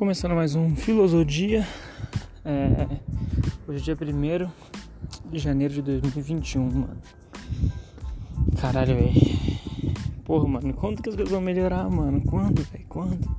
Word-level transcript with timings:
Começando 0.00 0.34
mais 0.34 0.54
um 0.54 0.74
Filosofia. 0.74 1.62
É, 2.42 2.88
hoje 3.68 3.92
é 3.92 3.94
dia 3.94 3.98
1 4.02 5.30
de 5.30 5.38
janeiro 5.38 5.74
de 5.74 5.82
2021, 5.82 6.64
mano. 6.64 6.96
Caralho, 8.58 8.96
velho. 8.96 9.12
Porra, 10.24 10.48
mano, 10.48 10.72
quando 10.72 11.02
que 11.02 11.10
as 11.10 11.14
coisas 11.14 11.30
vão 11.30 11.42
melhorar, 11.42 11.86
mano? 11.90 12.22
Quando, 12.22 12.62
velho? 12.62 12.86
Quando? 12.88 13.36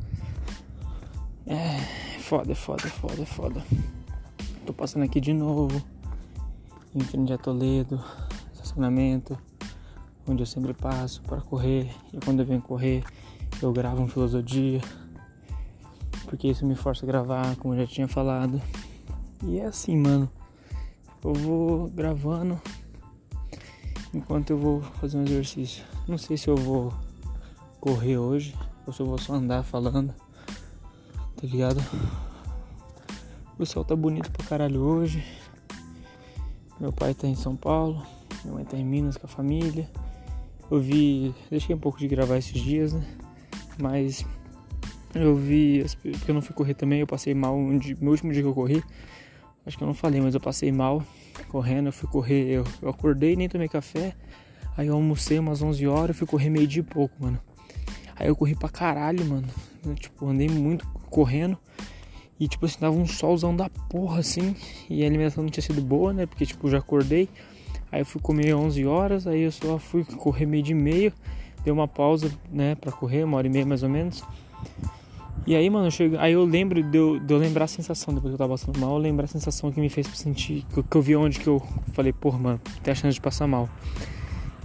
É, 1.47 1.79
foda, 2.19 2.53
foda, 2.53 2.87
foda, 2.87 3.25
foda. 3.25 3.65
Tô 4.63 4.71
passando 4.71 5.01
aqui 5.01 5.19
de 5.19 5.33
novo. 5.33 5.81
Em 6.93 6.99
frente 6.99 7.33
a 7.33 7.39
Toledo, 7.39 7.99
estacionamento, 8.53 9.35
onde 10.27 10.43
eu 10.43 10.47
sempre 10.47 10.75
passo 10.75 11.23
para 11.23 11.41
correr. 11.41 11.89
E 12.13 12.23
quando 12.23 12.41
eu 12.41 12.45
venho 12.45 12.61
correr, 12.61 13.03
eu 13.63 13.73
gravo 13.73 14.03
um 14.03 14.07
Filosofia 14.07 14.79
porque 16.31 16.47
isso 16.47 16.65
me 16.65 16.75
força 16.75 17.05
a 17.05 17.07
gravar, 17.07 17.57
como 17.57 17.73
eu 17.73 17.81
já 17.81 17.85
tinha 17.85 18.07
falado. 18.07 18.61
E 19.43 19.59
é 19.59 19.65
assim, 19.65 19.97
mano. 19.97 20.31
Eu 21.21 21.33
vou 21.33 21.89
gravando 21.89 22.59
enquanto 24.13 24.51
eu 24.51 24.57
vou 24.57 24.81
fazer 24.81 25.17
um 25.17 25.23
exercício. 25.23 25.83
Não 26.07 26.17
sei 26.17 26.37
se 26.37 26.47
eu 26.47 26.55
vou 26.55 26.93
correr 27.81 28.17
hoje 28.17 28.55
ou 28.87 28.93
se 28.93 29.01
eu 29.01 29.05
vou 29.05 29.17
só 29.17 29.33
andar 29.33 29.61
falando. 29.63 30.15
Tá 31.35 31.45
ligado? 31.45 31.81
O 33.59 33.65
céu 33.65 33.83
tá 33.83 33.93
bonito 33.93 34.31
pra 34.31 34.47
caralho 34.47 34.79
hoje. 34.79 35.21
Meu 36.79 36.93
pai 36.93 37.13
tá 37.13 37.27
em 37.27 37.35
São 37.35 37.57
Paulo, 37.57 38.07
minha 38.45 38.55
mãe 38.55 38.63
tá 38.63 38.77
em 38.77 38.85
Minas 38.85 39.17
com 39.17 39.27
a 39.27 39.29
família. 39.29 39.87
Eu 40.71 40.79
vi, 40.79 41.35
deixei 41.49 41.75
um 41.75 41.79
pouco 41.79 41.99
de 41.99 42.07
gravar 42.07 42.37
esses 42.37 42.59
dias, 42.59 42.93
né? 42.93 43.05
Mas 43.77 44.25
eu 45.13 45.35
vi, 45.35 45.85
porque 46.01 46.31
eu 46.31 46.35
não 46.35 46.41
fui 46.41 46.55
correr 46.55 46.73
também, 46.73 46.99
eu 46.99 47.07
passei 47.07 47.33
mal 47.33 47.55
um 47.55 47.77
dia, 47.77 47.95
meu 47.99 48.11
último 48.11 48.31
dia 48.31 48.41
que 48.41 48.47
eu 48.47 48.53
corri. 48.53 48.83
Acho 49.65 49.77
que 49.77 49.83
eu 49.83 49.87
não 49.87 49.93
falei, 49.93 50.19
mas 50.19 50.33
eu 50.33 50.41
passei 50.41 50.71
mal 50.71 51.03
correndo. 51.47 51.87
Eu 51.87 51.93
fui 51.93 52.09
correr, 52.09 52.47
eu, 52.49 52.63
eu 52.81 52.89
acordei, 52.89 53.35
nem 53.35 53.47
tomei 53.47 53.67
café. 53.67 54.15
Aí 54.75 54.87
eu 54.87 54.95
almocei 54.95 55.37
umas 55.37 55.61
11 55.61 55.85
horas, 55.87 56.09
eu 56.09 56.15
fui 56.15 56.27
correr 56.27 56.49
meio 56.49 56.67
dia 56.67 56.79
e 56.79 56.83
pouco, 56.83 57.13
mano. 57.19 57.39
Aí 58.15 58.27
eu 58.27 58.35
corri 58.35 58.55
pra 58.55 58.69
caralho, 58.69 59.23
mano. 59.25 59.47
Eu, 59.85 59.93
tipo, 59.95 60.27
andei 60.27 60.49
muito 60.49 60.87
correndo. 61.09 61.57
E 62.39 62.47
tipo 62.47 62.65
assim, 62.65 62.79
tava 62.79 62.95
um 62.95 63.05
solzão 63.05 63.55
da 63.55 63.69
porra 63.69 64.19
assim. 64.19 64.55
E 64.89 65.03
a 65.03 65.07
alimentação 65.07 65.43
não 65.43 65.51
tinha 65.51 65.61
sido 65.61 65.81
boa, 65.81 66.11
né? 66.11 66.25
Porque 66.25 66.45
tipo, 66.45 66.69
já 66.69 66.79
acordei. 66.79 67.29
Aí 67.91 68.01
eu 68.01 68.05
fui 68.05 68.19
comer 68.19 68.55
11 68.55 68.85
horas. 68.85 69.27
Aí 69.27 69.41
eu 69.41 69.51
só 69.51 69.77
fui 69.77 70.03
correr 70.03 70.47
meio 70.47 70.63
de 70.63 70.73
meio. 70.73 71.13
Dei 71.63 71.71
uma 71.71 71.87
pausa, 71.87 72.31
né, 72.51 72.73
pra 72.73 72.91
correr, 72.91 73.23
uma 73.23 73.37
hora 73.37 73.45
e 73.45 73.49
meia 73.49 73.65
mais 73.65 73.83
ou 73.83 73.89
menos. 73.89 74.23
E 75.45 75.55
aí, 75.55 75.67
mano, 75.71 75.87
eu 75.87 75.91
chego, 75.91 76.17
aí 76.19 76.33
eu 76.33 76.45
lembro 76.45 76.83
de 76.83 76.95
eu, 76.95 77.19
de 77.19 77.33
eu, 77.33 77.39
lembrar 77.39 77.65
a 77.65 77.67
sensação, 77.67 78.13
depois 78.13 78.31
que 78.31 78.35
eu 78.35 78.37
tava 78.37 78.51
passando 78.51 78.77
mal, 78.79 78.91
eu 78.91 78.97
lembrar 78.97 79.25
a 79.25 79.27
sensação 79.27 79.71
que 79.71 79.81
me 79.81 79.89
fez 79.89 80.05
sentir, 80.13 80.63
que 80.71 80.79
eu, 80.79 80.83
que 80.83 80.95
eu 80.95 81.01
vi 81.01 81.15
onde 81.15 81.39
que 81.39 81.47
eu 81.47 81.59
falei, 81.93 82.13
porra, 82.13 82.37
mano, 82.37 82.61
tem 82.83 82.91
a 82.91 82.95
chance 82.95 83.15
de 83.15 83.21
passar 83.21 83.47
mal. 83.47 83.67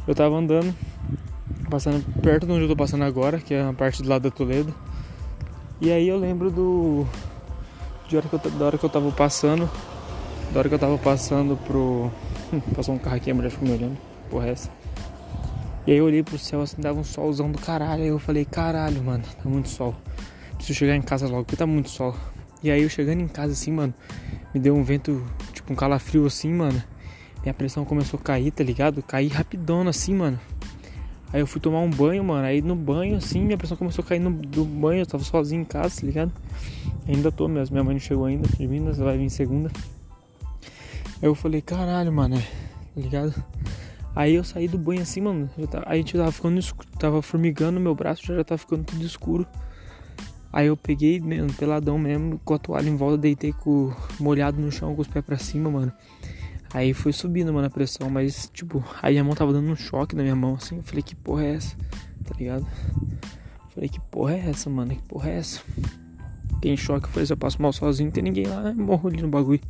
Eu 0.07 0.15
tava 0.15 0.37
andando, 0.37 0.75
passando 1.71 2.05
perto 2.21 2.47
de 2.47 2.53
onde 2.53 2.63
eu 2.63 2.69
tô 2.69 2.77
passando 2.77 3.05
agora, 3.05 3.39
que 3.39 3.55
é 3.55 3.63
a 3.63 3.73
parte 3.73 4.03
do 4.03 4.09
lado 4.09 4.23
da 4.23 4.31
Toledo. 4.31 4.73
E 5.81 5.91
aí 5.91 6.07
eu 6.07 6.19
lembro 6.19 6.51
do. 6.51 7.07
De 8.07 8.17
hora 8.17 8.29
que 8.29 8.35
eu, 8.35 8.51
da 8.51 8.67
hora 8.67 8.79
que 8.79 8.85
eu 8.85 8.91
tava 8.91 9.11
passando. 9.13 9.69
Da 10.53 10.59
hora 10.61 10.69
que 10.69 10.75
eu 10.75 10.79
tava 10.79 10.99
passando 10.99 11.57
pro. 11.57 12.11
Hum, 12.53 12.61
passou 12.75 12.95
um 12.95 12.99
carro 12.99 13.17
aqui, 13.17 13.31
a 13.31 13.35
mulher 13.35 13.51
ficou 13.51 13.67
me 13.67 13.75
olhando. 13.75 13.97
Porra, 14.31 14.47
é 14.49 14.51
essa. 14.51 14.71
E 15.87 15.93
aí 15.93 15.99
eu 15.99 16.05
olhei 16.05 16.23
pro 16.23 16.39
céu 16.39 16.61
assim, 16.61 16.81
dava 16.81 17.01
um 17.01 17.05
solzão 17.05 17.51
do 17.51 17.59
caralho. 17.59 18.03
Aí 18.03 18.09
eu 18.09 18.19
falei, 18.19 18.45
caralho, 18.45 19.03
mano, 19.03 19.25
tá 19.43 19.49
muito 19.49 19.69
sol 19.69 19.95
preciso 20.57 20.79
chegar 20.79 20.97
em 20.97 21.03
casa 21.03 21.27
logo, 21.27 21.45
porque 21.45 21.57
tá 21.57 21.67
muito 21.67 21.91
sol. 21.91 22.17
E 22.63 22.71
aí 22.71 22.83
eu 22.83 22.89
chegando 22.89 23.21
em 23.21 23.29
casa 23.29 23.53
assim, 23.53 23.71
mano, 23.71 23.95
me 24.53 24.61
deu 24.61 24.75
um 24.75 24.83
vento, 24.83 25.25
tipo 25.53 25.73
um 25.73 25.77
calafrio 25.77 26.27
assim, 26.27 26.53
mano. 26.53 26.83
Minha 27.43 27.55
pressão 27.55 27.85
começou 27.85 28.19
a 28.19 28.23
cair, 28.23 28.51
tá 28.51 28.65
ligado? 28.65 29.03
Cair 29.03 29.29
rapidona 29.29 29.91
assim, 29.91 30.15
mano. 30.15 30.41
Aí 31.33 31.41
eu 31.41 31.47
fui 31.47 31.61
tomar 31.61 31.81
um 31.81 31.91
banho, 31.91 32.25
mano. 32.25 32.45
Aí 32.45 32.63
no 32.63 32.75
banho, 32.75 33.17
assim, 33.17 33.45
minha 33.45 33.59
pressão 33.59 33.77
começou 33.77 34.05
a 34.05 34.09
cair 34.09 34.19
no 34.19 34.31
do 34.33 34.65
banho. 34.65 35.03
Eu 35.03 35.07
tava 35.07 35.23
sozinho 35.23 35.63
em 35.63 35.65
casa, 35.65 36.01
tá 36.01 36.07
ligado? 36.07 36.33
Ainda 37.07 37.31
tô 37.31 37.47
mesmo. 37.47 37.75
Minha 37.75 37.85
mãe 37.85 37.95
não 37.95 38.01
chegou 38.01 38.25
ainda 38.25 38.49
de 38.49 38.67
Minas, 38.67 38.99
vai 38.99 39.17
vir 39.17 39.31
segunda. 39.31 39.71
Aí 41.23 41.29
eu 41.29 41.35
falei, 41.35 41.61
caralho, 41.61 42.13
mano, 42.13 42.37
tá 42.37 43.01
ligado? 43.01 43.35
Aí 44.15 44.35
eu 44.35 44.43
saí 44.43 44.67
do 44.67 44.79
banho 44.79 45.03
assim, 45.03 45.21
mano. 45.21 45.51
Já 45.59 45.67
tá, 45.67 45.83
a 45.87 45.97
gente 45.97 46.17
tava 46.17 46.33
ficando 46.33 46.59
escuro, 46.59 46.89
tava 46.99 47.23
formigando 47.23 47.79
meu 47.79 47.95
braço, 47.95 48.25
já, 48.27 48.35
já 48.35 48.45
tava 48.45 48.59
ficando 48.59 48.85
tudo 48.85 49.05
escuro. 49.05 49.47
Aí 50.57 50.69
eu 50.69 50.77
peguei 50.77 51.21
mesmo, 51.21 51.53
peladão 51.53 51.99
mesmo, 51.99 52.41
com 52.43 52.55
a 52.55 52.59
toalha 52.59 52.89
em 52.89 52.97
volta, 52.97 53.19
deitei 53.19 53.53
com 53.53 53.93
molhado 54.19 54.59
no 54.59 54.73
chão, 54.73 54.95
com 54.95 55.03
os 55.03 55.07
pés 55.07 55.23
pra 55.23 55.37
cima, 55.37 55.71
mano. 55.71 55.93
Aí 56.73 56.95
foi 56.95 57.13
subindo, 57.13 57.53
mano, 57.53 57.67
a 57.67 57.71
pressão, 57.71 58.09
mas 58.09 58.51
tipo, 58.55 58.83
aí 59.03 59.19
a 59.19 59.23
mão 59.23 59.35
tava 59.35 59.53
dando 59.53 59.71
um 59.71 59.77
choque 59.77 60.17
na 60.17 60.23
minha 60.23 60.35
mão, 60.35 60.55
assim. 60.55 60.79
Eu 60.79 60.83
falei, 60.83 61.03
que 61.03 61.15
porra 61.15 61.45
é 61.45 61.57
essa? 61.57 61.77
Tá 62.25 62.35
ligado? 62.39 62.67
falei, 63.75 63.91
que 63.91 64.01
porra 64.01 64.33
é 64.33 64.49
essa, 64.49 64.71
mano? 64.71 64.97
Que 64.97 65.03
porra 65.03 65.29
é 65.29 65.37
essa? 65.37 65.61
Fiquei 66.55 66.73
em 66.73 66.77
choque, 66.79 67.05
eu 67.05 67.11
falei, 67.11 67.27
se 67.27 67.35
eu 67.35 67.37
passo 67.37 67.61
mal 67.61 67.75
sozinho, 67.75 68.07
não 68.07 68.15
tem 68.15 68.23
ninguém 68.23 68.47
lá, 68.47 68.71
eu 68.71 68.75
morro 68.77 69.11
ali 69.11 69.21
no 69.21 69.29
bagulho. 69.29 69.61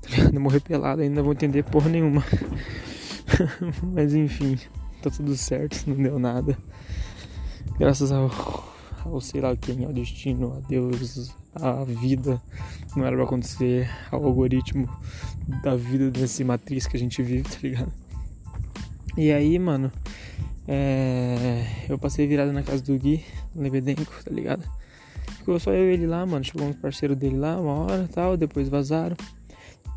Tá 0.00 0.08
ligado? 0.08 0.34
Eu 0.34 0.40
morrer 0.40 0.60
pelado, 0.60 1.02
ainda 1.02 1.22
vou 1.22 1.34
entender 1.34 1.62
porra 1.64 1.90
nenhuma. 1.90 2.24
mas 3.92 4.14
enfim, 4.14 4.56
tá 5.02 5.10
tudo 5.10 5.36
certo, 5.36 5.84
não 5.86 6.02
deu 6.02 6.18
nada. 6.18 6.56
Graças 7.78 8.10
ao 8.10 8.30
ou 9.04 9.20
sei 9.20 9.40
lá 9.40 9.56
quem, 9.56 9.84
ao 9.84 9.92
destino, 9.92 10.56
a 10.56 10.60
Deus, 10.68 11.34
a 11.54 11.84
vida, 11.84 12.40
não 12.96 13.04
era 13.04 13.16
pra 13.16 13.24
acontecer, 13.24 13.88
ao 14.10 14.24
algoritmo 14.24 14.88
da 15.62 15.74
vida 15.76 16.10
dessa 16.10 16.44
matriz 16.44 16.86
que 16.86 16.96
a 16.96 17.00
gente 17.00 17.22
vive, 17.22 17.42
tá 17.48 17.58
ligado? 17.62 17.92
E 19.16 19.32
aí, 19.32 19.58
mano, 19.58 19.90
é... 20.68 21.64
eu 21.88 21.98
passei 21.98 22.26
virado 22.26 22.52
na 22.52 22.62
casa 22.62 22.82
do 22.82 22.96
Gui, 22.96 23.24
no 23.54 23.62
Lebedenco, 23.62 24.12
tá 24.24 24.30
ligado? 24.30 24.62
Ficou 25.38 25.58
só 25.58 25.72
eu 25.72 25.90
e 25.90 25.94
ele 25.94 26.06
lá, 26.06 26.24
mano, 26.24 26.44
chegou 26.44 26.72
parceiro 26.74 27.16
dele 27.16 27.36
lá, 27.38 27.58
uma 27.58 27.72
hora 27.72 28.08
tal, 28.12 28.36
depois 28.36 28.68
vazaram. 28.68 29.16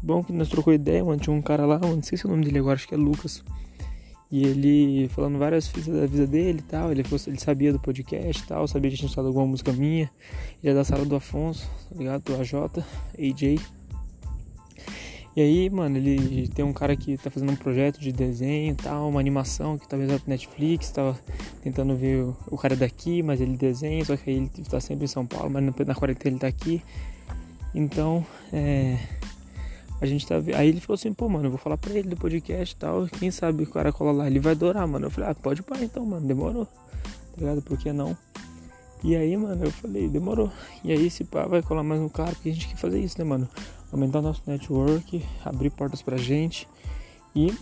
Bom 0.01 0.23
que 0.23 0.33
nós 0.33 0.49
trocou 0.49 0.73
ideia, 0.73 1.03
mano, 1.03 1.19
tinha 1.19 1.35
um 1.35 1.41
cara 1.41 1.65
lá, 1.65 1.77
mano, 1.79 1.97
não 1.97 2.03
sei 2.03 2.17
se 2.17 2.25
é 2.25 2.27
o 2.27 2.31
nome 2.31 2.45
dele 2.45 2.59
agora, 2.59 2.75
acho 2.75 2.87
que 2.87 2.93
é 2.93 2.97
Lucas. 2.97 3.43
E 4.33 4.45
ele 4.45 5.07
falando 5.09 5.37
várias 5.37 5.67
coisas 5.67 5.95
da 5.95 6.07
vida 6.07 6.25
dele 6.25 6.57
e 6.57 6.63
tal. 6.63 6.91
Ele, 6.91 7.03
ele 7.27 7.39
sabia 7.39 7.71
do 7.71 7.79
podcast 7.79 8.41
e 8.41 8.47
tal, 8.47 8.67
sabia 8.67 8.89
que 8.89 8.97
tinha 8.97 9.07
estado 9.07 9.27
alguma 9.27 9.45
música 9.45 9.71
minha. 9.71 10.09
Ele 10.63 10.71
é 10.71 10.73
da 10.73 10.83
sala 10.83 11.05
do 11.05 11.15
Afonso, 11.15 11.69
tá 11.87 11.95
ligado? 11.95 12.23
Do 12.23 12.41
AJ, 12.41 12.53
AJ. 13.15 13.61
E 15.35 15.41
aí, 15.41 15.69
mano, 15.69 15.97
ele 15.97 16.47
tem 16.47 16.65
um 16.65 16.73
cara 16.73 16.95
que 16.95 17.15
tá 17.15 17.29
fazendo 17.29 17.51
um 17.51 17.55
projeto 17.55 17.99
de 17.99 18.11
desenho 18.11 18.71
e 18.71 18.75
tal, 18.75 19.07
uma 19.07 19.19
animação 19.19 19.77
que 19.77 19.87
talvez 19.87 20.11
é 20.11 20.17
pro 20.17 20.29
Netflix, 20.31 20.89
tava 20.89 21.15
tentando 21.61 21.95
ver 21.95 22.25
o, 22.49 22.57
cara 22.57 22.75
daqui, 22.75 23.21
mas 23.21 23.39
ele 23.39 23.55
desenha, 23.55 24.03
só 24.03 24.17
que 24.17 24.31
aí 24.31 24.37
ele 24.37 24.49
tá 24.67 24.79
sempre 24.79 25.05
em 25.05 25.07
São 25.07 25.27
Paulo, 25.27 25.51
mas 25.51 25.63
na 25.85 25.93
quarentena 25.93 26.33
ele 26.33 26.39
tá 26.39 26.47
aqui. 26.47 26.81
Então, 27.75 28.25
é 28.51 28.97
a 30.03 30.05
gente 30.05 30.27
tá. 30.27 30.35
Aí 30.57 30.67
ele 30.67 30.81
falou 30.81 30.95
assim, 30.95 31.13
pô, 31.13 31.29
mano, 31.29 31.45
eu 31.45 31.49
vou 31.49 31.57
falar 31.57 31.77
pra 31.77 31.93
ele 31.93 32.09
do 32.09 32.17
podcast 32.17 32.75
e 32.75 32.77
tal. 32.77 33.07
Quem 33.07 33.31
sabe 33.31 33.63
o 33.63 33.67
cara 33.67 33.91
cola 33.93 34.11
lá, 34.11 34.27
ele 34.27 34.37
vai 34.37 34.51
adorar, 34.51 34.85
mano. 34.85 35.05
Eu 35.05 35.09
falei, 35.09 35.29
ah, 35.29 35.35
pode 35.35 35.63
pá 35.63 35.77
então, 35.79 36.05
mano, 36.05 36.27
demorou. 36.27 36.65
Tá 36.65 37.37
ligado? 37.37 37.61
Por 37.61 37.77
que 37.77 37.93
não? 37.93 38.15
E 39.01 39.15
aí, 39.15 39.35
mano, 39.37 39.63
eu 39.63 39.71
falei, 39.71 40.09
demorou. 40.09 40.51
E 40.83 40.91
aí, 40.91 41.07
esse 41.07 41.23
pá 41.23 41.45
vai 41.45 41.61
colar 41.61 41.83
mais 41.83 42.01
um 42.01 42.09
cara, 42.09 42.31
porque 42.31 42.49
a 42.49 42.53
gente 42.53 42.67
quer 42.67 42.75
fazer 42.75 42.99
isso, 42.99 43.17
né, 43.17 43.23
mano? 43.23 43.47
Aumentar 43.93 44.21
nosso 44.21 44.41
network, 44.45 45.23
abrir 45.45 45.69
portas 45.69 46.01
pra 46.01 46.17
gente 46.17 46.67
e 47.33 47.53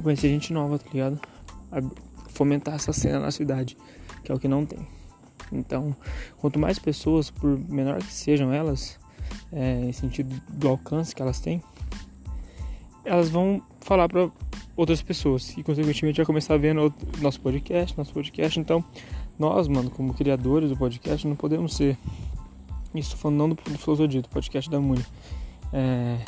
conhecer 0.00 0.28
gente 0.28 0.52
nova, 0.52 0.78
tá 0.78 0.86
ligado? 0.92 1.20
Fomentar 2.28 2.74
essa 2.74 2.92
cena 2.92 3.18
na 3.18 3.32
cidade, 3.32 3.76
que 4.22 4.30
é 4.30 4.34
o 4.34 4.38
que 4.38 4.46
não 4.46 4.64
tem. 4.64 4.78
Então, 5.50 5.94
quanto 6.38 6.56
mais 6.56 6.78
pessoas, 6.78 7.30
por 7.30 7.58
menor 7.68 7.98
que 7.98 8.12
sejam 8.12 8.52
elas, 8.52 8.96
é, 9.52 9.80
em 9.84 9.92
sentido 9.92 10.40
do 10.48 10.68
alcance 10.68 11.14
que 11.14 11.22
elas 11.22 11.40
têm, 11.40 11.62
elas 13.04 13.28
vão 13.28 13.62
falar 13.80 14.08
para 14.08 14.30
outras 14.76 15.02
pessoas 15.02 15.56
e 15.56 15.62
consequentemente 15.62 16.16
vai 16.16 16.26
começar 16.26 16.56
vendo 16.56 16.92
nosso 17.20 17.40
podcast, 17.40 17.96
nosso 17.96 18.12
podcast. 18.12 18.58
Então, 18.58 18.84
nós, 19.38 19.68
mano, 19.68 19.90
como 19.90 20.14
criadores 20.14 20.70
do 20.70 20.76
podcast, 20.76 21.26
não 21.26 21.36
podemos 21.36 21.74
ser. 21.74 21.98
Isso 22.94 23.16
falando 23.16 23.38
não 23.38 23.48
do, 23.50 23.54
do 23.54 23.78
Filosofia, 23.78 24.22
do 24.22 24.28
podcast 24.28 24.70
da 24.70 24.80
Muni. 24.80 25.04
É, 25.72 26.18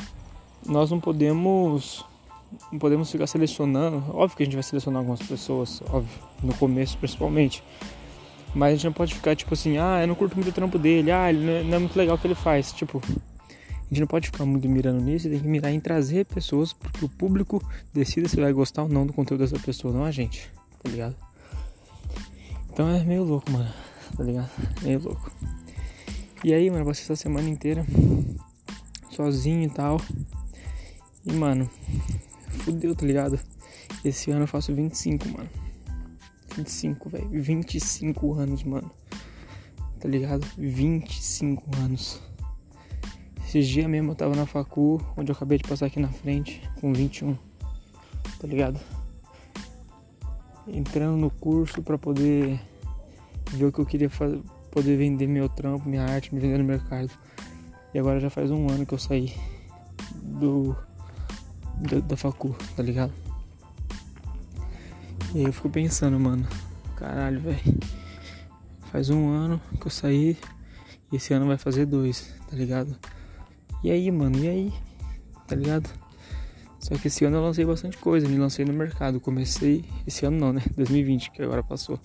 nós 0.67 0.91
não 0.91 0.99
podemos 0.99 2.05
não 2.71 2.79
podemos 2.79 3.11
ficar 3.11 3.27
selecionando. 3.27 4.03
Óbvio 4.11 4.37
que 4.37 4.43
a 4.43 4.47
gente 4.47 4.55
vai 4.55 4.63
selecionar 4.63 5.01
algumas 5.01 5.21
pessoas, 5.23 5.83
óbvio, 5.91 6.23
no 6.43 6.55
começo 6.55 6.97
principalmente. 6.99 7.63
Mas 8.55 8.69
a 8.69 8.77
gente 8.77 8.85
não 8.85 8.93
pode 8.93 9.15
ficar 9.15 9.35
tipo 9.35 9.53
assim, 9.53 9.79
ah, 9.79 10.01
eu 10.03 10.07
não 10.07 10.15
curto 10.15 10.35
muito 10.35 10.49
o 10.49 10.53
trampo 10.53 10.79
dele, 10.79 11.11
ah, 11.11 11.29
ele 11.29 11.45
não 11.45 11.53
é, 11.53 11.63
não 11.65 11.75
é 11.75 11.79
muito 11.79 11.97
legal 11.97 12.17
o 12.17 12.19
que 12.19 12.27
ele 12.27 12.35
faz. 12.35 12.73
Tipo, 12.73 13.03
a 13.07 13.89
gente 13.89 14.01
não 14.01 14.07
pode 14.07 14.27
ficar 14.27 14.45
muito 14.45 14.69
mirando 14.69 15.01
nisso, 15.01 15.29
tem 15.29 15.41
que 15.41 15.47
mirar 15.47 15.73
em 15.73 15.81
trazer 15.81 16.25
pessoas 16.27 16.73
porque 16.73 17.05
o 17.05 17.09
público 17.09 17.63
decida 17.93 18.29
se 18.29 18.41
vai 18.41 18.53
gostar 18.53 18.85
ou 18.85 18.89
não 18.89 19.07
do 19.07 19.13
conteúdo 19.13 19.41
dessa 19.41 19.59
pessoa, 19.59 19.93
não 19.93 20.05
a 20.05 20.11
gente, 20.11 20.51
tá 20.83 20.89
ligado? 20.89 21.17
Então 22.73 22.89
é 22.89 23.03
meio 23.05 23.25
louco, 23.25 23.51
mano, 23.51 23.73
tá 24.17 24.23
ligado? 24.23 24.51
Meio 24.83 25.03
louco. 25.03 25.31
E 26.45 26.53
aí, 26.53 26.71
mano, 26.71 26.85
passei 26.85 27.05
essa 27.05 27.17
semana 27.17 27.49
inteira 27.49 27.85
sozinho 29.11 29.63
e 29.63 29.71
tal. 29.71 30.01
E, 31.25 31.33
mano, 31.33 31.71
fudeu, 32.65 32.95
tá 32.95 33.07
ligado? 33.07 33.41
Esse 34.05 34.31
ano 34.31 34.43
eu 34.43 34.49
faço 34.49 34.75
25, 34.75 35.29
mano. 35.29 35.64
25, 36.57 37.09
velho. 37.09 37.29
25 37.31 38.35
anos, 38.35 38.63
mano. 38.65 38.91
Tá 40.01 40.09
ligado? 40.09 40.47
25 40.57 41.65
anos. 41.79 42.21
Esses 43.47 43.69
dias 43.69 43.89
mesmo 43.89 44.13
eu 44.13 44.15
tava 44.15 44.35
na 44.35 44.47
facu, 44.47 45.01
onde 45.17 45.31
eu 45.31 45.37
acabei 45.37 45.59
de 45.59 45.65
passar 45.65 45.87
aqui 45.87 46.01
na 46.01 46.09
frente, 46.09 46.61
com 46.81 46.93
21. 46.93 47.37
Tá 48.41 48.47
ligado? 48.47 48.81
Entrando 50.67 51.17
no 51.17 51.31
curso 51.31 51.83
pra 51.83 51.97
poder 51.97 52.61
ver 53.51 53.67
o 53.67 53.73
que 53.73 53.79
eu 53.79 53.87
queria 53.87 54.11
fazer, 54.11 54.41
poder 54.71 54.97
vender 54.97 55.27
meu 55.27 55.49
trampo, 55.49 55.89
minha 55.89 56.03
arte, 56.03 56.35
me 56.35 56.41
vender 56.41 56.59
no 56.59 56.65
mercado. 56.65 57.11
E 57.93 57.99
agora 57.99 58.19
já 58.19 58.29
faz 58.29 58.51
um 58.51 58.69
ano 58.69 58.85
que 58.85 58.93
eu 58.93 58.99
saí 58.99 59.33
do 60.15 60.77
da, 61.77 62.01
da 62.01 62.17
facu, 62.17 62.57
tá 62.77 62.83
ligado? 62.83 63.13
E 65.35 65.39
aí 65.39 65.45
eu 65.47 65.53
fico 65.53 65.69
pensando, 65.69 66.19
mano, 66.21 66.47
caralho, 66.97 67.41
velho. 67.41 67.79
Faz 68.93 69.11
um 69.11 69.29
ano 69.29 69.61
que 69.81 69.87
eu 69.89 69.91
saí 69.91 70.39
e 71.11 71.17
esse 71.17 71.35
ano 71.35 71.47
vai 71.47 71.59
fazer 71.59 71.87
dois, 71.87 72.33
tá 72.49 72.57
ligado? 72.57 72.97
E 73.83 73.91
aí, 73.91 74.09
mano, 74.13 74.39
e 74.39 74.49
aí? 74.49 74.73
Tá 75.49 75.57
ligado? 75.57 75.91
Só 76.79 76.95
que 76.97 77.09
esse 77.09 77.25
ano 77.25 77.39
eu 77.39 77.43
lancei 77.43 77.65
bastante 77.65 77.99
coisa, 77.99 78.29
me 78.29 78.39
lancei 78.39 78.65
no 78.65 78.73
mercado. 78.73 79.19
Comecei, 79.19 79.85
esse 80.07 80.25
ano 80.25 80.39
não, 80.39 80.53
né? 80.53 80.63
2020, 80.77 81.33
que 81.33 81.43
agora 81.43 81.65
passou. 81.65 81.99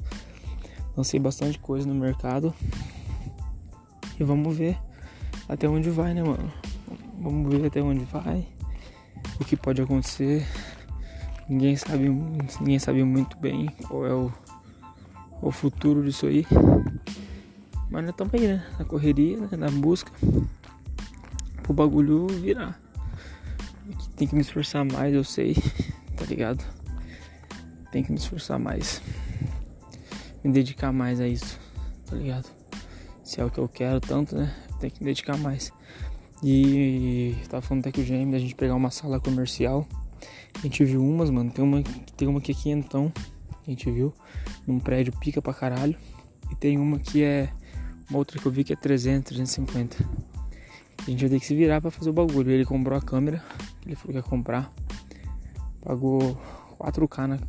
Lancei 0.97 1.19
bastante 1.19 1.59
coisa 1.59 1.87
no 1.87 1.93
mercado. 1.93 2.51
E 4.19 4.23
vamos 4.23 4.57
ver 4.57 4.75
até 5.47 5.69
onde 5.69 5.91
vai, 5.91 6.15
né, 6.15 6.23
mano? 6.23 6.51
Vamos 7.19 7.55
ver 7.55 7.67
até 7.67 7.79
onde 7.81 8.05
vai. 8.05 8.47
O 9.39 9.45
que 9.45 9.55
pode 9.55 9.81
acontecer. 9.81 10.47
Ninguém 11.49 11.75
sabe, 11.75 12.07
ninguém 12.59 12.77
sabe 12.77 13.03
muito 13.03 13.35
bem 13.37 13.69
qual 13.87 14.05
é 14.05 14.13
o, 14.13 14.31
o 15.41 15.51
futuro 15.51 16.03
disso 16.03 16.27
aí. 16.27 16.45
Mas 17.89 18.03
nós 18.03 18.11
estamos 18.11 18.31
aí, 18.35 18.47
né? 18.47 18.63
Na 18.77 18.85
correria, 18.85 19.37
né? 19.37 19.49
na 19.57 19.71
busca. 19.71 20.11
O 21.67 21.73
bagulho 21.73 22.27
virar. 22.27 22.79
Tem 24.15 24.27
que 24.27 24.35
me 24.35 24.41
esforçar 24.41 24.85
mais, 24.85 25.13
eu 25.13 25.23
sei. 25.23 25.55
Tá 26.19 26.25
ligado? 26.25 26.61
Tem 27.93 28.03
que 28.03 28.11
me 28.11 28.17
esforçar 28.17 28.59
mais. 28.59 29.01
Me 30.43 30.51
dedicar 30.51 30.91
mais 30.91 31.21
a 31.21 31.25
isso. 31.25 31.57
Tá 32.05 32.17
ligado? 32.17 32.49
Se 33.23 33.39
é 33.39 33.45
o 33.45 33.49
que 33.49 33.57
eu 33.57 33.69
quero 33.69 34.01
tanto, 34.01 34.35
né? 34.35 34.53
Tem 34.81 34.89
que 34.89 34.99
me 35.01 35.05
dedicar 35.05 35.37
mais. 35.37 35.71
E 36.43 37.37
tava 37.47 37.61
falando 37.61 37.83
até 37.83 37.91
que 37.93 38.01
o 38.01 38.03
GM 38.03 38.29
da 38.33 38.37
gente 38.37 38.53
pegar 38.53 38.75
uma 38.75 38.91
sala 38.91 39.17
comercial 39.17 39.87
a 40.59 40.61
gente 40.63 40.83
viu 40.83 41.01
umas, 41.01 41.29
mano. 41.29 41.49
Tem 41.49 41.63
uma, 41.63 41.81
tem 42.17 42.27
uma 42.27 42.41
que 42.41 42.51
é 42.51 42.55
quinhentão. 42.55 43.11
A 43.65 43.69
gente 43.69 43.89
viu. 43.89 44.13
Num 44.67 44.79
prédio 44.79 45.13
pica 45.17 45.41
pra 45.41 45.53
caralho. 45.53 45.95
E 46.51 46.55
tem 46.55 46.77
uma 46.77 46.99
que 46.99 47.23
é. 47.23 47.49
Uma 48.09 48.19
outra 48.19 48.39
que 48.39 48.45
eu 48.45 48.51
vi 48.51 48.63
que 48.63 48.73
é 48.73 48.75
300, 48.75 49.29
350. 49.29 50.05
A 50.97 51.09
gente 51.09 51.21
vai 51.21 51.29
ter 51.29 51.39
que 51.39 51.45
se 51.45 51.55
virar 51.55 51.79
pra 51.79 51.89
fazer 51.89 52.09
o 52.09 52.13
bagulho. 52.13 52.51
Ele 52.51 52.65
comprou 52.65 52.97
a 52.97 53.01
câmera. 53.01 53.41
Ele 53.85 53.95
falou 53.95 54.11
que 54.11 54.17
ia 54.17 54.23
comprar. 54.23 54.73
Pagou 55.81 56.37
4K 56.77 57.27
na. 57.27 57.39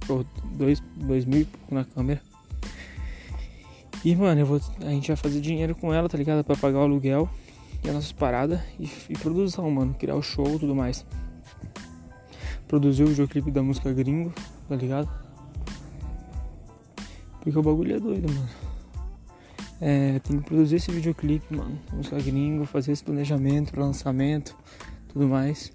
2, 0.53 0.81
2 0.97 1.25
mil 1.25 1.41
e 1.41 1.45
pouco 1.45 1.75
na 1.75 1.85
câmera. 1.85 2.23
E, 4.05 4.15
mano, 4.15 4.47
vou, 4.47 4.61
a 4.81 4.91
gente 4.91 5.09
vai 5.09 5.17
fazer 5.17 5.41
dinheiro 5.41 5.75
com 5.75 5.93
ela, 5.93 6.09
tá 6.09 6.17
ligado? 6.17 6.45
Pra 6.45 6.56
pagar 6.56 6.79
o 6.79 6.83
aluguel 6.83 7.29
e 7.85 7.89
as 7.89 7.95
nossas 7.95 8.13
paradas 8.13 8.61
e, 8.79 8.89
e 9.11 9.19
produção, 9.19 9.69
mano. 9.69 9.95
Criar 9.95 10.15
o 10.15 10.23
show 10.23 10.47
e 10.55 10.59
tudo 10.61 10.77
mais 10.77 11.05
produziu 12.70 13.06
o 13.06 13.08
videoclipe 13.08 13.50
da 13.50 13.64
música 13.64 13.93
gringo, 13.93 14.32
tá 14.69 14.76
ligado? 14.76 15.11
Porque 17.40 17.58
o 17.58 17.62
bagulho 17.64 17.96
é 17.96 17.99
doido, 17.99 18.32
mano. 18.32 18.49
É, 19.81 20.20
tem 20.20 20.38
que 20.38 20.44
produzir 20.44 20.76
esse 20.76 20.93
videoclipe, 20.93 21.52
mano. 21.52 21.76
Música 21.93 22.17
gringo, 22.20 22.64
fazer 22.64 22.93
esse 22.93 23.02
planejamento 23.02 23.72
para 23.72 23.84
lançamento, 23.84 24.55
tudo 25.12 25.26
mais. 25.26 25.72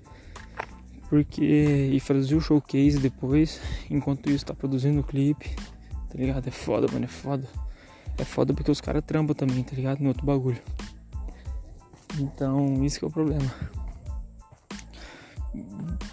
Porque. 1.09 1.89
E 1.92 2.00
fazer 2.00 2.33
o 2.33 2.39
showcase 2.39 2.97
depois, 2.97 3.59
enquanto 3.92 4.30
isso 4.30 4.45
tá 4.45 4.53
produzindo 4.53 5.01
o 5.01 5.03
clipe, 5.03 5.50
tá 6.09 6.18
ligado? 6.18 6.47
É 6.47 6.51
foda, 6.51 6.88
mano, 6.94 7.03
é 7.03 7.09
foda. 7.09 7.45
É 8.18 8.24
foda 8.24 8.53
porque 8.53 8.71
os 8.71 8.80
caras 8.80 9.03
trampam 9.06 9.36
também, 9.36 9.62
tá 9.63 9.75
ligado? 9.75 10.00
No 10.00 10.07
outro 10.07 10.25
bagulho. 10.25 10.62
Então, 12.18 12.86
isso 12.86 13.00
que 13.00 13.03
é 13.03 13.07
o 13.09 13.12
problema. 13.12 13.53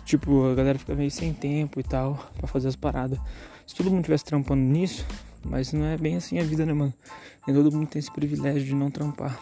Tipo, 0.05 0.51
a 0.51 0.55
galera 0.55 0.79
fica 0.79 0.95
meio 0.95 1.11
sem 1.11 1.33
tempo 1.33 1.81
e 1.81 1.83
tal 1.83 2.31
para 2.37 2.47
fazer 2.47 2.69
as 2.69 2.77
paradas. 2.77 3.19
Se 3.67 3.75
todo 3.75 3.91
mundo 3.91 4.05
tivesse 4.05 4.25
trampando 4.25 4.63
nisso, 4.63 5.07
mas 5.45 5.73
não 5.73 5.87
é 5.87 5.97
bem 5.97 6.17
assim 6.17 6.39
a 6.39 6.43
vida, 6.43 6.67
né, 6.67 6.73
mano? 6.73 6.93
Nem 7.47 7.57
todo 7.57 7.73
mundo 7.73 7.89
tem 7.89 8.01
esse 8.01 8.13
privilégio 8.13 8.65
de 8.65 8.75
não 8.75 8.91
trampar. 8.91 9.41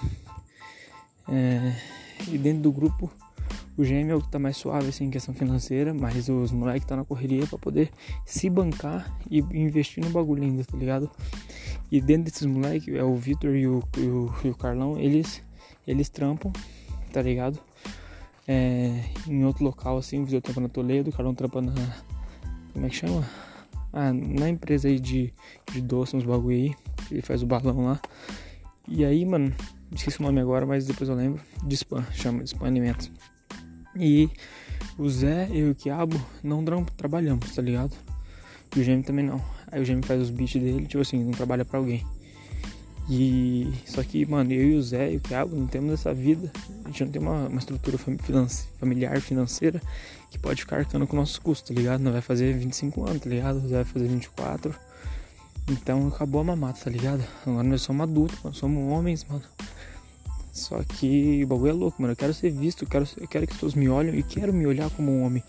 É, 1.29 1.75
e 2.29 2.39
dentro 2.39 2.63
do 2.63 2.73
grupo, 2.73 3.11
o 3.77 3.85
gêmeo 3.85 4.13
é 4.13 4.17
o 4.17 4.21
que 4.21 4.29
tá 4.29 4.39
mais 4.39 4.57
suave 4.57 4.89
assim, 4.89 5.05
em 5.05 5.11
questão 5.11 5.35
financeira, 5.35 5.95
mas 5.95 6.29
os 6.29 6.53
moleques 6.53 6.87
tá 6.87 6.97
na 6.97 7.05
correria 7.05 7.47
para 7.47 7.59
poder 7.59 7.91
se 8.27 8.51
bancar 8.51 9.11
e 9.31 9.39
investir 9.39 10.05
no 10.05 10.11
bagulho 10.11 10.43
ainda, 10.43 10.65
tá 10.65 10.77
ligado? 10.77 11.11
E 11.91 12.01
dentro 12.01 12.25
desses 12.25 12.47
moleques, 12.47 12.95
é 12.95 13.03
o 13.03 13.17
Vitor 13.17 13.55
e 13.55 13.67
o, 13.67 13.83
e 13.97 14.47
e 14.47 14.51
o 14.51 14.55
Carlão, 14.55 14.99
eles, 14.99 15.43
eles 15.87 16.09
trampam, 16.09 16.53
tá 17.13 17.23
ligado? 17.23 17.59
É, 18.53 19.05
em 19.29 19.45
outro 19.45 19.63
local 19.63 19.97
assim, 19.97 20.21
o 20.21 20.25
Viseu 20.25 20.43
trampa 20.43 20.61
na 20.61 20.69
Toledo, 20.69 21.11
o 21.11 21.13
Carlão 21.13 21.33
trampa 21.33 21.63
na. 21.63 21.73
Como 22.73 22.85
é 22.85 22.89
que 22.89 22.97
chama? 22.97 23.25
Ah, 23.93 24.13
na 24.13 24.49
empresa 24.49 24.89
aí 24.89 24.99
de, 24.99 25.33
de 25.73 25.81
doce, 25.81 26.17
uns 26.17 26.25
bagulho 26.25 26.57
aí. 26.57 26.75
Ele 27.13 27.23
faz 27.23 27.45
o 27.45 27.47
balão 27.47 27.85
lá. 27.85 28.01
E 28.89 29.05
aí, 29.05 29.25
mano, 29.25 29.55
esqueci 29.95 30.19
o 30.19 30.25
nome 30.25 30.41
agora, 30.41 30.67
mas 30.67 30.85
depois 30.85 31.09
eu 31.09 31.15
lembro. 31.15 31.41
De 31.65 31.77
spam, 31.77 32.05
chama 32.13 32.43
de 32.43 32.51
spam 32.51 32.67
alimentos. 32.67 33.13
E 33.97 34.29
o 34.99 35.09
Zé 35.09 35.49
e 35.53 35.71
o 35.71 35.75
Quiabo 35.75 36.21
não 36.43 36.65
trabalhamos, 36.85 37.55
tá 37.55 37.63
ligado? 37.63 37.95
E 38.75 38.81
o 38.81 38.83
Gêmeo 38.83 39.05
também 39.05 39.25
não. 39.25 39.41
Aí 39.71 39.81
o 39.81 39.85
Gêmeo 39.85 40.05
faz 40.05 40.21
os 40.21 40.31
beats 40.31 40.61
dele, 40.61 40.87
tipo 40.87 41.03
assim, 41.03 41.23
não 41.23 41.33
trabalha 41.33 41.65
pra 41.65 41.79
alguém. 41.79 42.05
E 43.13 43.69
só 43.87 44.05
que, 44.05 44.25
mano, 44.25 44.53
eu 44.53 44.69
e 44.69 44.75
o 44.77 44.83
Zé 44.83 45.13
e 45.13 45.17
o 45.17 45.21
Thiago 45.21 45.57
não 45.57 45.67
temos 45.67 45.93
essa 45.93 46.15
vida. 46.15 46.49
A 46.85 46.89
gente 46.89 47.05
não 47.05 47.11
tem 47.11 47.21
uma, 47.21 47.49
uma 47.49 47.59
estrutura 47.59 47.99
familiar, 48.79 49.21
financeira 49.21 49.83
que 50.31 50.39
pode 50.39 50.61
ficar 50.61 50.77
arcando 50.77 51.09
com 51.09 51.17
nossos 51.17 51.37
custos, 51.37 51.69
tá 51.69 51.75
ligado? 51.75 52.01
Não 52.01 52.13
vai 52.13 52.21
fazer 52.21 52.57
25 52.57 53.09
anos, 53.09 53.21
tá 53.21 53.29
ligado? 53.29 53.57
O 53.57 53.69
Zé 53.69 53.75
vai 53.83 53.85
fazer 53.85 54.07
24. 54.07 54.73
Então 55.69 56.07
acabou 56.07 56.41
a 56.41 56.45
mamata, 56.45 56.85
tá 56.85 56.89
ligado? 56.91 57.25
Agora 57.45 57.65
nós 57.65 57.83
somos 57.83 58.03
adultos, 58.05 58.39
nós 58.45 58.57
somos 58.57 58.93
homens, 58.93 59.27
mano. 59.29 59.43
Só 60.53 60.81
que 60.85 61.43
o 61.43 61.49
bagulho 61.49 61.71
é 61.71 61.73
louco, 61.73 62.01
mano. 62.01 62.13
Eu 62.13 62.17
quero 62.17 62.33
ser 62.33 62.51
visto, 62.53 62.85
eu 62.85 62.89
quero, 62.89 63.09
eu 63.17 63.27
quero 63.27 63.45
que 63.45 63.53
as 63.53 63.57
pessoas 63.57 63.75
me 63.75 63.89
olhem 63.89 64.17
e 64.17 64.23
quero 64.23 64.53
me 64.53 64.67
olhar 64.69 64.89
como 64.91 65.11
um 65.11 65.25
homem, 65.25 65.43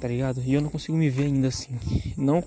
tá 0.00 0.06
ligado? 0.06 0.40
E 0.40 0.54
eu 0.54 0.60
não 0.60 0.70
consigo 0.70 0.96
me 0.96 1.10
ver 1.10 1.24
ainda 1.24 1.48
assim. 1.48 1.76
Não 2.16 2.44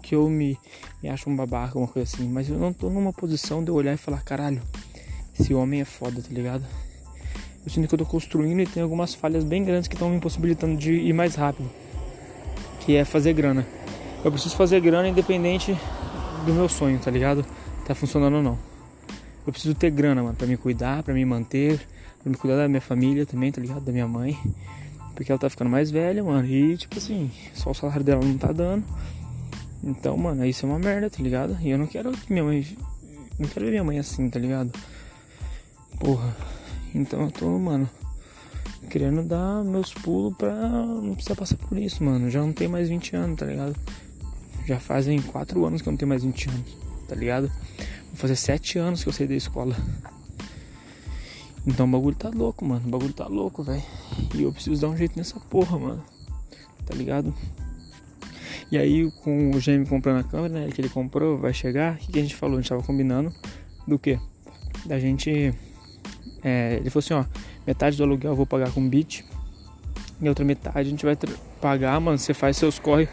que 0.00 0.14
eu 0.14 0.28
me, 0.28 0.58
me 1.02 1.08
acho 1.08 1.28
um 1.28 1.36
babaca, 1.36 1.78
uma 1.78 1.86
coisa 1.86 2.12
assim, 2.12 2.28
mas 2.28 2.48
eu 2.48 2.58
não 2.58 2.72
tô 2.72 2.90
numa 2.90 3.12
posição 3.12 3.62
de 3.62 3.70
eu 3.70 3.74
olhar 3.74 3.94
e 3.94 3.96
falar, 3.96 4.22
caralho, 4.22 4.62
esse 5.38 5.54
homem 5.54 5.80
é 5.80 5.84
foda, 5.84 6.20
tá 6.20 6.28
ligado? 6.30 6.64
Eu 7.64 7.70
sinto 7.70 7.88
que 7.88 7.94
eu 7.94 7.98
tô 7.98 8.06
construindo 8.06 8.60
e 8.60 8.66
tem 8.66 8.82
algumas 8.82 9.14
falhas 9.14 9.44
bem 9.44 9.62
grandes 9.62 9.86
que 9.86 9.94
estão 9.94 10.08
me 10.08 10.16
impossibilitando 10.16 10.76
de 10.76 10.92
ir 10.92 11.12
mais 11.12 11.34
rápido. 11.34 11.70
Que 12.80 12.96
é 12.96 13.04
fazer 13.04 13.34
grana. 13.34 13.66
Eu 14.24 14.32
preciso 14.32 14.56
fazer 14.56 14.80
grana 14.80 15.08
independente 15.08 15.76
do 16.46 16.54
meu 16.54 16.68
sonho, 16.68 16.98
tá 16.98 17.10
ligado? 17.10 17.44
Tá 17.86 17.94
funcionando 17.94 18.36
ou 18.36 18.42
não. 18.42 18.58
Eu 19.46 19.52
preciso 19.52 19.74
ter 19.74 19.90
grana, 19.90 20.22
mano, 20.22 20.36
pra 20.36 20.46
me 20.46 20.56
cuidar, 20.56 21.02
pra 21.02 21.12
me 21.12 21.24
manter, 21.24 21.80
pra 22.22 22.30
me 22.30 22.36
cuidar 22.36 22.56
da 22.56 22.68
minha 22.68 22.80
família 22.80 23.26
também, 23.26 23.52
tá 23.52 23.60
ligado? 23.60 23.80
Da 23.80 23.92
minha 23.92 24.08
mãe. 24.08 24.38
Porque 25.14 25.30
ela 25.30 25.38
tá 25.38 25.50
ficando 25.50 25.70
mais 25.70 25.90
velha, 25.90 26.24
mano. 26.24 26.46
E 26.46 26.76
tipo 26.76 26.96
assim, 26.96 27.30
só 27.52 27.70
o 27.70 27.74
salário 27.74 28.02
dela 28.02 28.24
não 28.24 28.38
tá 28.38 28.52
dando. 28.52 28.84
Então, 29.82 30.16
mano, 30.16 30.44
isso 30.44 30.66
é 30.66 30.68
uma 30.68 30.78
merda, 30.78 31.08
tá 31.08 31.22
ligado? 31.22 31.56
E 31.62 31.70
eu 31.70 31.78
não 31.78 31.86
quero 31.86 32.12
que 32.12 32.32
minha 32.32 32.44
mãe. 32.44 32.76
Não 33.38 33.48
quero 33.48 33.64
ver 33.64 33.70
minha 33.70 33.84
mãe 33.84 33.98
assim, 33.98 34.28
tá 34.28 34.38
ligado? 34.38 34.72
Porra. 35.98 36.36
Então 36.94 37.22
eu 37.22 37.30
tô, 37.30 37.58
mano, 37.58 37.88
querendo 38.90 39.22
dar 39.22 39.64
meus 39.64 39.94
pulos 39.94 40.36
pra 40.36 40.52
não 40.52 41.14
precisar 41.14 41.36
passar 41.36 41.56
por 41.56 41.78
isso, 41.78 42.02
mano. 42.04 42.28
Já 42.30 42.40
não 42.40 42.52
tenho 42.52 42.70
mais 42.70 42.88
20 42.88 43.16
anos, 43.16 43.38
tá 43.38 43.46
ligado? 43.46 43.76
Já 44.66 44.78
fazem 44.78 45.20
4 45.22 45.64
anos 45.64 45.80
que 45.80 45.88
eu 45.88 45.92
não 45.92 45.98
tenho 45.98 46.08
mais 46.08 46.22
20 46.22 46.48
anos, 46.50 46.76
tá 47.08 47.14
ligado? 47.14 47.50
Vou 48.08 48.16
fazer 48.16 48.36
7 48.36 48.78
anos 48.78 49.02
que 49.02 49.08
eu 49.08 49.12
saí 49.12 49.26
da 49.26 49.34
escola. 49.34 49.74
Então 51.66 51.86
o 51.86 51.90
bagulho 51.90 52.16
tá 52.16 52.28
louco, 52.30 52.64
mano. 52.64 52.82
O 52.86 52.90
bagulho 52.90 53.12
tá 53.12 53.26
louco, 53.26 53.62
velho. 53.62 53.82
E 54.34 54.42
eu 54.42 54.52
preciso 54.52 54.80
dar 54.80 54.88
um 54.88 54.96
jeito 54.96 55.16
nessa 55.16 55.38
porra, 55.38 55.78
mano. 55.78 56.02
Tá 56.84 56.94
ligado? 56.94 57.32
E 58.70 58.78
aí, 58.78 59.10
com 59.22 59.50
o 59.50 59.58
GM 59.58 59.84
comprando 59.88 60.20
a 60.20 60.24
câmera, 60.24 60.54
né, 60.54 60.68
que 60.72 60.80
ele 60.80 60.88
comprou, 60.88 61.36
vai 61.36 61.52
chegar, 61.52 61.94
o 61.94 61.98
que, 61.98 62.18
a 62.18 62.22
gente 62.22 62.36
falou? 62.36 62.56
A 62.56 62.60
gente 62.60 62.68
tava 62.68 62.82
combinando 62.82 63.32
do 63.86 63.98
que? 63.98 64.18
Da 64.86 64.98
gente 64.98 65.52
É, 66.42 66.76
ele 66.76 66.88
falou 66.88 67.04
assim, 67.04 67.14
ó, 67.14 67.24
metade 67.66 67.96
do 67.96 68.04
aluguel 68.04 68.32
eu 68.32 68.36
vou 68.36 68.46
pagar 68.46 68.70
com 68.70 68.88
bit 68.88 69.24
e 70.22 70.28
outra 70.28 70.44
metade 70.44 70.78
a 70.78 70.90
gente 70.90 71.04
vai 71.04 71.16
pagar, 71.60 72.00
mano, 72.00 72.16
você 72.16 72.32
faz 72.32 72.56
seus 72.56 72.78
corre 72.78 73.08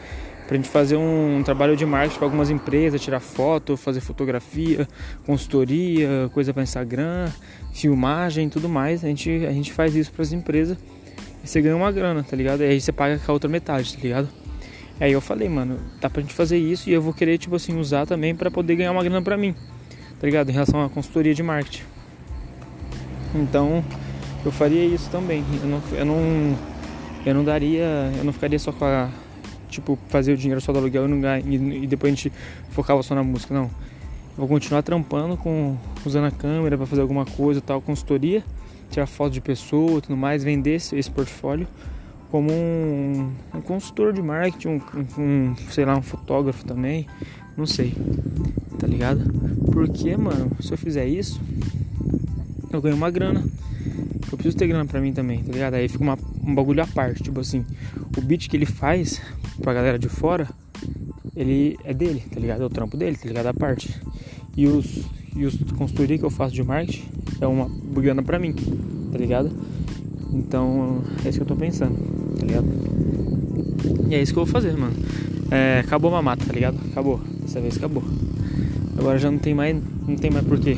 pra 0.48 0.56
gente 0.56 0.70
fazer 0.70 0.96
um 0.96 1.42
trabalho 1.44 1.76
de 1.76 1.86
marketing 1.86 2.18
para 2.18 2.26
algumas 2.26 2.50
empresas, 2.50 3.02
tirar 3.02 3.20
foto, 3.20 3.76
fazer 3.76 4.00
fotografia, 4.00 4.88
consultoria, 5.26 6.30
coisa 6.34 6.54
para 6.54 6.64
Instagram, 6.64 7.30
filmagem, 7.74 8.48
tudo 8.48 8.70
mais. 8.70 9.04
A 9.04 9.08
gente, 9.10 9.46
a 9.46 9.52
gente 9.52 9.74
faz 9.74 9.94
isso 9.94 10.12
para 10.12 10.22
as 10.22 10.32
empresas 10.32 10.78
e 11.44 11.48
você 11.48 11.62
ganha 11.62 11.76
uma 11.76 11.92
grana, 11.92 12.24
tá 12.24 12.36
ligado? 12.36 12.62
E 12.62 12.66
aí 12.66 12.80
você 12.80 12.94
paga 12.94 13.20
com 13.20 13.30
a 13.30 13.34
outra 13.34 13.50
metade, 13.50 13.94
tá 13.94 14.02
ligado? 14.02 14.30
Aí 15.00 15.12
eu 15.12 15.22
falei, 15.22 15.48
mano, 15.48 15.80
dá 16.02 16.10
pra 16.10 16.22
gente 16.22 16.34
fazer 16.34 16.58
isso 16.58 16.90
e 16.90 16.94
eu 16.94 17.02
vou 17.02 17.14
querer, 17.14 17.38
tipo 17.38 17.56
assim, 17.56 17.78
usar 17.78 18.06
também 18.06 18.36
para 18.36 18.50
poder 18.50 18.76
ganhar 18.76 18.92
uma 18.92 19.04
grana 19.04 19.22
pra 19.22 19.38
mim, 19.38 19.54
tá 20.20 20.26
ligado? 20.26 20.50
Em 20.50 20.54
relação 20.54 20.84
à 20.84 20.90
consultoria 20.90 21.36
de 21.36 21.44
marketing. 21.44 21.84
Então, 23.36 23.84
eu 24.44 24.52
faria 24.52 24.84
isso 24.84 25.10
também. 25.12 25.44
Eu 25.62 25.68
não, 25.68 25.82
eu 25.92 26.06
não, 26.06 26.58
eu 27.26 27.36
não 27.36 27.44
daria, 27.44 28.12
eu 28.18 28.24
não 28.24 28.34
ficaria 28.34 28.58
só 28.58 28.72
com 28.72 28.86
a 28.86 29.10
tipo, 29.70 30.00
fazer 30.08 30.34
o 30.34 30.38
dinheiro 30.38 30.62
só 30.62 30.72
do 30.72 30.80
aluguel 30.80 31.06
e, 31.06 31.08
não 31.08 31.20
ganhar, 31.20 31.40
e, 31.40 31.84
e 31.84 31.88
depois 31.88 32.12
a 32.12 32.16
gente 32.16 32.32
focava 32.70 33.04
só 33.04 33.14
na 33.14 33.24
música, 33.24 33.54
não. 33.54 33.66
Eu 33.66 34.46
vou 34.46 34.48
continuar 34.48 34.82
trampando 34.82 35.36
com 35.38 35.78
usando 36.06 36.26
a 36.26 36.32
câmera 36.32 36.78
para 36.78 36.86
fazer 36.86 37.02
alguma 37.02 37.26
coisa, 37.26 37.60
tal, 37.62 37.82
consultoria, 37.82 38.44
tirar 38.90 39.06
foto 39.06 39.34
de 39.34 39.42
pessoa, 39.42 40.02
tudo 40.02 40.16
mais, 40.16 40.44
vender 40.44 40.76
esse, 40.76 40.96
esse 40.96 41.10
portfólio 41.10 41.68
como 42.30 42.52
um, 42.52 43.32
um, 43.54 43.62
consultor 43.62 44.14
de 44.14 44.22
marketing, 44.22 44.68
um, 44.68 44.82
um, 45.22 45.56
sei 45.70 45.86
lá, 45.86 45.98
um 45.98 46.02
fotógrafo 46.02 46.66
também, 46.66 47.08
não 47.56 47.66
sei, 47.66 47.94
tá 48.78 48.86
ligado? 48.86 49.22
Porque, 49.72 50.16
mano, 50.18 50.52
se 50.60 50.72
eu 50.72 50.78
fizer 50.78 51.06
isso, 51.06 51.42
eu 52.72 52.82
ganho 52.82 52.96
uma 52.96 53.10
grana. 53.10 53.46
Eu 54.30 54.38
preciso 54.38 54.58
ter 54.58 54.68
grana 54.68 54.86
pra 54.86 55.00
mim 55.00 55.14
também, 55.14 55.42
tá 55.42 55.54
ligado? 55.54 55.76
Aí 55.76 55.88
fica 55.88 56.04
uma, 56.04 56.18
um 56.44 56.54
bagulho 56.54 56.84
à 56.84 56.88
parte, 56.88 57.24
tipo 57.24 57.40
assim, 57.40 57.66
o 58.18 58.22
beat 58.22 58.50
que 58.50 58.58
ele 58.58 58.66
faz 58.66 59.22
pra 59.62 59.74
galera 59.74 59.98
de 59.98 60.10
fora, 60.10 60.50
ele 61.36 61.78
é 61.84 61.94
dele, 61.94 62.24
tá 62.34 62.40
ligado? 62.40 62.62
É 62.62 62.66
o 62.66 62.70
trampo 62.70 62.98
dele, 62.98 63.16
tá 63.16 63.28
ligado? 63.28 63.48
A 63.48 63.54
parte. 63.54 63.96
E 64.56 64.68
os, 64.68 65.06
e 65.36 65.46
os 65.46 65.56
consultoria 65.78 66.18
que 66.18 66.26
eu 66.26 66.30
faço 66.30 66.54
de 66.54 66.64
marketing 66.64 67.08
é 67.40 67.48
uma 67.48 67.70
grana 67.94 68.22
pra 68.22 68.38
mim, 68.38 68.54
tá 69.12 69.18
ligado? 69.18 69.52
Então 70.34 71.02
é 71.24 71.30
isso 71.30 71.40
que 71.40 71.44
eu 71.44 71.48
tô 71.48 71.56
pensando, 71.56 71.96
tá 72.38 72.46
ligado? 72.46 72.68
E 74.10 74.16
é 74.16 74.22
isso 74.22 74.34
que 74.34 74.40
eu 74.40 74.46
vou 74.46 74.52
fazer, 74.52 74.76
mano. 74.78 74.94
É, 75.50 75.80
acabou 75.80 76.12
a 76.12 76.16
mamata, 76.16 76.46
tá 76.46 76.54
ligado? 76.54 76.78
Acabou. 76.92 77.20
Dessa 77.42 77.62
vez 77.62 77.78
acabou. 77.78 78.04
Agora 78.98 79.18
já 79.18 79.32
não 79.32 79.40
tem 79.40 79.54
mais. 79.54 79.76
Não 80.08 80.16
tem 80.16 80.32
mais 80.32 80.46
porquê 80.46 80.78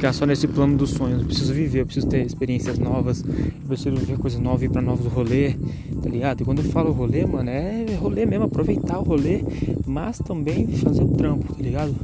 ficar 0.00 0.12
só 0.14 0.24
nesse 0.24 0.48
plano 0.48 0.76
dos 0.76 0.90
sonhos. 0.90 1.20
Eu 1.20 1.26
preciso 1.26 1.52
viver, 1.52 1.80
eu 1.80 1.84
preciso 1.84 2.06
ter 2.06 2.24
experiências 2.24 2.78
novas, 2.78 3.22
eu 3.22 3.66
preciso 3.66 3.94
viver 3.96 4.16
coisas 4.18 4.40
novas, 4.40 4.62
ir 4.62 4.70
pra 4.70 4.80
novos 4.80 5.12
rolê, 5.12 5.54
tá 6.02 6.08
ligado? 6.08 6.40
E 6.40 6.44
quando 6.44 6.60
eu 6.60 6.64
falo 6.64 6.92
rolê, 6.92 7.26
mano, 7.26 7.50
é 7.50 7.84
rolê 8.00 8.24
mesmo, 8.24 8.46
aproveitar 8.46 8.98
o 8.98 9.02
rolê, 9.02 9.42
mas 9.86 10.18
também 10.18 10.66
fazer 10.68 11.02
o 11.02 11.08
trampo, 11.08 11.52
tá 11.52 11.62
ligado? 11.62 11.94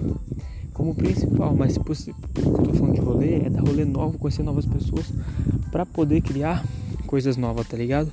Como 0.76 0.94
principal, 0.94 1.54
mas 1.56 1.72
se 1.72 1.78
o 1.78 1.82
que 1.82 2.10
eu 2.10 2.52
tô 2.52 2.74
falando 2.74 2.94
de 2.94 3.00
rolê 3.00 3.36
é 3.36 3.48
dar 3.48 3.62
rolê 3.62 3.86
novo, 3.86 4.18
conhecer 4.18 4.42
novas 4.42 4.66
pessoas, 4.66 5.10
para 5.72 5.86
poder 5.86 6.20
criar 6.20 6.62
coisas 7.06 7.38
novas, 7.38 7.66
tá 7.66 7.78
ligado? 7.78 8.12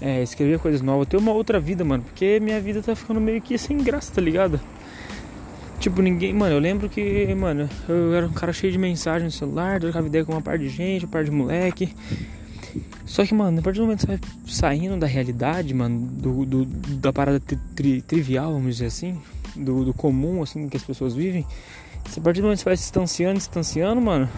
É, 0.00 0.22
escrever 0.22 0.58
coisas 0.58 0.80
novas, 0.80 1.06
ter 1.06 1.18
uma 1.18 1.32
outra 1.32 1.60
vida, 1.60 1.84
mano, 1.84 2.02
porque 2.02 2.40
minha 2.40 2.58
vida 2.62 2.82
tá 2.82 2.96
ficando 2.96 3.20
meio 3.20 3.42
que 3.42 3.58
sem 3.58 3.76
graça, 3.76 4.10
tá 4.10 4.22
ligado? 4.22 4.58
Tipo, 5.78 6.00
ninguém. 6.00 6.32
Mano, 6.32 6.54
eu 6.54 6.58
lembro 6.58 6.88
que, 6.88 7.34
mano, 7.34 7.68
eu 7.86 8.14
era 8.14 8.26
um 8.26 8.32
cara 8.32 8.54
cheio 8.54 8.72
de 8.72 8.78
mensagem 8.78 9.26
no 9.26 9.30
celular, 9.30 9.78
trocava 9.78 10.06
ideia 10.06 10.24
com 10.24 10.32
uma 10.32 10.40
par 10.40 10.56
de 10.56 10.70
gente, 10.70 11.04
uma 11.04 11.12
par 11.12 11.24
de 11.24 11.30
moleque. 11.30 11.94
Só 13.04 13.24
que, 13.26 13.34
mano, 13.34 13.58
a 13.58 13.62
partir 13.62 13.80
do 13.80 13.84
momento 13.84 14.00
que 14.00 14.06
você 14.06 14.18
vai 14.18 14.20
saindo 14.46 14.96
da 14.96 15.06
realidade, 15.06 15.74
mano, 15.74 16.00
do, 16.00 16.46
do 16.46 16.64
da 16.64 17.12
parada 17.12 17.38
tri, 17.74 18.00
trivial, 18.00 18.54
vamos 18.54 18.76
dizer 18.76 18.86
assim, 18.86 19.20
do, 19.56 19.84
do, 19.84 19.94
comum, 19.94 20.42
assim, 20.42 20.68
que 20.68 20.76
as 20.76 20.84
pessoas 20.84 21.14
vivem, 21.14 21.46
a 22.04 22.20
partir 22.20 22.40
do 22.40 22.44
momento 22.44 22.58
que 22.58 22.62
você 22.62 22.68
vai 22.70 22.76
se 22.76 22.82
distanciando, 22.82 23.38
distanciando, 23.38 24.00
mano, 24.00 24.28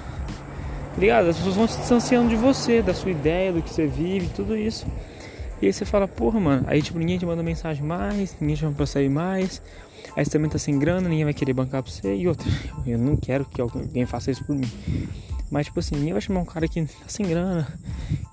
ligado? 0.98 1.28
As 1.28 1.36
pessoas 1.36 1.54
vão 1.54 1.68
se 1.68 1.78
distanciando 1.78 2.28
de 2.28 2.36
você, 2.36 2.82
da 2.82 2.92
sua 2.92 3.10
ideia, 3.10 3.52
do 3.52 3.62
que 3.62 3.70
você 3.70 3.86
vive, 3.86 4.28
tudo 4.28 4.56
isso. 4.56 4.86
E 5.62 5.66
aí 5.66 5.72
você 5.72 5.84
fala, 5.84 6.06
porra, 6.06 6.38
mano, 6.38 6.64
aí 6.66 6.82
tipo, 6.82 6.98
ninguém 6.98 7.18
te 7.18 7.26
manda 7.26 7.42
mensagem 7.42 7.84
mais, 7.84 8.36
ninguém 8.40 8.56
te 8.56 8.60
chama 8.60 8.74
pra 8.74 8.86
sair 8.86 9.08
mais. 9.08 9.62
Aí 10.16 10.24
você 10.24 10.30
também 10.30 10.50
tá 10.50 10.58
sem 10.58 10.78
grana, 10.78 11.08
ninguém 11.08 11.24
vai 11.24 11.34
querer 11.34 11.52
bancar 11.52 11.82
pra 11.82 11.90
você. 11.90 12.14
E 12.14 12.28
outra, 12.28 12.48
eu 12.86 12.98
não 12.98 13.16
quero 13.16 13.44
que 13.44 13.60
alguém 13.60 14.06
faça 14.06 14.30
isso 14.30 14.44
por 14.44 14.54
mim. 14.54 14.70
Mas 15.50 15.66
tipo 15.66 15.80
assim, 15.80 15.96
ninguém 15.96 16.12
vai 16.12 16.20
chamar 16.20 16.40
um 16.40 16.44
cara 16.44 16.68
que 16.68 16.84
tá 16.84 17.08
sem 17.08 17.26
grana, 17.26 17.66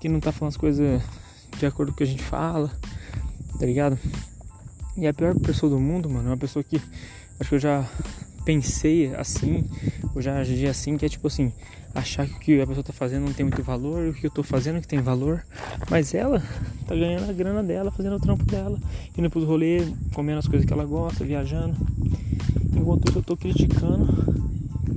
que 0.00 0.08
não 0.08 0.20
tá 0.20 0.32
falando 0.32 0.50
as 0.50 0.56
coisas 0.56 1.02
de 1.58 1.66
acordo 1.66 1.90
com 1.90 1.94
o 1.94 1.96
que 1.96 2.04
a 2.04 2.06
gente 2.06 2.22
fala, 2.22 2.70
tá 3.58 3.64
ligado? 3.64 3.98
E 4.96 5.06
a 5.06 5.12
pior 5.12 5.34
pessoa 5.38 5.68
do 5.68 5.78
mundo, 5.78 6.08
mano, 6.08 6.28
é 6.28 6.30
uma 6.30 6.36
pessoa 6.38 6.64
que 6.64 6.80
acho 7.38 7.50
que 7.50 7.54
eu 7.54 7.58
já 7.58 7.86
pensei 8.46 9.14
assim, 9.14 9.68
eu 10.14 10.22
já 10.22 10.38
agi 10.38 10.66
assim, 10.66 10.96
que 10.96 11.04
é 11.04 11.08
tipo 11.08 11.26
assim, 11.26 11.52
achar 11.94 12.26
que 12.26 12.34
o 12.34 12.38
que 12.40 12.60
a 12.60 12.66
pessoa 12.66 12.84
tá 12.84 12.92
fazendo 12.92 13.26
não 13.26 13.32
tem 13.32 13.44
muito 13.44 13.62
valor, 13.62 14.08
o 14.08 14.14
que 14.14 14.26
eu 14.26 14.30
tô 14.30 14.42
fazendo 14.42 14.80
que 14.80 14.88
tem 14.88 15.00
valor, 15.00 15.44
mas 15.90 16.14
ela 16.14 16.42
tá 16.86 16.94
ganhando 16.94 17.28
a 17.28 17.32
grana 17.32 17.62
dela, 17.62 17.90
fazendo 17.90 18.16
o 18.16 18.20
trampo 18.20 18.44
dela, 18.44 18.78
indo 19.18 19.28
pros 19.28 19.44
rolês, 19.44 19.92
comendo 20.14 20.38
as 20.38 20.48
coisas 20.48 20.66
que 20.66 20.72
ela 20.72 20.84
gosta, 20.84 21.24
viajando. 21.24 21.76
Enquanto 22.74 23.16
eu 23.16 23.22
tô 23.22 23.36
criticando 23.36 24.06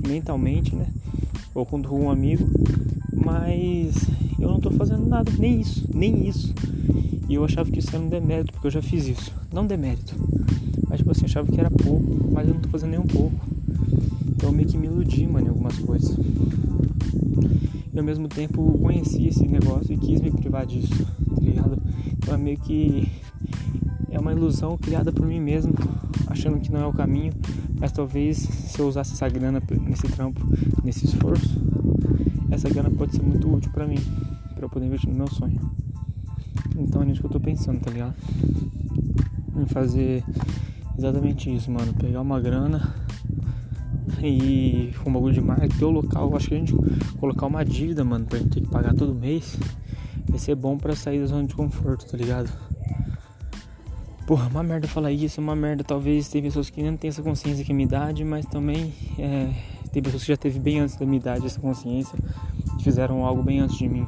mentalmente, 0.06 0.74
né? 0.74 0.86
Ou 1.54 1.66
com 1.66 1.78
um 1.78 2.10
amigo, 2.10 2.48
mas 3.12 3.94
eu 4.40 4.48
não 4.48 4.58
tô 4.58 4.70
fazendo 4.70 5.06
nada, 5.06 5.30
nem 5.38 5.60
isso, 5.60 5.88
nem 5.94 6.28
isso. 6.28 6.54
E 7.28 7.34
eu 7.34 7.44
achava 7.44 7.70
que 7.70 7.78
isso 7.78 7.94
era 7.94 8.02
um 8.02 8.08
demérito, 8.08 8.52
porque 8.52 8.66
eu 8.66 8.70
já 8.72 8.82
fiz 8.82 9.06
isso. 9.06 9.32
Não 9.52 9.66
demérito, 9.66 10.14
mas 10.88 10.98
tipo 10.98 11.10
assim, 11.10 11.22
eu 11.22 11.26
achava 11.26 11.50
que 11.50 11.60
era 11.60 11.70
pouco, 11.70 12.28
mas 12.32 12.48
eu 12.48 12.54
não 12.54 12.60
tô 12.60 12.68
fazendo 12.68 12.90
nem 12.90 13.00
um 13.00 13.06
pouco. 13.06 13.38
Então 14.28 14.48
eu 14.48 14.54
meio 14.54 14.68
que 14.68 14.78
me 14.78 14.86
iludi, 14.86 15.26
mano, 15.26 15.46
em 15.46 15.50
algumas 15.50 15.78
coisas 15.78 16.16
e 17.92 17.98
ao 17.98 18.04
mesmo 18.04 18.28
tempo 18.28 18.78
conheci 18.78 19.26
esse 19.26 19.46
negócio 19.46 19.92
e 19.92 19.98
quis 19.98 20.20
me 20.20 20.30
privar 20.30 20.64
disso, 20.64 21.04
tá 21.34 21.40
ligado? 21.40 21.82
Então 22.12 22.34
é 22.34 22.36
meio 22.36 22.56
que 22.58 23.08
é 24.10 24.18
uma 24.18 24.32
ilusão 24.32 24.78
criada 24.78 25.12
por 25.12 25.26
mim 25.26 25.40
mesmo, 25.40 25.74
achando 26.28 26.60
que 26.60 26.70
não 26.70 26.80
é 26.80 26.86
o 26.86 26.92
caminho, 26.92 27.32
mas 27.80 27.90
talvez 27.90 28.38
se 28.38 28.78
eu 28.78 28.86
usasse 28.86 29.12
essa 29.12 29.28
grana 29.28 29.60
nesse 29.82 30.06
trampo, 30.08 30.40
nesse 30.84 31.04
esforço, 31.04 31.60
essa 32.50 32.68
grana 32.68 32.90
pode 32.90 33.16
ser 33.16 33.22
muito 33.22 33.52
útil 33.52 33.72
para 33.72 33.86
mim, 33.86 33.98
para 34.60 34.66
eu 34.66 34.70
poder 34.70 34.86
investir 34.86 35.10
no 35.10 35.16
meu 35.16 35.26
sonho. 35.26 35.58
Então 36.76 37.02
é 37.02 37.06
nisso 37.06 37.20
que 37.20 37.26
eu 37.26 37.30
tô 37.30 37.40
pensando, 37.40 37.80
tá 37.80 37.90
ligado? 37.90 38.14
Em 39.56 39.66
fazer 39.66 40.22
exatamente 40.98 41.54
isso, 41.54 41.70
mano, 41.70 41.94
pegar 41.94 42.20
uma 42.20 42.38
grana 42.38 42.94
e 44.22 44.92
com 45.02 45.08
um 45.08 45.12
bagulho 45.14 45.32
de 45.32 45.40
marca, 45.40 45.66
ter 45.66 45.84
o 45.84 45.90
local, 45.90 46.36
acho 46.36 46.48
que 46.48 46.54
a 46.54 46.58
gente 46.58 46.74
colocar 47.18 47.46
uma 47.46 47.64
dívida, 47.64 48.04
mano, 48.04 48.26
pra 48.26 48.38
gente 48.38 48.50
ter 48.50 48.60
que 48.60 48.68
pagar 48.68 48.94
todo 48.94 49.14
mês, 49.14 49.58
vai 50.28 50.38
ser 50.38 50.54
bom 50.54 50.76
pra 50.76 50.94
sair 50.94 51.20
da 51.20 51.26
zona 51.26 51.46
de 51.46 51.54
conforto, 51.54 52.06
tá 52.06 52.18
ligado? 52.18 52.50
Porra, 54.26 54.46
uma 54.48 54.62
merda 54.62 54.86
falar 54.86 55.10
isso, 55.10 55.40
é 55.40 55.42
uma 55.42 55.56
merda. 55.56 55.82
Talvez 55.82 56.28
tem 56.28 56.40
pessoas 56.40 56.70
que 56.70 56.82
não 56.82 56.96
têm 56.96 57.08
essa 57.08 57.22
consciência 57.22 57.64
que 57.64 57.72
é 57.72 57.74
minha 57.74 57.86
idade, 57.86 58.22
mas 58.24 58.46
também 58.46 58.92
é, 59.18 59.52
tem 59.90 60.02
pessoas 60.02 60.22
que 60.22 60.28
já 60.28 60.36
teve 60.36 60.60
bem 60.60 60.80
antes 60.80 60.96
da 60.96 61.04
minha 61.04 61.18
idade 61.18 61.46
essa 61.46 61.60
consciência, 61.60 62.16
fizeram 62.82 63.24
algo 63.24 63.42
bem 63.42 63.60
antes 63.60 63.76
de 63.76 63.88
mim. 63.88 64.06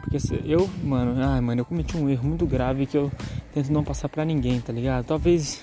Porque 0.00 0.18
eu, 0.44 0.68
mano, 0.84 1.20
ah, 1.22 1.40
mano, 1.40 1.60
eu 1.60 1.64
cometi 1.64 1.96
um 1.96 2.08
erro 2.08 2.28
muito 2.28 2.46
grave 2.46 2.86
que 2.86 2.96
eu 2.96 3.10
tento 3.54 3.72
não 3.72 3.82
passar 3.82 4.08
pra 4.08 4.24
ninguém, 4.24 4.60
tá 4.60 4.72
ligado? 4.72 5.04
Talvez 5.06 5.60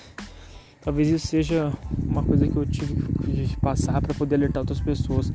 Talvez 0.82 1.08
isso 1.08 1.26
seja 1.26 1.70
uma 2.02 2.22
coisa 2.22 2.48
que 2.48 2.56
eu 2.56 2.64
tive 2.64 2.94
que 2.94 3.56
passar 3.60 4.00
para 4.00 4.14
poder 4.14 4.36
alertar 4.36 4.62
outras 4.62 4.80
pessoas. 4.80 5.30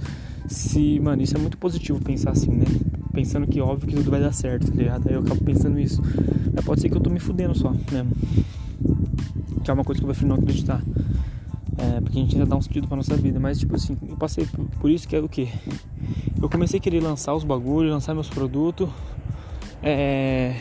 Se, 0.48 1.00
mano, 1.00 1.22
isso 1.22 1.38
é 1.38 1.40
muito 1.40 1.56
positivo 1.58 2.00
pensar 2.02 2.32
assim, 2.32 2.50
né? 2.50 2.66
Pensando 3.14 3.46
que 3.46 3.62
óbvio 3.62 3.88
que 3.88 3.96
tudo 3.96 4.10
vai 4.10 4.20
dar 4.20 4.34
certo, 4.34 4.72
tá 4.72 4.76
ligado? 4.76 5.08
Aí 5.08 5.14
eu 5.14 5.20
acabo 5.20 5.44
pensando 5.44 5.80
isso. 5.80 6.02
Mas 6.52 6.66
pode 6.66 6.82
ser 6.82 6.90
que 6.90 6.98
eu 6.98 7.02
tô 7.02 7.12
me 7.12 7.20
fudendo 7.20 7.56
só, 7.56 7.70
né? 7.70 8.08
Que 9.64 9.70
é 9.70 9.74
uma 9.74 9.84
coisa 9.84 10.02
que 10.02 10.06
eu 10.06 10.10
prefiro 10.10 10.30
não 10.30 10.36
acreditar. 10.36 10.82
É, 11.78 12.00
porque 12.00 12.18
a 12.18 12.22
gente 12.22 12.36
ainda 12.36 12.46
dá 12.46 12.56
um 12.56 12.62
sentido 12.62 12.88
pra 12.88 12.98
nossa 12.98 13.16
vida. 13.16 13.40
Mas, 13.40 13.60
tipo 13.60 13.76
assim, 13.76 13.98
eu 14.08 14.16
passei 14.16 14.48
por, 14.80 14.90
isso 14.90 15.08
que 15.08 15.16
é 15.16 15.20
o 15.20 15.28
que? 15.28 15.52
Eu 16.42 16.50
comecei 16.50 16.80
a 16.80 16.82
querer 16.82 17.02
lançar 17.02 17.34
os 17.34 17.44
bagulhos, 17.44 17.92
lançar 17.92 18.14
meus 18.14 18.30
produtos. 18.30 18.90
É, 19.84 20.56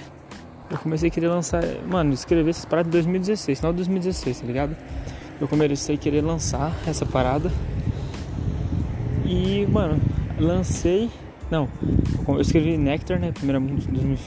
eu 0.71 0.79
comecei 0.79 1.09
a 1.09 1.13
querer 1.13 1.29
lançar, 1.29 1.63
mano, 1.89 2.13
escrever 2.13 2.51
essas 2.51 2.65
paradas 2.65 2.89
em 2.89 2.93
2016, 2.93 3.59
final 3.59 3.73
de 3.73 3.77
2016, 3.79 4.41
tá 4.41 4.47
ligado? 4.47 4.77
Eu 5.41 5.47
comecei 5.49 5.95
a 5.95 5.99
querer 5.99 6.21
lançar 6.21 6.77
essa 6.87 7.07
parada. 7.07 7.51
E, 9.25 9.67
mano, 9.67 10.01
lancei. 10.39 11.11
Não, 11.51 11.69
eu 12.27 12.41
escrevi 12.41 12.77
Nectar, 12.77 13.21
né? 13.21 13.31
Primeiro 13.33 13.61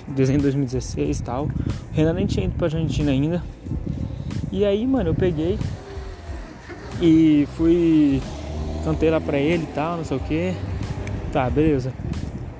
desenho 0.08 0.38
de 0.38 0.44
2016 0.44 1.20
e 1.20 1.24
tal. 1.24 1.46
O 1.46 1.52
Renan 1.92 2.14
nem 2.14 2.26
tinha 2.26 2.46
ido 2.46 2.56
pra 2.56 2.68
Argentina 2.68 3.12
ainda. 3.12 3.44
E 4.52 4.64
aí, 4.64 4.86
mano, 4.86 5.10
eu 5.10 5.16
peguei 5.16 5.58
e 7.02 7.48
fui. 7.56 8.22
Cantei 8.84 9.10
lá 9.10 9.20
pra 9.20 9.38
ele 9.38 9.64
e 9.64 9.74
tal, 9.74 9.98
não 9.98 10.06
sei 10.06 10.18
o 10.18 10.20
que. 10.20 10.54
Tá, 11.32 11.50
beleza. 11.50 11.94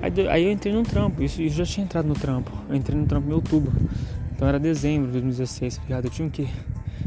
Aí, 0.00 0.28
aí 0.28 0.44
eu 0.44 0.52
entrei 0.52 0.72
num 0.72 0.82
trampo, 0.82 1.22
isso, 1.22 1.42
isso 1.42 1.56
já 1.56 1.64
tinha 1.64 1.84
entrado 1.84 2.06
no 2.06 2.14
trampo. 2.14 2.52
Eu 2.68 2.76
entrei 2.76 2.98
no 2.98 3.06
trampo 3.06 3.28
em 3.28 3.32
outubro. 3.32 3.72
Então 4.34 4.46
era 4.46 4.58
dezembro 4.58 5.06
de 5.06 5.12
2016, 5.14 5.76
tá 5.76 5.82
ligado? 5.82 6.04
Eu 6.04 6.10
tinha 6.10 6.28
o 6.28 6.30
quê? 6.30 6.46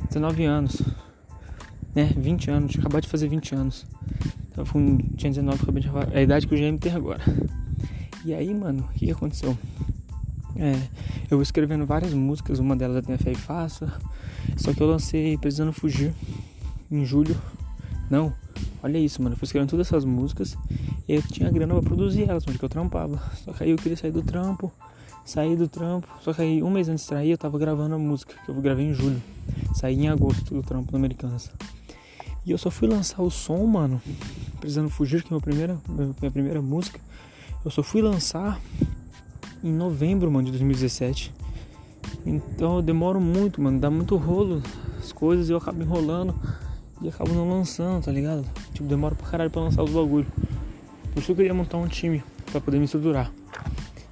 19 0.08 0.44
anos. 0.44 0.82
Né? 1.96 2.10
20 2.18 2.52
anos, 2.52 2.72
tinha 2.72 2.82
acabado 2.82 3.04
de 3.04 3.10
fazer 3.10 3.28
20 3.28 3.56
anos. 3.56 3.86
Então 4.52 4.66
eu 4.66 4.98
tinha 5.16 5.30
19, 5.30 5.62
acabei 5.62 5.84
de 5.84 5.90
é 6.14 6.20
a 6.20 6.22
idade 6.22 6.48
que 6.48 6.56
o 6.56 6.58
GM 6.58 6.78
tem 6.78 6.94
agora. 6.94 7.22
E 8.26 8.34
aí, 8.34 8.54
mano, 8.54 8.88
o 8.90 8.94
que, 8.94 9.06
que 9.06 9.12
aconteceu? 9.12 9.58
É, 10.56 10.74
eu 11.30 11.38
vou 11.38 11.42
escrevendo 11.42 11.86
várias 11.86 12.14
músicas, 12.14 12.60
uma 12.60 12.76
delas 12.76 12.98
é 12.98 13.02
Tenha 13.02 13.18
Fé 13.18 13.32
e 13.32 13.36
Faça. 13.36 13.92
Só 14.58 14.74
que 14.74 14.82
eu 14.82 14.88
lancei 14.88 15.38
Precisando 15.38 15.72
Fugir 15.72 16.14
em 16.92 17.06
julho. 17.06 17.36
Não, 18.10 18.34
olha 18.84 18.98
isso, 18.98 19.22
mano. 19.22 19.34
Eu 19.34 19.38
fui 19.38 19.46
escrevendo 19.46 19.70
todas 19.70 19.88
essas 19.88 20.04
músicas 20.04 20.58
e 21.08 21.16
eu 21.16 21.22
tinha 21.22 21.50
grana 21.50 21.74
pra 21.76 21.84
produzir 21.84 22.30
elas, 22.30 22.44
onde 22.48 22.60
que 22.60 22.66
eu 22.66 22.70
trampava. 22.70 23.22
Só 23.44 23.54
que 23.54 23.64
aí 23.64 23.70
eu 23.70 23.78
queria 23.78 23.98
sair 23.98 24.12
do 24.12 24.22
trampo, 24.22 24.72
sair 25.24 25.56
do 25.56 25.68
trampo. 25.68 26.08
Só 26.22 26.34
que 26.34 26.42
aí 26.42 26.62
um 26.62 26.70
mês 26.70 26.90
antes 26.90 27.06
de 27.06 27.10
sair 27.10 27.32
eu 27.32 27.38
tava 27.38 27.58
gravando 27.58 27.96
a 27.96 27.98
música, 27.98 28.36
que 28.44 28.52
eu 28.52 28.56
gravei 28.56 28.86
em 28.86 28.94
julho. 28.94 29.22
Saí 29.74 29.96
em 29.96 30.10
agosto 30.10 30.54
do 30.54 30.62
trampo 30.62 30.92
no 30.92 30.98
Americanas. 30.98 31.50
E 32.46 32.52
eu 32.52 32.58
só 32.58 32.70
fui 32.70 32.88
lançar 32.88 33.22
o 33.22 33.30
som, 33.30 33.66
mano. 33.66 34.02
Precisando 34.60 34.90
Fugir, 34.90 35.22
que 35.22 35.28
é 35.28 35.32
minha 35.32 35.42
primeira, 35.42 35.78
minha 36.20 36.32
primeira 36.32 36.62
música. 36.62 37.00
Eu 37.64 37.72
só 37.72 37.84
fui 37.84 38.02
lançar 38.02 38.60
em 39.64 39.72
novembro, 39.72 40.30
mano, 40.32 40.46
de 40.46 40.52
2017. 40.52 41.34
Então 42.26 42.78
eu 42.78 42.82
demoro 42.82 43.22
muito, 43.22 43.62
mano, 43.62 43.80
dá 43.80 43.90
muito 43.90 44.16
rolo 44.16 44.62
as 45.00 45.12
coisas 45.12 45.50
e 45.50 45.52
eu 45.52 45.58
acabo 45.58 45.82
enrolando 45.82 46.36
e 47.01 47.10
acabo 47.10 47.34
não 47.34 47.50
lançando, 47.50 48.03
tá 48.03 48.12
ligado? 48.12 48.46
Tipo, 48.74 48.88
demora 48.88 49.15
pra 49.15 49.27
caralho 49.27 49.50
pra 49.50 49.62
lançar 49.62 49.84
os 49.84 49.91
bagulho. 49.91 50.27
Por 51.13 51.22
isso 51.22 51.31
eu 51.31 51.36
queria 51.36 51.53
montar 51.53 51.77
um 51.77 51.88
time 51.88 52.24
pra 52.51 52.62
poder 52.62 52.77
me 52.77 52.86
estruturar. 52.86 53.31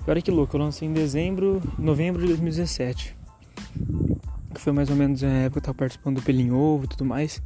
E 0.05 0.09
olha 0.09 0.21
que 0.21 0.31
louco, 0.31 0.55
eu 0.55 0.61
lancei 0.61 0.87
em 0.87 0.93
dezembro, 0.93 1.61
novembro 1.77 2.21
de 2.21 2.27
2017. 2.27 3.15
Que 4.53 4.59
foi 4.59 4.73
mais 4.73 4.89
ou 4.89 4.95
menos 4.95 5.23
a 5.23 5.27
época 5.27 5.51
que 5.51 5.57
eu 5.59 5.61
tava 5.61 5.77
participando 5.77 6.15
do 6.15 6.21
Pelinho 6.21 6.55
Ovo 6.55 6.85
e 6.85 6.87
tudo 6.87 7.05
mais. 7.05 7.41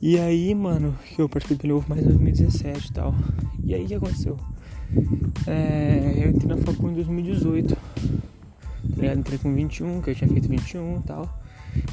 E 0.00 0.18
aí, 0.18 0.54
mano, 0.54 0.96
que 1.04 1.20
eu 1.20 1.28
participei 1.28 1.56
do 1.56 1.60
Pelinho 1.60 1.76
Ovo 1.78 1.86
mais 1.88 2.02
em 2.02 2.06
2017 2.06 2.88
e 2.88 2.92
tal. 2.92 3.14
E 3.64 3.74
aí 3.74 3.84
o 3.84 3.86
que 3.86 3.94
aconteceu? 3.94 4.38
É, 5.46 6.22
eu 6.24 6.30
entrei 6.30 6.48
na 6.48 6.56
faculdade 6.56 6.92
em 6.92 7.04
2018. 7.04 7.76
Tá 7.76 7.80
ligado? 8.96 9.18
Entrei 9.18 9.38
com 9.38 9.54
21, 9.54 10.00
que 10.00 10.10
eu 10.10 10.14
tinha 10.14 10.28
feito 10.28 10.48
21 10.48 10.98
e 10.98 11.02
tal. 11.02 11.43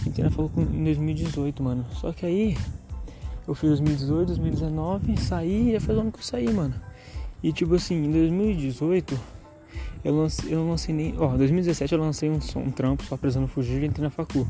Entrei 0.05 0.25
na 0.25 0.31
faculdade 0.31 0.75
em 0.75 0.83
2018, 0.83 1.63
mano. 1.63 1.85
Só 1.93 2.11
que 2.11 2.25
aí 2.25 2.57
eu 3.47 3.55
fiz 3.55 3.69
2018, 3.69 4.27
2019, 4.27 5.17
saí 5.17 5.75
e 5.75 5.79
faz 5.79 5.97
um 5.97 6.01
ano 6.01 6.11
que 6.11 6.19
eu 6.19 6.23
saí, 6.23 6.51
mano. 6.51 6.73
E 7.43 7.51
tipo 7.51 7.75
assim, 7.75 7.95
em 7.95 8.11
2018 8.11 9.19
eu 10.03 10.15
lancei, 10.15 10.53
eu 10.53 10.59
não 10.59 10.69
lancei 10.69 10.93
nem. 10.93 11.15
Ó, 11.17 11.35
2017 11.35 11.93
eu 11.93 11.99
lancei 11.99 12.29
um, 12.29 12.39
um 12.57 12.71
trampo 12.71 13.03
só 13.03 13.17
precisando 13.17 13.47
fugir 13.47 13.81
e 13.83 13.85
entrei 13.85 14.03
na 14.03 14.09
facu. 14.09 14.47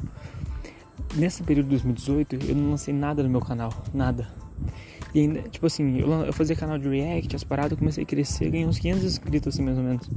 Nesse 1.16 1.44
período 1.44 1.66
de 1.66 1.72
2018 1.72 2.36
eu 2.48 2.56
não 2.56 2.72
lancei 2.72 2.94
nada 2.94 3.22
no 3.24 3.30
meu 3.30 3.42
canal, 3.42 3.74
nada. 3.94 4.28
E 5.14 5.20
ainda, 5.20 5.42
tipo 5.50 5.66
assim, 5.66 6.00
eu, 6.00 6.10
eu 6.10 6.34
fazia 6.34 6.56
canal 6.56 6.78
de 6.78 6.88
react, 6.88 7.36
as 7.36 7.44
paradas, 7.44 7.78
comecei 7.78 8.04
a 8.04 8.08
crescer, 8.08 8.50
ganhei 8.50 8.66
uns 8.66 8.80
500 8.80 9.04
inscritos 9.04 9.54
assim 9.54 9.64
mais 9.64 9.78
ou 9.78 9.84
menos. 9.84 10.10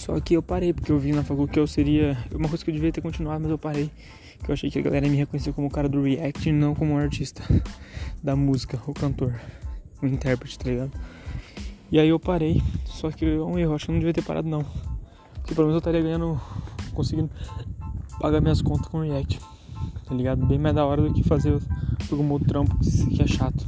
Só 0.00 0.18
que 0.18 0.32
eu 0.32 0.42
parei, 0.42 0.72
porque 0.72 0.90
eu 0.90 0.98
vi 0.98 1.12
na 1.12 1.22
faculdade 1.22 1.52
que 1.52 1.60
eu 1.60 1.66
seria. 1.66 2.16
Uma 2.34 2.48
coisa 2.48 2.64
que 2.64 2.70
eu 2.70 2.74
devia 2.74 2.90
ter 2.90 3.02
continuado, 3.02 3.42
mas 3.42 3.50
eu 3.50 3.58
parei. 3.58 3.90
Que 4.42 4.50
eu 4.50 4.54
achei 4.54 4.70
que 4.70 4.78
a 4.78 4.82
galera 4.82 5.06
me 5.06 5.14
reconhecia 5.14 5.52
como 5.52 5.66
o 5.66 5.70
cara 5.70 5.90
do 5.90 6.02
react 6.02 6.48
e 6.48 6.52
não 6.52 6.74
como 6.74 6.94
um 6.94 6.96
artista 6.96 7.42
da 8.24 8.34
música, 8.34 8.80
o 8.86 8.94
cantor, 8.94 9.38
o 10.00 10.06
intérprete, 10.06 10.58
tá 10.58 10.70
ligado? 10.70 10.92
E 11.92 12.00
aí 12.00 12.08
eu 12.08 12.18
parei. 12.18 12.62
Só 12.86 13.10
que 13.10 13.26
é 13.26 13.38
um 13.40 13.58
erro, 13.58 13.74
acho 13.74 13.84
que 13.84 13.90
eu 13.90 13.92
não 13.92 14.00
devia 14.00 14.14
ter 14.14 14.22
parado 14.22 14.48
não. 14.48 14.64
Porque 15.34 15.54
pelo 15.54 15.66
menos 15.66 15.74
eu 15.74 15.78
estaria 15.78 16.00
ganhando. 16.00 16.40
conseguindo 16.94 17.28
pagar 18.18 18.40
minhas 18.40 18.62
contas 18.62 18.86
com 18.86 19.02
react. 19.02 19.38
Tá 20.06 20.14
ligado? 20.14 20.46
Bem 20.46 20.58
mais 20.58 20.74
da 20.74 20.86
hora 20.86 21.02
do 21.02 21.12
que 21.12 21.22
fazer 21.22 21.60
algum 22.10 22.30
outro 22.30 22.48
trampo 22.48 22.74
que 22.78 23.20
é 23.20 23.26
chato. 23.26 23.66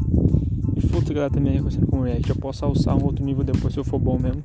Foda 0.89 1.11
a 1.11 1.15
galera 1.15 1.33
também 1.33 1.55
reconhecendo 1.55 1.87
como 1.87 2.03
react. 2.03 2.29
Eu 2.29 2.37
posso 2.37 2.65
alçar 2.65 2.97
um 2.97 3.05
outro 3.05 3.25
nível 3.25 3.45
depois 3.45 3.73
se 3.73 3.81
eu 3.81 3.85
for 3.85 3.99
bom 3.99 4.19
mesmo. 4.19 4.45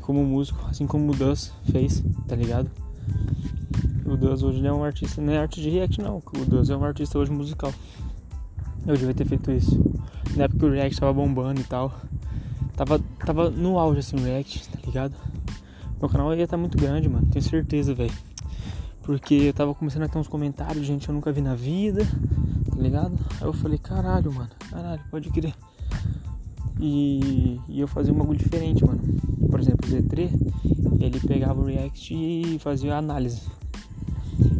Como 0.00 0.24
músico, 0.24 0.66
assim 0.68 0.86
como 0.86 1.12
o 1.12 1.14
Dus 1.14 1.52
fez, 1.70 2.02
tá 2.26 2.34
ligado? 2.34 2.70
O 4.04 4.16
Dus 4.16 4.42
hoje 4.42 4.60
não 4.60 4.68
é 4.68 4.72
um 4.72 4.84
artista, 4.84 5.20
não 5.20 5.32
é 5.32 5.38
arte 5.38 5.60
de 5.60 5.70
react 5.70 6.00
não. 6.00 6.18
O 6.18 6.44
Dus 6.44 6.70
é 6.70 6.76
um 6.76 6.84
artista 6.84 7.18
hoje 7.18 7.30
musical. 7.30 7.72
Eu 8.86 8.96
devia 8.96 9.14
ter 9.14 9.26
feito 9.26 9.50
isso. 9.50 9.78
Na 10.36 10.44
época 10.44 10.66
o 10.66 10.70
React 10.70 11.00
tava 11.00 11.12
bombando 11.12 11.60
e 11.60 11.64
tal. 11.64 11.94
Tava, 12.74 12.98
tava 13.24 13.50
no 13.50 13.78
auge 13.78 14.00
assim 14.00 14.16
o 14.16 14.22
React, 14.22 14.68
tá 14.68 14.78
ligado? 14.86 15.14
Meu 16.00 16.08
canal 16.08 16.34
ia 16.34 16.44
estar 16.44 16.56
tá 16.56 16.60
muito 16.60 16.78
grande, 16.78 17.08
mano. 17.08 17.26
Tenho 17.26 17.44
certeza, 17.44 17.94
velho. 17.94 18.12
Porque 19.02 19.34
eu 19.34 19.52
tava 19.52 19.74
começando 19.74 20.04
a 20.04 20.08
ter 20.08 20.18
uns 20.18 20.28
comentários, 20.28 20.86
gente, 20.86 21.08
eu 21.08 21.14
nunca 21.14 21.32
vi 21.32 21.40
na 21.40 21.54
vida, 21.54 22.06
tá 22.70 22.80
ligado? 22.80 23.18
Aí 23.40 23.46
eu 23.46 23.52
falei, 23.52 23.78
caralho, 23.78 24.32
mano, 24.32 24.50
caralho, 24.70 25.02
pode 25.10 25.28
crer. 25.30 25.54
E, 26.80 27.60
e 27.68 27.80
eu 27.80 27.86
fazia 27.86 28.12
um 28.12 28.16
bagulho 28.16 28.38
diferente, 28.38 28.84
mano. 28.84 29.00
Por 29.48 29.60
exemplo, 29.60 29.88
o 29.88 29.92
Z3, 29.92 30.30
ele 31.00 31.20
pegava 31.20 31.60
o 31.60 31.64
React 31.64 32.14
e 32.14 32.58
fazia 32.58 32.94
a 32.94 32.98
análise. 32.98 33.42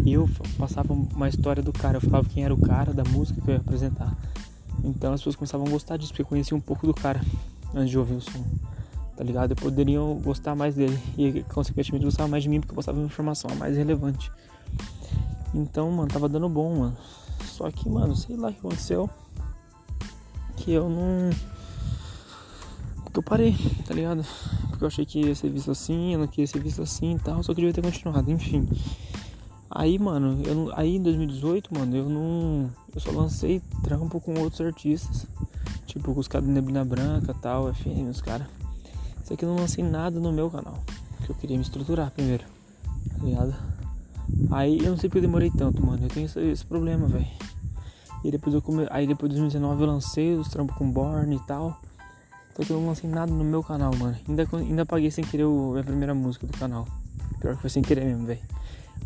E 0.05 0.13
eu 0.13 0.29
passava 0.59 0.93
uma 0.93 1.29
história 1.29 1.63
do 1.63 1.73
cara, 1.73 1.97
eu 1.97 2.01
falava 2.01 2.29
quem 2.29 2.45
era 2.45 2.53
o 2.53 2.61
cara 2.61 2.93
da 2.93 3.05
música 3.05 3.41
que 3.41 3.49
eu 3.49 3.55
ia 3.55 3.61
apresentar. 3.61 4.17
Então 4.85 5.13
as 5.13 5.21
pessoas 5.21 5.37
começavam 5.37 5.67
a 5.67 5.71
gostar 5.71 5.97
disso, 5.97 6.13
porque 6.13 6.25
conheciam 6.25 6.59
um 6.59 6.61
pouco 6.61 6.87
do 6.87 6.95
cara 6.95 7.21
antes 7.75 7.91
de 7.91 7.99
ouvir 7.99 8.15
o 8.15 8.21
som 8.21 8.45
tá 9.21 9.25
ligado? 9.25 9.53
E 9.53 9.55
poderiam 9.55 10.15
gostar 10.15 10.57
mais 10.57 10.75
dele 10.75 10.99
e, 11.19 11.43
consequentemente, 11.43 12.07
gostar 12.07 12.27
mais 12.27 12.43
de 12.43 12.49
mim 12.49 12.59
porque 12.59 12.73
eu 12.73 12.75
postava 12.75 12.97
uma 12.97 13.05
informação 13.05 13.55
mais 13.57 13.77
relevante. 13.77 14.33
Então, 15.53 15.91
mano, 15.91 16.09
tava 16.09 16.27
dando 16.27 16.49
bom, 16.49 16.75
mano. 16.75 16.97
Só 17.45 17.71
que, 17.71 17.87
mano, 17.87 18.17
sei 18.17 18.35
lá 18.35 18.49
o 18.49 18.53
que 18.55 18.61
aconteceu. 18.61 19.11
Que 20.57 20.73
eu 20.73 20.89
não. 20.89 21.29
Porque 23.11 23.19
eu 23.19 23.23
parei, 23.25 23.57
tá 23.89 23.93
ligado? 23.93 24.25
Porque 24.69 24.85
eu 24.85 24.87
achei 24.87 25.05
que 25.05 25.21
ia 25.21 25.35
ser 25.35 25.51
visto 25.51 25.69
assim, 25.69 26.13
eu 26.13 26.21
não 26.21 26.29
queria 26.29 26.47
ser 26.47 26.63
visto 26.63 26.81
assim 26.81 27.17
e 27.17 27.19
tal. 27.19 27.43
Só 27.43 27.53
que 27.53 27.61
devia 27.61 27.75
ter 27.75 27.83
continuado, 27.83 28.31
enfim. 28.31 28.69
Aí, 29.69 29.99
mano, 29.99 30.41
eu, 30.47 30.71
aí 30.77 30.95
em 30.95 31.03
2018, 31.03 31.75
mano, 31.75 31.97
eu 31.97 32.09
não. 32.09 32.71
Eu 32.95 33.01
só 33.01 33.11
lancei 33.11 33.61
trampo 33.83 34.21
com 34.21 34.39
outros 34.39 34.61
artistas. 34.61 35.27
Tipo, 35.87 36.15
com 36.15 36.21
os 36.21 36.29
caras 36.29 36.47
do 36.47 36.53
Neblina 36.53 36.85
Branca 36.85 37.35
tal, 37.35 37.75
FM, 37.75 38.09
os 38.09 38.21
caras. 38.21 38.47
Só 39.25 39.35
que 39.35 39.45
eu 39.45 39.49
não 39.49 39.57
lancei 39.57 39.83
nada 39.83 40.21
no 40.21 40.31
meu 40.31 40.49
canal. 40.49 40.79
Que 41.25 41.33
eu 41.33 41.35
queria 41.35 41.57
me 41.57 41.65
estruturar 41.65 42.13
primeiro. 42.13 42.45
Tá 43.19 43.25
ligado? 43.25 43.57
Aí 44.53 44.79
eu 44.79 44.91
não 44.91 44.97
sei 44.97 45.09
porque 45.09 45.19
eu 45.19 45.23
demorei 45.23 45.51
tanto, 45.51 45.85
mano. 45.85 46.05
Eu 46.05 46.09
tenho 46.09 46.27
esse, 46.27 46.39
esse 46.39 46.65
problema, 46.65 47.09
velho. 47.09 47.27
E 48.23 48.31
depois 48.31 48.55
eu 48.55 48.63
come... 48.63 48.87
Aí 48.89 49.05
depois 49.05 49.33
de 49.33 49.39
2019 49.39 49.83
eu 49.83 49.87
lancei 49.89 50.35
os 50.37 50.49
trampos 50.49 50.77
com 50.77 50.89
Born 50.89 51.35
e 51.35 51.41
tal. 51.41 51.77
Só 52.61 52.67
que 52.67 52.73
eu 52.73 52.79
não 52.79 52.89
lancei 52.89 53.09
nada 53.09 53.33
no 53.33 53.43
meu 53.43 53.63
canal, 53.63 53.91
mano. 53.97 54.15
Ainda, 54.29 54.47
ainda 54.53 54.83
apaguei 54.83 55.11
sem 55.11 55.25
querer 55.25 55.45
o... 55.45 55.79
a 55.79 55.83
primeira 55.83 56.15
música 56.15 56.47
do 56.47 56.53
canal. 56.59 56.87
Pior 57.41 57.55
que 57.55 57.63
foi 57.63 57.71
sem 57.71 57.83
querer 57.83 58.05
mesmo, 58.05 58.27
velho. 58.27 58.41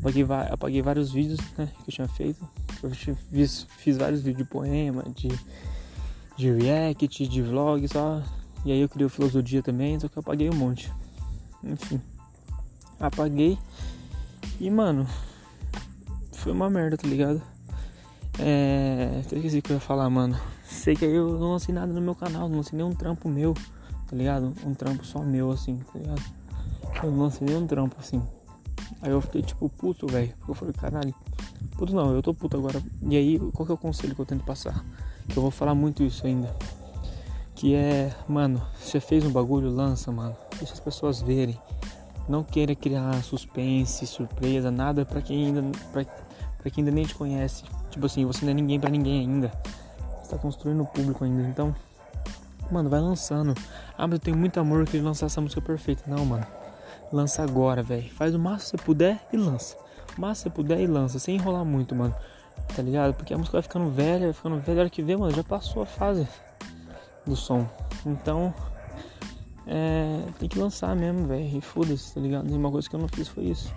Apaguei, 0.00 0.26
apaguei 0.50 0.82
vários 0.82 1.12
vídeos 1.12 1.38
né, 1.56 1.68
que 1.84 1.90
eu 1.90 1.94
tinha 1.94 2.08
feito. 2.08 2.44
Eu 2.82 2.90
fiz, 2.90 3.66
fiz 3.78 3.96
vários 3.96 4.22
vídeos 4.22 4.38
de 4.38 4.50
poema, 4.50 5.04
de, 5.14 5.28
de 6.36 6.50
react, 6.50 7.28
de 7.28 7.42
vlog, 7.42 7.86
só 7.86 8.20
e 8.64 8.72
aí 8.72 8.80
eu 8.80 8.88
criei 8.88 9.06
o 9.06 9.10
Filosofia 9.10 9.62
também, 9.62 10.00
só 10.00 10.08
que 10.08 10.16
eu 10.16 10.20
apaguei 10.20 10.50
um 10.50 10.54
monte. 10.54 10.90
Enfim. 11.62 12.00
Apaguei. 12.98 13.56
E 14.58 14.68
mano, 14.68 15.06
foi 16.32 16.50
uma 16.50 16.68
merda, 16.68 16.96
tá 16.96 17.06
ligado? 17.06 17.40
É. 18.38 19.20
Esqueci 19.20 19.58
o 19.58 19.62
que 19.62 19.70
eu 19.70 19.76
ia 19.76 19.80
falar, 19.80 20.10
mano. 20.10 20.36
Sei 20.74 20.96
que 20.96 21.04
aí 21.04 21.14
eu 21.14 21.38
não 21.38 21.52
lancei 21.52 21.72
nada 21.72 21.92
no 21.92 22.00
meu 22.00 22.14
canal, 22.16 22.48
não 22.48 22.56
lancei 22.56 22.76
nenhum 22.76 22.92
trampo 22.92 23.28
meu, 23.28 23.54
tá 24.06 24.16
ligado? 24.16 24.52
Um 24.66 24.74
trampo 24.74 25.06
só 25.06 25.20
meu, 25.20 25.50
assim, 25.50 25.78
tá 25.78 25.98
ligado? 25.98 26.22
Eu 27.02 27.10
não 27.12 27.20
lancei 27.20 27.46
nenhum 27.46 27.64
trampo 27.66 27.96
assim. 27.98 28.20
Aí 29.00 29.10
eu 29.10 29.20
fiquei 29.20 29.40
tipo 29.40 29.68
puto, 29.68 30.06
velho. 30.06 30.34
Porque 30.38 30.50
eu 30.50 30.54
falei, 30.54 30.74
caralho. 30.74 31.14
Puto 31.78 31.94
não, 31.94 32.12
eu 32.12 32.20
tô 32.20 32.34
puto 32.34 32.56
agora. 32.56 32.82
E 33.02 33.16
aí, 33.16 33.38
qual 33.52 33.64
que 33.64 33.72
é 33.72 33.74
o 33.74 33.78
conselho 33.78 34.14
que 34.14 34.20
eu 34.20 34.26
tento 34.26 34.44
passar? 34.44 34.84
Que 35.28 35.36
eu 35.36 35.42
vou 35.42 35.50
falar 35.50 35.74
muito 35.74 36.02
isso 36.02 36.26
ainda. 36.26 36.54
Que 37.54 37.74
é, 37.74 38.12
mano, 38.28 38.60
você 38.78 39.00
fez 39.00 39.24
um 39.24 39.30
bagulho, 39.30 39.70
lança, 39.70 40.10
mano. 40.10 40.36
Deixa 40.58 40.74
as 40.74 40.80
pessoas 40.80 41.22
verem. 41.22 41.58
Não 42.28 42.42
queira 42.42 42.74
criar 42.74 43.22
suspense, 43.22 44.06
surpresa, 44.06 44.70
nada 44.70 45.06
para 45.06 45.22
quem 45.22 45.46
ainda 45.46 45.62
pra 45.92 46.70
quem 46.70 46.82
ainda 46.82 46.90
nem 46.90 47.04
te 47.04 47.14
conhece. 47.14 47.62
Tipo 47.90 48.06
assim, 48.06 48.24
você 48.26 48.44
não 48.44 48.50
é 48.50 48.54
ninguém 48.54 48.80
para 48.80 48.90
ninguém 48.90 49.20
ainda. 49.20 49.52
Tá 50.34 50.38
construindo 50.38 50.82
o 50.82 50.86
público 50.86 51.22
ainda. 51.22 51.42
Então, 51.42 51.72
mano, 52.68 52.90
vai 52.90 52.98
lançando. 52.98 53.54
Ah, 53.96 54.04
mas 54.04 54.14
eu 54.14 54.18
tenho 54.18 54.36
muito 54.36 54.58
amor, 54.58 54.80
eu 54.80 54.84
queria 54.84 55.04
lançar 55.04 55.26
essa 55.26 55.40
música 55.40 55.60
perfeita. 55.60 56.02
Não, 56.08 56.26
mano. 56.26 56.44
Lança 57.12 57.40
agora, 57.40 57.84
velho. 57.84 58.10
Faz 58.10 58.34
o 58.34 58.38
máximo 58.38 58.72
que 58.72 58.78
você 58.78 58.84
puder 58.84 59.28
e 59.32 59.36
lança. 59.36 59.76
O 60.18 60.20
máximo 60.20 60.50
que 60.50 60.56
você 60.56 60.62
puder 60.62 60.80
e 60.80 60.88
lança, 60.88 61.20
sem 61.20 61.36
enrolar 61.36 61.64
muito, 61.64 61.94
mano. 61.94 62.12
Tá 62.74 62.82
ligado? 62.82 63.14
Porque 63.14 63.32
a 63.32 63.38
música 63.38 63.58
vai 63.58 63.62
ficando 63.62 63.88
velha, 63.90 64.24
vai 64.24 64.32
ficando 64.32 64.58
velha. 64.58 64.78
A 64.78 64.80
hora 64.80 64.90
que 64.90 65.02
vê, 65.02 65.16
mano, 65.16 65.32
já 65.32 65.44
passou 65.44 65.84
a 65.84 65.86
fase 65.86 66.26
do 67.24 67.36
som. 67.36 67.64
Então, 68.04 68.52
é, 69.68 70.20
tem 70.40 70.48
que 70.48 70.58
lançar 70.58 70.96
mesmo, 70.96 71.28
velho. 71.28 71.58
E 71.58 71.60
foda-se, 71.60 72.12
tá 72.12 72.20
ligado? 72.20 72.50
E 72.50 72.56
uma 72.56 72.72
coisa 72.72 72.90
que 72.90 72.96
eu 72.96 73.00
não 73.00 73.06
fiz 73.06 73.28
foi 73.28 73.44
isso. 73.44 73.72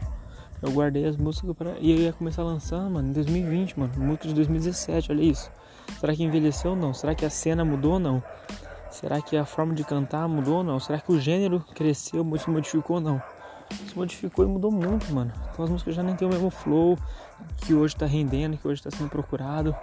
Eu 0.60 0.72
guardei 0.72 1.06
as 1.06 1.16
músicas 1.16 1.56
para 1.56 1.78
E 1.80 1.92
eu 1.92 1.98
ia 1.98 2.14
começar 2.14 2.42
a 2.42 2.46
lançar, 2.46 2.82
mano, 2.90 3.10
em 3.10 3.14
2020, 3.14 3.80
mano. 3.80 3.94
Música 3.96 4.28
de 4.30 4.34
2017, 4.34 5.12
olha 5.12 5.22
isso. 5.22 5.52
Será 6.00 6.16
que 6.16 6.24
envelheceu 6.24 6.72
ou 6.72 6.78
não? 6.78 6.94
Será 6.94 7.16
que 7.16 7.26
a 7.26 7.30
cena 7.30 7.66
mudou 7.66 7.94
ou 7.94 8.00
não? 8.00 8.24
Será 8.92 9.22
que 9.22 9.36
a 9.36 9.46
forma 9.46 9.74
de 9.74 9.84
cantar 9.84 10.28
mudou 10.28 10.58
ou 10.58 10.64
não? 10.64 10.80
Será 10.80 11.00
que 11.00 11.12
o 11.12 11.20
gênero 11.20 11.64
cresceu, 11.76 12.26
se 12.38 12.50
modificou 12.50 12.98
ou 12.98 13.02
não? 13.02 13.22
Se 13.70 13.98
modificou 13.98 14.46
e 14.46 14.48
mudou 14.48 14.72
muito, 14.72 15.14
mano. 15.14 15.32
Então 15.52 15.66
as 15.66 15.72
músicas 15.72 15.96
já 15.96 16.04
nem 16.04 16.16
tem 16.16 16.28
o 16.28 16.32
mesmo 16.32 16.50
flow 16.50 16.98
que 17.58 17.74
hoje 17.74 17.96
tá 17.96 18.06
rendendo, 18.06 18.58
que 18.58 18.68
hoje 18.68 18.82
tá 18.82 18.90
sendo 18.90 19.10
procurado. 19.10 19.76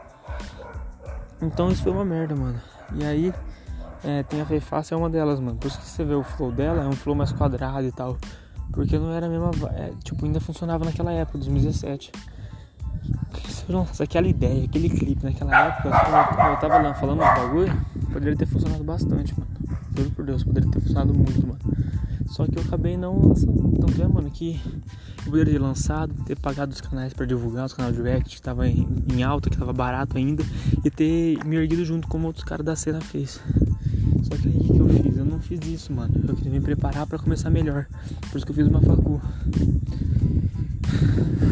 Então 1.40 1.68
isso 1.68 1.82
foi 1.82 1.92
uma 1.92 2.04
merda, 2.04 2.34
mano. 2.34 2.60
E 2.94 3.04
aí, 3.04 3.34
é, 4.02 4.22
tem 4.22 4.40
a 4.40 4.46
Feiface 4.46 4.92
é 4.92 4.96
uma 4.96 5.10
delas, 5.10 5.40
mano. 5.40 5.58
Por 5.58 5.68
isso 5.68 5.78
que 5.78 5.86
você 5.86 6.04
vê 6.04 6.14
o 6.14 6.22
flow 6.22 6.52
dela, 6.52 6.82
é 6.82 6.86
um 6.86 6.92
flow 6.92 7.14
mais 7.14 7.32
quadrado 7.32 7.86
e 7.86 7.92
tal. 7.92 8.16
Porque 8.72 8.98
não 8.98 9.12
era 9.12 9.26
a 9.26 9.28
mesma. 9.28 9.50
É, 9.74 9.92
tipo, 10.02 10.24
ainda 10.24 10.40
funcionava 10.40 10.84
naquela 10.84 11.12
época, 11.12 11.38
2017. 11.38 12.10
Se 13.92 14.02
aquela 14.02 14.28
ideia, 14.28 14.64
aquele 14.64 14.90
clipe 14.90 15.24
naquela 15.24 15.68
época, 15.68 15.88
eu, 15.88 16.50
eu 16.50 16.56
tava 16.56 16.78
lá 16.78 16.94
falando 16.94 17.16
um 17.16 17.24
bagulho, 17.24 17.80
poderia 18.12 18.36
ter 18.36 18.46
funcionado 18.46 18.84
bastante, 18.84 19.32
mano. 19.38 19.50
Juro 19.96 20.10
por 20.10 20.24
Deus, 20.24 20.44
poderia 20.44 20.70
ter 20.70 20.80
funcionado 20.80 21.14
muito, 21.14 21.46
mano. 21.46 21.58
Só 22.26 22.46
que 22.46 22.58
eu 22.58 22.62
acabei 22.62 22.96
não 22.96 23.28
lançando. 23.28 23.72
Então, 23.72 24.04
é, 24.04 24.08
mano, 24.08 24.30
que 24.30 24.60
eu 25.24 25.30
poderia 25.30 25.54
ter 25.54 25.58
lançado, 25.58 26.12
ter 26.24 26.38
pagado 26.38 26.72
os 26.72 26.80
canais 26.80 27.14
para 27.14 27.24
divulgar, 27.24 27.64
os 27.64 27.72
canais 27.72 27.94
de 27.94 28.02
React 28.02 28.36
que 28.36 28.42
tava 28.42 28.68
em, 28.68 28.86
em, 29.12 29.22
alta, 29.22 29.48
que 29.48 29.56
tava 29.56 29.72
barato 29.72 30.18
ainda, 30.18 30.44
e 30.84 30.90
ter 30.90 31.38
me 31.44 31.56
erguido 31.56 31.84
junto 31.84 32.08
como 32.08 32.26
outros 32.26 32.44
caras 32.44 32.66
da 32.66 32.76
cena 32.76 33.00
fez. 33.00 33.40
Só 34.24 34.36
que 34.36 34.48
aí 34.48 34.56
o 34.56 34.72
que 34.72 34.78
eu 34.78 34.88
fiz? 34.88 35.16
Eu 35.16 35.24
não 35.24 35.38
fiz 35.38 35.60
isso, 35.66 35.92
mano. 35.92 36.12
Eu 36.26 36.34
queria 36.34 36.52
me 36.52 36.60
preparar 36.60 37.06
para 37.06 37.18
começar 37.18 37.50
melhor. 37.50 37.86
Por 38.30 38.36
isso 38.36 38.44
que 38.44 38.52
eu 38.52 38.56
fiz 38.56 38.66
uma 38.66 38.82
facu. 38.82 39.20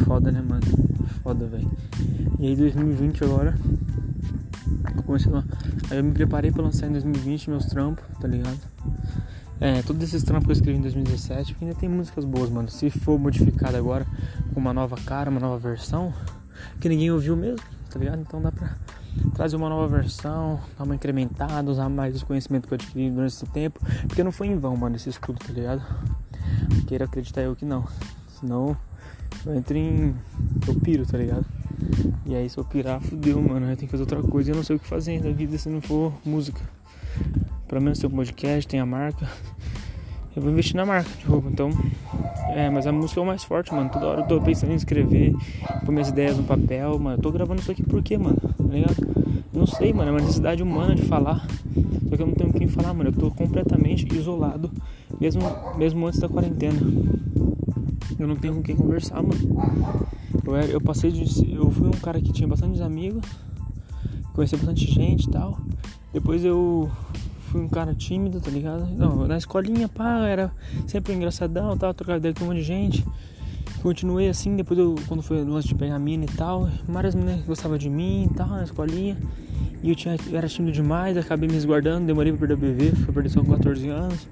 Foda, 0.05 0.31
né, 0.31 0.43
mano? 0.43 0.63
Foda, 1.23 1.47
velho. 1.47 1.71
E 2.39 2.49
aí 2.49 2.57
2020 2.57 3.25
agora. 3.25 3.55
Lá. 5.31 5.45
Aí 5.91 5.99
eu 5.99 6.05
me 6.05 6.13
preparei 6.13 6.51
para 6.51 6.63
lançar 6.63 6.87
em 6.87 6.93
2020 6.93 7.51
meus 7.51 7.67
trampos, 7.67 8.03
tá 8.19 8.27
ligado? 8.27 8.59
É, 9.61 9.83
todos 9.83 10.03
esses 10.03 10.23
trampos 10.23 10.47
que 10.47 10.51
eu 10.51 10.55
escrevi 10.55 10.79
em 10.79 10.83
2017, 10.83 11.53
porque 11.53 11.65
ainda 11.67 11.79
tem 11.79 11.89
músicas 11.89 12.25
boas, 12.25 12.49
mano. 12.49 12.69
Se 12.69 12.89
for 12.89 13.19
modificado 13.19 13.77
agora 13.77 14.07
com 14.53 14.59
uma 14.59 14.73
nova 14.73 14.97
cara, 14.97 15.31
uma 15.31 15.39
nova 15.39 15.59
versão, 15.59 16.13
que 16.81 16.89
ninguém 16.89 17.11
ouviu 17.11 17.37
mesmo, 17.37 17.61
tá 17.91 17.99
ligado? 17.99 18.21
Então 18.23 18.41
dá 18.41 18.51
pra 18.51 18.75
trazer 19.35 19.57
uma 19.57 19.69
nova 19.69 19.87
versão, 19.87 20.59
dar 20.79 20.85
uma 20.85 20.95
incrementada, 20.95 21.71
usar 21.71 21.89
mais 21.89 22.17
os 22.17 22.23
conhecimentos 22.23 22.67
que 22.67 22.75
eu 22.75 22.77
adquiri 22.77 23.11
durante 23.11 23.35
esse 23.35 23.47
tempo, 23.47 23.79
porque 24.09 24.25
não 24.25 24.33
foi 24.33 24.49
em 24.49 24.59
vão, 24.59 24.77
mano, 24.77 24.97
esse 24.97 25.11
estudo, 25.11 25.39
tá 25.39 25.53
ligado? 25.53 25.83
Queira 26.87 27.05
acreditar 27.05 27.43
eu 27.43 27.55
que 27.55 27.65
não. 27.65 27.87
Senão 28.41 28.77
eu 29.47 29.55
entro 29.55 29.77
em. 29.77 30.15
eu 30.69 30.75
piro, 30.81 31.07
tá 31.07 31.19
ligado? 31.19 31.45
E 32.27 32.35
aí 32.35 32.49
se 32.49 32.59
eu 32.59 32.65
pirar, 32.65 33.01
fudeu, 33.01 33.41
mano. 33.41 33.71
Eu 33.71 33.77
tenho 33.77 33.89
que 33.89 33.89
fazer 33.89 34.03
outra 34.03 34.23
coisa 34.23 34.51
e 34.51 34.53
eu 34.53 34.57
não 34.57 34.63
sei 34.63 34.77
o 34.77 34.79
que 34.79 34.87
fazer 34.87 35.23
na 35.23 35.31
vida 35.31 35.59
se 35.59 35.69
não 35.69 35.81
for 35.81 36.13
música. 36.25 36.61
Pelo 37.69 37.81
menos 37.81 37.99
tem 37.99 38.09
um 38.09 38.13
podcast, 38.13 38.69
tem 38.69 38.81
a 38.81 38.87
marca. 38.87 39.29
Eu 40.35 40.41
vou 40.41 40.51
investir 40.51 40.77
na 40.77 40.87
marca 40.87 41.11
de 41.19 41.27
roupa, 41.27 41.49
então. 41.51 41.71
É, 42.55 42.71
mas 42.71 42.87
a 42.87 42.93
música 42.93 43.21
é 43.21 43.23
o 43.23 43.27
mais 43.27 43.45
forte, 43.45 43.75
mano. 43.75 43.91
Toda 43.91 44.07
hora 44.07 44.21
eu 44.23 44.27
tô 44.27 44.41
pensando 44.41 44.73
em 44.73 44.77
escrever, 44.77 45.35
pôr 45.85 45.93
minhas 45.93 46.09
ideias 46.09 46.37
no 46.37 46.45
papel, 46.45 46.99
mano. 46.99 47.19
Eu 47.19 47.23
tô 47.23 47.31
gravando 47.31 47.61
isso 47.61 47.71
aqui 47.71 47.83
por 47.83 48.03
quê, 48.03 48.17
mano? 48.17 48.37
Tá 48.37 48.65
ligado? 48.65 48.97
Não 49.53 49.67
sei, 49.67 49.93
mano. 49.93 50.09
É 50.09 50.13
uma 50.13 50.21
necessidade 50.21 50.63
humana 50.63 50.95
de 50.95 51.03
falar. 51.03 51.47
Só 52.09 52.17
que 52.17 52.23
eu 52.23 52.27
não 52.27 52.35
tenho 52.35 52.53
quem 52.53 52.67
falar, 52.67 52.95
mano. 52.95 53.11
Eu 53.11 53.15
tô 53.15 53.31
completamente 53.31 54.07
isolado, 54.15 54.71
mesmo, 55.21 55.43
mesmo 55.77 56.07
antes 56.07 56.21
da 56.21 56.29
quarentena. 56.29 56.81
Eu 58.19 58.27
não 58.27 58.37
tenho 58.37 58.55
com 58.55 58.63
quem 58.63 58.77
conversar, 58.77 59.23
mano. 59.23 60.07
Eu, 60.47 60.55
eu 60.55 60.81
passei 60.81 61.11
de. 61.11 61.55
Eu 61.55 61.71
fui 61.71 61.89
um 61.89 61.93
cara 61.93 62.21
que 62.21 62.33
tinha 62.33 62.49
bastante 62.49 62.81
amigos, 62.83 63.25
conheci 64.33 64.57
bastante 64.57 64.91
gente 64.91 65.29
e 65.29 65.31
tal. 65.31 65.61
Depois 66.13 66.45
eu 66.45 66.91
fui 67.49 67.61
um 67.61 67.69
cara 67.69 67.95
tímido, 67.95 68.41
tá 68.41 68.51
ligado? 68.51 68.87
Não, 68.97 69.27
na 69.27 69.37
escolinha, 69.37 69.89
pá, 69.89 70.27
era 70.27 70.51
sempre 70.87 71.13
engraçadão, 71.13 71.77
tal, 71.77 71.93
trocava 71.93 72.19
ideia 72.19 72.35
com 72.35 72.45
um 72.45 72.49
monte 72.49 72.59
de 72.59 72.63
gente. 72.63 73.05
Continuei 73.83 74.29
assim, 74.29 74.55
depois 74.55 74.79
eu, 74.79 74.95
quando 75.09 75.23
foi 75.23 75.43
o 75.43 75.49
lance 75.49 75.67
de 75.67 75.75
pegar 75.75 75.99
mina 75.99 76.25
e 76.25 76.29
tal, 76.29 76.69
várias 76.89 77.15
meninas 77.15 77.45
gostavam 77.45 77.77
de 77.77 77.91
mim 77.91 78.29
e 78.31 78.35
tal, 78.35 78.49
na 78.49 78.63
escolinha. 78.63 79.17
E 79.83 79.91
eu, 79.91 79.97
tinha, 79.97 80.17
eu 80.31 80.39
era 80.39 80.47
tímido 80.47 80.73
demais, 80.73 81.17
acabei 81.17 81.49
me 81.49 81.57
esguardando, 81.57 82.07
demorei 82.07 82.33
pra 82.33 82.47
perder 82.47 82.55
o 82.55 82.73
BV, 82.73 82.97
fui 82.97 83.13
perder 83.13 83.29
só 83.29 83.43
com 83.43 83.51
14 83.53 83.89
anos. 83.89 84.29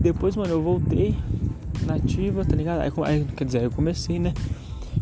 Depois, 0.00 0.36
mano, 0.36 0.50
eu 0.50 0.62
voltei 0.62 1.16
nativa, 1.86 2.44
tá 2.44 2.54
ligado? 2.54 2.80
Aí, 2.80 2.92
aí, 3.04 3.24
quer 3.36 3.44
dizer, 3.44 3.62
eu 3.62 3.70
comecei, 3.70 4.18
né? 4.18 4.32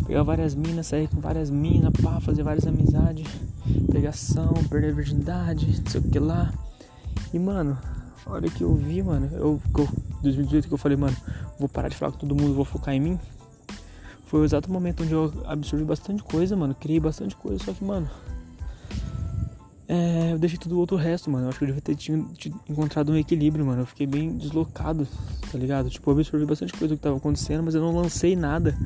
Pegar 0.07 0.23
várias 0.23 0.55
minas, 0.55 0.87
sair 0.87 1.09
com 1.09 1.21
várias 1.21 1.51
minas, 1.51 1.93
pá, 2.03 2.21
fazer 2.21 2.43
várias 2.43 2.67
amizades, 2.67 3.27
pegação, 3.91 4.53
perder 4.69 4.91
a 4.91 4.95
virgindade, 4.95 5.67
não 5.67 5.91
sei 5.91 6.01
o 6.01 6.05
que 6.05 6.19
lá. 6.19 6.53
E 7.33 7.39
mano, 7.39 7.79
a 8.27 8.33
hora 8.33 8.49
que 8.49 8.63
eu 8.63 8.75
vi, 8.75 9.03
mano, 9.03 9.29
eu, 9.33 9.61
2018 10.23 10.69
que 10.69 10.75
eu 10.75 10.79
falei, 10.79 10.97
mano, 10.97 11.17
vou 11.59 11.69
parar 11.69 11.89
de 11.89 11.97
falar 11.97 12.13
com 12.13 12.19
todo 12.19 12.35
mundo, 12.35 12.55
vou 12.55 12.65
focar 12.65 12.95
em 12.95 13.01
mim. 13.01 13.21
Foi 14.27 14.41
o 14.41 14.45
exato 14.45 14.71
momento 14.71 15.03
onde 15.03 15.13
eu 15.13 15.33
absorvi 15.47 15.85
bastante 15.85 16.23
coisa, 16.23 16.57
mano, 16.57 16.75
criei 16.75 16.99
bastante 16.99 17.37
coisa, 17.37 17.63
só 17.65 17.73
que, 17.73 17.85
mano, 17.85 18.09
é, 19.87 20.33
eu 20.33 20.39
deixei 20.39 20.59
tudo 20.59 20.77
o 20.77 20.79
outro 20.79 20.97
resto, 20.97 21.31
mano. 21.31 21.45
Eu 21.45 21.49
acho 21.51 21.59
que 21.59 21.65
eu 21.65 21.69
devia 21.69 21.83
ter 21.83 21.95
tinha, 21.95 22.25
tinha 22.35 22.55
encontrado 22.69 23.13
um 23.13 23.17
equilíbrio, 23.17 23.65
mano. 23.65 23.83
Eu 23.83 23.87
fiquei 23.87 24.07
bem 24.07 24.37
deslocado, 24.37 25.07
tá 25.51 25.59
ligado? 25.59 25.91
Tipo, 25.91 26.11
eu 26.11 26.15
absorvi 26.15 26.47
bastante 26.47 26.73
coisa 26.73 26.95
do 26.95 26.97
que 26.97 27.03
tava 27.03 27.17
acontecendo, 27.17 27.63
mas 27.63 27.75
eu 27.75 27.83
não 27.83 27.95
lancei 27.95 28.35
nada. 28.35 28.77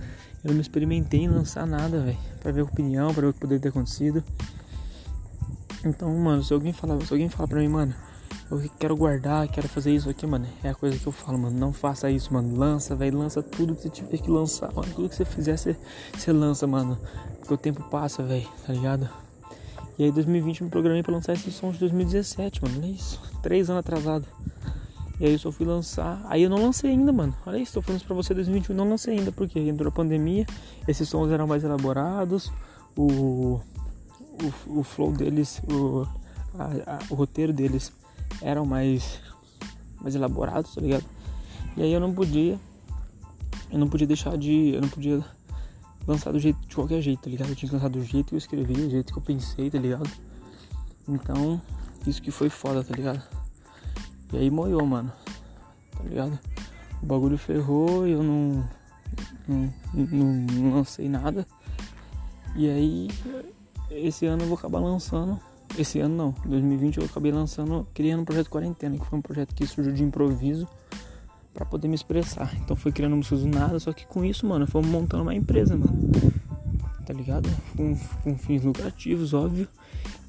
Eu 0.44 0.54
não 0.54 0.60
experimentei 0.60 1.20
em 1.20 1.28
lançar 1.28 1.66
nada, 1.66 2.00
velho. 2.00 2.18
Pra 2.40 2.50
ver 2.50 2.62
a 2.62 2.64
opinião, 2.64 3.12
pra 3.12 3.22
ver 3.22 3.28
o 3.28 3.32
que 3.32 3.40
poderia 3.40 3.60
ter 3.60 3.68
acontecido. 3.68 4.24
Então, 5.84 6.12
mano, 6.16 6.42
se 6.42 6.52
alguém 6.52 6.72
falar, 6.72 7.00
se 7.04 7.12
alguém 7.12 7.28
falar 7.28 7.48
pra 7.48 7.60
mim, 7.60 7.68
mano, 7.68 7.94
eu 8.50 8.60
quero 8.78 8.96
guardar, 8.96 9.46
quero 9.48 9.68
fazer 9.68 9.94
isso 9.94 10.10
aqui, 10.10 10.26
mano. 10.26 10.46
É 10.64 10.70
a 10.70 10.74
coisa 10.74 10.98
que 10.98 11.06
eu 11.06 11.12
falo, 11.12 11.38
mano. 11.38 11.56
Não 11.56 11.72
faça 11.72 12.10
isso, 12.10 12.32
mano. 12.32 12.56
Lança, 12.56 12.96
velho. 12.96 13.18
Lança 13.18 13.40
tudo 13.40 13.76
que 13.76 13.82
você 13.82 13.88
tiver 13.88 14.18
que 14.18 14.30
lançar, 14.30 14.72
mano. 14.72 14.92
Tudo 14.94 15.08
que 15.08 15.14
você 15.14 15.24
fizer, 15.24 15.56
você, 15.56 15.76
você 16.16 16.32
lança, 16.32 16.66
mano. 16.66 16.98
Porque 17.38 17.54
o 17.54 17.58
tempo 17.58 17.84
passa, 17.84 18.22
velho. 18.22 18.48
Tá 18.66 18.72
ligado? 18.72 19.27
E 19.98 20.04
aí, 20.04 20.12
2020, 20.12 20.64
me 20.64 20.70
programei 20.70 21.02
pra 21.02 21.12
lançar 21.12 21.32
esse 21.32 21.50
som 21.50 21.70
de 21.70 21.78
2017, 21.78 22.62
mano. 22.62 22.78
Olha 22.78 22.86
isso. 22.86 23.20
Três 23.42 23.68
anos 23.68 23.80
atrasado. 23.80 24.26
E 25.18 25.26
aí, 25.26 25.32
eu 25.32 25.38
só 25.38 25.50
fui 25.50 25.66
lançar. 25.66 26.24
Aí, 26.28 26.42
eu 26.44 26.50
não 26.50 26.62
lancei 26.62 26.90
ainda, 26.90 27.12
mano. 27.12 27.34
Olha 27.44 27.58
isso. 27.58 27.74
Tô 27.74 27.82
falando 27.82 27.98
isso 27.98 28.06
pra 28.06 28.14
você 28.14 28.32
2021. 28.32 28.76
Não 28.76 28.88
lancei 28.88 29.18
ainda, 29.18 29.32
porque 29.32 29.58
entrou 29.58 29.88
a 29.88 29.92
pandemia. 29.92 30.46
Esses 30.86 31.08
sons 31.08 31.32
eram 31.32 31.46
mais 31.46 31.64
elaborados. 31.64 32.52
O. 32.96 33.60
O, 34.68 34.78
o 34.78 34.82
flow 34.84 35.10
deles. 35.10 35.60
O, 35.68 36.06
a, 36.56 36.94
a, 36.94 36.98
o 37.10 37.14
roteiro 37.14 37.52
deles 37.52 37.92
eram 38.40 38.64
mais, 38.64 39.20
mais 40.00 40.14
elaborados, 40.14 40.74
tá 40.74 40.80
ligado? 40.80 41.04
E 41.76 41.82
aí 41.82 41.92
eu 41.92 42.00
não 42.00 42.12
podia, 42.12 42.58
eu 43.70 43.78
não 43.78 43.88
podia 43.88 44.06
deixar 44.06 44.36
de, 44.36 44.74
eu 44.74 44.80
não 44.80 44.88
podia 44.88 45.24
lançar 46.08 46.32
do 46.32 46.38
jeito, 46.38 46.58
de 46.66 46.74
qualquer 46.74 47.00
jeito, 47.00 47.22
tá 47.22 47.30
ligado? 47.30 47.50
Eu 47.50 47.56
tinha 47.56 47.68
que 47.68 47.74
lançar 47.74 47.88
do 47.88 48.02
jeito 48.02 48.28
que 48.28 48.34
eu 48.34 48.38
escrevi, 48.38 48.72
do 48.72 48.90
jeito 48.90 49.12
que 49.12 49.18
eu 49.18 49.22
pensei, 49.22 49.70
tá 49.70 49.78
ligado? 49.78 50.10
Então, 51.06 51.60
isso 52.06 52.20
que 52.20 52.30
foi 52.30 52.48
foda, 52.48 52.82
tá 52.82 52.94
ligado? 52.94 53.22
E 54.32 54.38
aí 54.38 54.50
moiou, 54.50 54.84
mano, 54.84 55.12
tá 55.96 56.02
ligado? 56.02 56.38
O 57.02 57.06
bagulho 57.06 57.38
ferrou 57.38 58.06
e 58.06 58.12
eu 58.12 58.22
não, 58.22 58.68
não, 59.46 59.74
não, 59.94 60.34
não 60.34 60.74
lancei 60.74 61.08
nada. 61.08 61.46
E 62.56 62.68
aí, 62.68 63.08
esse 63.90 64.26
ano 64.26 64.42
eu 64.42 64.48
vou 64.48 64.58
acabar 64.58 64.80
lançando 64.80 65.38
esse 65.76 66.00
ano 66.00 66.16
não, 66.16 66.34
2020 66.44 66.98
eu 66.98 67.04
acabei 67.04 67.30
lançando, 67.30 67.86
criando 67.92 68.20
um 68.22 68.24
projeto 68.24 68.48
Quarentena, 68.48 68.98
que 68.98 69.04
foi 69.04 69.18
um 69.18 69.22
projeto 69.22 69.54
que 69.54 69.66
surgiu 69.66 69.92
de 69.92 70.02
improviso 70.02 70.66
para 71.58 71.66
poder 71.66 71.88
me 71.88 71.96
expressar. 71.96 72.54
Então 72.60 72.76
foi 72.76 72.92
criando 72.92 73.16
músicas 73.16 73.40
do 73.40 73.48
nada, 73.48 73.80
só 73.80 73.92
que 73.92 74.06
com 74.06 74.24
isso, 74.24 74.46
mano, 74.46 74.64
fomos 74.64 74.88
montando 74.88 75.24
uma 75.24 75.34
empresa, 75.34 75.76
mano. 75.76 75.92
Tá 77.04 77.12
ligado? 77.12 77.50
Com, 77.76 77.96
com 78.22 78.38
fins 78.38 78.62
lucrativos, 78.62 79.34
óbvio. 79.34 79.66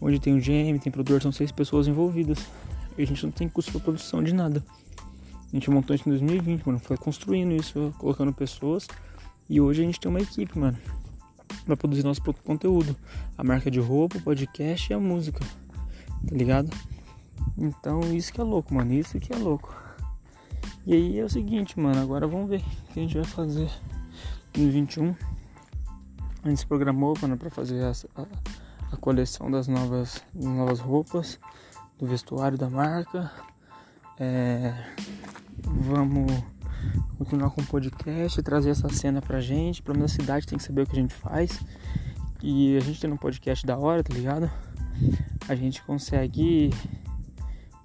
Onde 0.02 0.20
tem 0.20 0.36
o 0.36 0.42
GM, 0.42 0.80
tem 0.82 0.92
produtor, 0.92 1.22
são 1.22 1.32
seis 1.32 1.52
pessoas 1.52 1.88
envolvidas. 1.88 2.40
E 2.98 3.04
a 3.04 3.06
gente 3.06 3.24
não 3.24 3.32
tem 3.32 3.48
custo 3.48 3.72
pra 3.72 3.80
produção 3.80 4.24
de 4.24 4.34
nada. 4.34 4.64
A 5.54 5.56
gente 5.56 5.70
montou 5.70 5.96
isso 5.96 6.10
em 6.10 6.12
2020, 6.12 6.66
mano. 6.66 6.80
Foi 6.80 6.98
construindo 6.98 7.52
isso, 7.52 7.94
colocando 8.00 8.34
pessoas. 8.34 8.88
E 9.48 9.62
hoje 9.62 9.84
a 9.84 9.86
gente 9.86 10.00
tem 10.00 10.10
uma 10.10 10.22
equipe, 10.22 10.58
mano 10.58 10.78
para 11.66 11.78
produzir 11.78 12.04
nosso 12.04 12.22
conteúdo. 12.44 12.96
A 13.38 13.44
marca 13.44 13.70
de 13.70 13.80
roupa, 13.80 14.18
o 14.18 14.22
podcast 14.22 14.92
e 14.92 14.96
a 14.96 15.00
música. 15.00 15.40
Tá 16.28 16.36
ligado? 16.36 16.76
Então 17.56 18.02
isso 18.14 18.34
que 18.34 18.42
é 18.42 18.44
louco, 18.44 18.74
mano. 18.74 18.92
Isso 18.94 19.20
que 19.20 19.32
é 19.32 19.38
louco. 19.38 19.89
E 20.90 20.94
aí 20.94 21.20
é 21.20 21.24
o 21.24 21.30
seguinte, 21.30 21.80
mano. 21.80 22.02
Agora 22.02 22.26
vamos 22.26 22.50
ver 22.50 22.62
o 22.62 22.94
que 22.94 23.00
a 23.00 23.04
gente 23.04 23.14
vai 23.14 23.24
fazer 23.24 23.70
no 24.58 24.72
21. 24.72 25.16
A 26.42 26.50
gente 26.50 26.62
se 26.62 26.66
programou, 26.66 27.16
mano, 27.22 27.38
pra 27.38 27.52
fazer 27.52 27.84
a, 27.84 27.92
a, 28.16 28.26
a 28.94 28.98
coleção 28.98 29.52
das 29.52 29.68
novas, 29.68 30.24
novas 30.34 30.80
roupas, 30.80 31.40
do 32.00 32.08
vestuário 32.08 32.58
da 32.58 32.72
marca. 32.72 33.32
É, 34.20 34.74
vamos 35.64 36.26
continuar 37.20 37.52
com 37.52 37.62
o 37.62 37.68
podcast, 37.68 38.42
trazer 38.42 38.72
essa 38.72 38.90
cena 38.90 39.22
pra 39.22 39.40
gente. 39.40 39.84
Menos 39.88 40.12
a 40.12 40.16
cidade 40.16 40.48
tem 40.48 40.58
que 40.58 40.64
saber 40.64 40.82
o 40.82 40.88
que 40.88 40.98
a 40.98 41.02
gente 41.02 41.14
faz. 41.14 41.64
E 42.42 42.76
a 42.78 42.80
gente 42.80 43.00
tem 43.00 43.12
um 43.12 43.16
podcast 43.16 43.64
da 43.64 43.78
hora, 43.78 44.04
tá 44.04 44.12
ligado? 44.12 44.50
A 45.48 45.54
gente 45.54 45.84
consegue. 45.84 46.72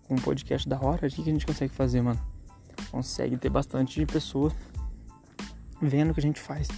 Com 0.08 0.14
um 0.14 0.18
podcast 0.18 0.66
da 0.66 0.80
hora, 0.80 1.06
o 1.06 1.10
que 1.10 1.20
a 1.20 1.24
gente 1.24 1.44
consegue 1.44 1.74
fazer, 1.74 2.00
mano? 2.00 2.33
Consegue 2.94 3.36
ter 3.36 3.50
bastante 3.50 4.06
pessoas 4.06 4.52
vendo 5.82 6.12
o 6.12 6.14
que 6.14 6.20
a 6.20 6.22
gente 6.22 6.40
faz 6.40 6.68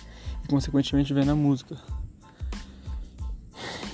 e, 0.43 0.49
consequentemente, 0.49 1.13
vendo 1.13 1.31
a 1.31 1.35
música. 1.37 1.77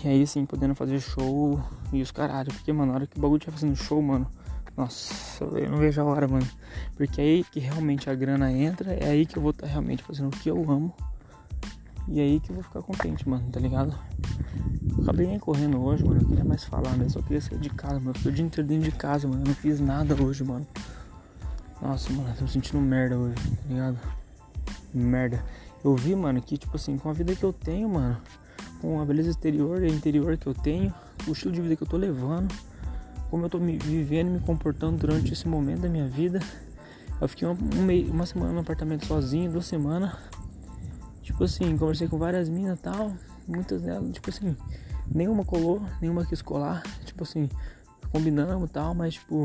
E 0.05 0.09
aí, 0.09 0.25
sim, 0.25 0.47
podendo 0.47 0.73
fazer 0.73 1.01
show 1.01 1.61
e 1.93 2.01
os 2.01 2.13
caralho. 2.13 2.53
Porque, 2.53 2.73
mano, 2.73 2.93
na 2.93 2.99
hora 2.99 3.07
que 3.09 3.19
o 3.19 3.21
bagulho 3.21 3.45
tá 3.45 3.51
fazendo 3.51 3.75
show, 3.75 4.01
mano, 4.01 4.31
nossa, 4.77 5.43
eu 5.43 5.69
não 5.69 5.79
vejo 5.79 6.01
a 6.01 6.05
hora, 6.05 6.29
mano. 6.29 6.47
Porque 6.97 7.21
é 7.21 7.25
aí 7.25 7.43
que 7.43 7.59
realmente 7.59 8.09
a 8.09 8.15
grana 8.15 8.53
entra, 8.53 8.95
é 8.95 9.11
aí 9.11 9.27
que 9.27 9.37
eu 9.37 9.43
vou 9.43 9.51
estar 9.51 9.67
tá 9.67 9.73
realmente 9.73 10.05
fazendo 10.05 10.29
o 10.29 10.39
que 10.39 10.49
eu 10.49 10.71
amo. 10.71 10.95
E 12.07 12.21
é 12.21 12.23
aí 12.23 12.39
que 12.39 12.51
eu 12.51 12.55
vou 12.55 12.63
ficar 12.63 12.83
contente, 12.83 13.29
mano, 13.29 13.51
tá 13.51 13.59
ligado? 13.59 13.99
Acabei 15.03 15.27
nem 15.27 15.41
correndo 15.41 15.83
hoje, 15.83 16.05
mano. 16.05 16.21
Eu 16.21 16.29
queria 16.29 16.45
mais 16.45 16.63
falar, 16.63 16.97
mas 16.97 17.17
eu 17.17 17.23
queria 17.25 17.41
sair 17.41 17.59
de 17.59 17.71
casa, 17.71 17.99
mano. 17.99 18.15
Eu 18.25 18.31
o 18.31 18.33
dia 18.33 18.45
inteiro 18.45 18.69
dentro 18.69 18.89
de 18.89 18.97
casa, 18.97 19.27
mano. 19.27 19.43
Eu 19.43 19.49
não 19.49 19.55
fiz 19.57 19.81
nada 19.81 20.15
hoje, 20.23 20.45
mano. 20.45 20.65
Nossa, 21.83 22.13
mano, 22.13 22.35
tô 22.39 22.45
me 22.45 22.51
sentindo 22.51 22.81
merda 22.81 23.19
hoje, 23.19 23.35
tá 23.35 23.69
ligado? 23.69 23.99
Merda. 24.95 25.45
Eu 25.85 25.97
vi, 25.97 26.15
mano, 26.15 26.41
que, 26.41 26.57
tipo 26.57 26.77
assim, 26.77 26.97
com 26.97 27.11
a 27.11 27.13
vida 27.13 27.35
que 27.35 27.45
eu 27.45 27.53
tenho, 27.53 27.89
mano, 27.89 28.17
com 28.81 29.01
a 29.01 29.05
beleza 29.05 29.31
exterior 29.31 29.83
e 29.83 29.89
interior 29.91 30.37
que 30.37 30.47
eu 30.47 30.55
tenho, 30.55 30.95
o 31.27 31.33
estilo 31.33 31.53
de 31.53 31.61
vida 31.61 31.77
que 31.77 31.83
eu 31.83 31.89
tô 31.89 31.97
levando 31.97 32.55
como 33.33 33.47
eu 33.47 33.49
tô 33.49 33.59
me 33.59 33.79
vivendo 33.79 34.29
e 34.29 34.31
me 34.33 34.41
comportando 34.41 34.99
durante 34.99 35.33
esse 35.33 35.49
momento 35.49 35.81
da 35.81 35.89
minha 35.89 36.07
vida. 36.07 36.39
Eu 37.19 37.27
fiquei 37.27 37.49
uma, 37.49 37.55
um 37.55 38.11
uma 38.11 38.27
semana 38.27 38.53
no 38.53 38.61
apartamento 38.61 39.07
sozinho, 39.07 39.51
duas 39.51 39.65
semanas. 39.65 40.13
Tipo 41.23 41.45
assim, 41.45 41.75
conversei 41.79 42.07
com 42.09 42.19
várias 42.19 42.51
minas 42.51 42.79
e 42.79 42.83
tal. 42.83 43.11
Muitas 43.49 43.81
delas, 43.81 44.13
tipo 44.13 44.29
assim, 44.29 44.55
nenhuma 45.11 45.47
colou, 45.47 45.81
nenhuma 45.99 46.27
quis 46.27 46.43
colar. 46.43 46.83
Tipo 47.07 47.23
assim, 47.23 47.49
combinamos 48.11 48.69
e 48.69 48.71
tal, 48.71 48.95
mas 48.95 49.15
tipo, 49.15 49.45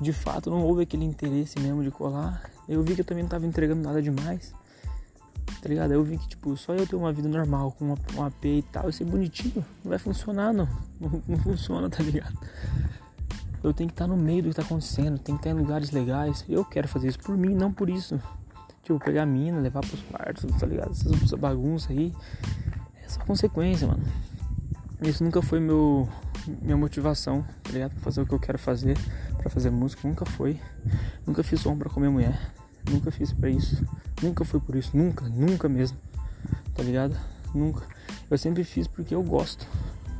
de 0.00 0.12
fato 0.12 0.50
não 0.50 0.62
houve 0.62 0.82
aquele 0.82 1.04
interesse 1.04 1.58
mesmo 1.60 1.82
de 1.82 1.90
colar. 1.90 2.42
Eu 2.68 2.82
vi 2.82 2.94
que 2.94 3.00
eu 3.00 3.04
também 3.04 3.22
não 3.22 3.30
tava 3.30 3.46
entregando 3.46 3.82
nada 3.82 4.00
demais 4.00 4.54
tá 5.62 5.68
ligado? 5.68 5.92
Eu 5.92 6.02
vi 6.02 6.18
que, 6.18 6.28
tipo, 6.28 6.56
só 6.56 6.74
eu 6.74 6.86
ter 6.86 6.96
uma 6.96 7.12
vida 7.12 7.28
normal, 7.28 7.70
com 7.72 7.94
um 8.16 8.24
AP 8.24 8.44
e 8.44 8.62
tal, 8.72 8.88
e 8.88 8.92
ser 8.92 9.04
bonitinho, 9.04 9.64
não 9.84 9.90
vai 9.90 9.98
funcionar, 9.98 10.52
não. 10.52 10.68
Não, 11.02 11.20
não 11.26 11.36
funciona, 11.38 11.90
tá 11.90 12.00
ligado? 12.00 12.32
Eu 13.60 13.72
tenho 13.72 13.88
que 13.88 13.94
estar 13.94 14.06
no 14.06 14.16
meio 14.16 14.44
do 14.44 14.50
que 14.50 14.54
tá 14.54 14.62
acontecendo, 14.62 15.18
tem 15.18 15.34
que 15.34 15.40
estar 15.40 15.50
em 15.50 15.60
lugares 15.60 15.90
legais. 15.90 16.44
Eu 16.48 16.64
quero 16.64 16.86
fazer 16.86 17.08
isso 17.08 17.18
por 17.18 17.36
mim, 17.36 17.56
não 17.56 17.72
por 17.72 17.90
isso. 17.90 18.20
Tipo, 18.84 19.00
pegar 19.00 19.24
a 19.24 19.26
mina, 19.26 19.58
levar 19.58 19.80
pros 19.80 20.00
quartos, 20.02 20.44
tá 20.60 20.64
ligado? 20.64 20.92
Essa 20.92 21.36
bagunça 21.36 21.92
aí. 21.92 22.14
Essa 23.04 23.18
consequência, 23.18 23.88
mano. 23.88 24.04
Isso 25.02 25.24
nunca 25.24 25.42
foi 25.42 25.58
meu 25.58 26.08
minha 26.46 26.76
motivação, 26.76 27.44
tá 27.62 27.70
ligado? 27.70 27.92
Pra 27.92 28.00
fazer 28.00 28.20
o 28.20 28.26
que 28.26 28.32
eu 28.32 28.40
quero 28.40 28.58
fazer, 28.58 28.96
pra 29.38 29.50
fazer 29.50 29.70
música, 29.70 30.06
nunca 30.06 30.24
foi. 30.24 30.60
Nunca 31.26 31.42
fiz 31.42 31.60
som 31.60 31.76
pra 31.76 31.88
comer 31.88 32.08
mulher. 32.08 32.52
Nunca 32.90 33.10
fiz 33.10 33.32
pra 33.32 33.48
isso. 33.48 33.84
Nunca 34.22 34.44
foi 34.44 34.60
por 34.60 34.74
isso. 34.74 34.96
Nunca, 34.96 35.28
nunca 35.28 35.68
mesmo. 35.68 35.96
Tá 36.74 36.82
ligado? 36.82 37.16
Nunca. 37.54 37.86
Eu 38.30 38.38
sempre 38.38 38.64
fiz 38.64 38.86
porque 38.86 39.14
eu 39.14 39.22
gosto. 39.22 39.66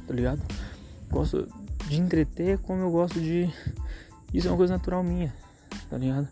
Tá 0.06 0.14
ligado? 0.14 0.40
Gosto 1.10 1.48
de 1.88 2.00
entreter 2.00 2.58
como 2.58 2.80
eu 2.80 2.90
gosto 2.90 3.20
de. 3.20 3.52
Isso 4.32 4.48
é 4.48 4.50
uma 4.50 4.56
coisa 4.56 4.74
natural 4.74 5.02
minha. 5.02 5.32
Tá 5.90 5.98
ligado? 5.98 6.28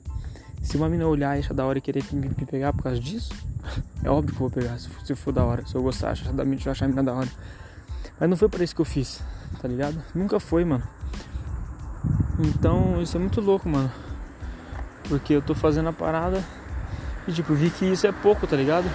Se 0.62 0.76
uma 0.76 0.88
mina 0.88 1.06
olhar 1.06 1.36
e 1.36 1.40
achar 1.40 1.54
da 1.54 1.64
hora 1.64 1.78
e 1.78 1.80
querer 1.80 2.04
me, 2.12 2.28
pegar 2.46 2.72
por 2.72 2.82
causa 2.82 3.00
disso, 3.00 3.32
é 4.04 4.10
óbvio 4.10 4.34
que 4.34 4.42
eu 4.42 4.48
vou 4.48 4.50
pegar. 4.50 4.78
Se 4.78 4.88
for, 4.88 5.06
se 5.06 5.14
for 5.14 5.32
da 5.32 5.44
hora. 5.44 5.66
Se 5.66 5.74
eu 5.74 5.82
gostar, 5.82 6.10
achar, 6.10 6.32
achar 6.70 6.84
a 6.84 6.88
mina 6.88 7.02
da 7.02 7.14
hora. 7.14 7.28
Mas 8.18 8.28
não 8.28 8.36
foi 8.36 8.48
para 8.48 8.62
isso 8.62 8.74
que 8.74 8.80
eu 8.80 8.86
fiz. 8.86 9.22
Tá 9.58 9.66
ligado? 9.66 10.02
Nunca 10.14 10.38
foi, 10.38 10.64
mano. 10.64 10.82
Então, 12.38 13.00
isso 13.02 13.16
é 13.16 13.20
muito 13.20 13.40
louco, 13.40 13.68
mano. 13.68 13.90
Porque 15.08 15.34
eu 15.34 15.42
tô 15.42 15.54
fazendo 15.54 15.88
a 15.88 15.92
parada 15.92 16.42
e 17.26 17.32
tipo, 17.32 17.54
vi 17.54 17.70
que 17.70 17.84
isso 17.84 18.06
é 18.06 18.12
pouco, 18.12 18.46
tá 18.46 18.56
ligado? 18.56 18.90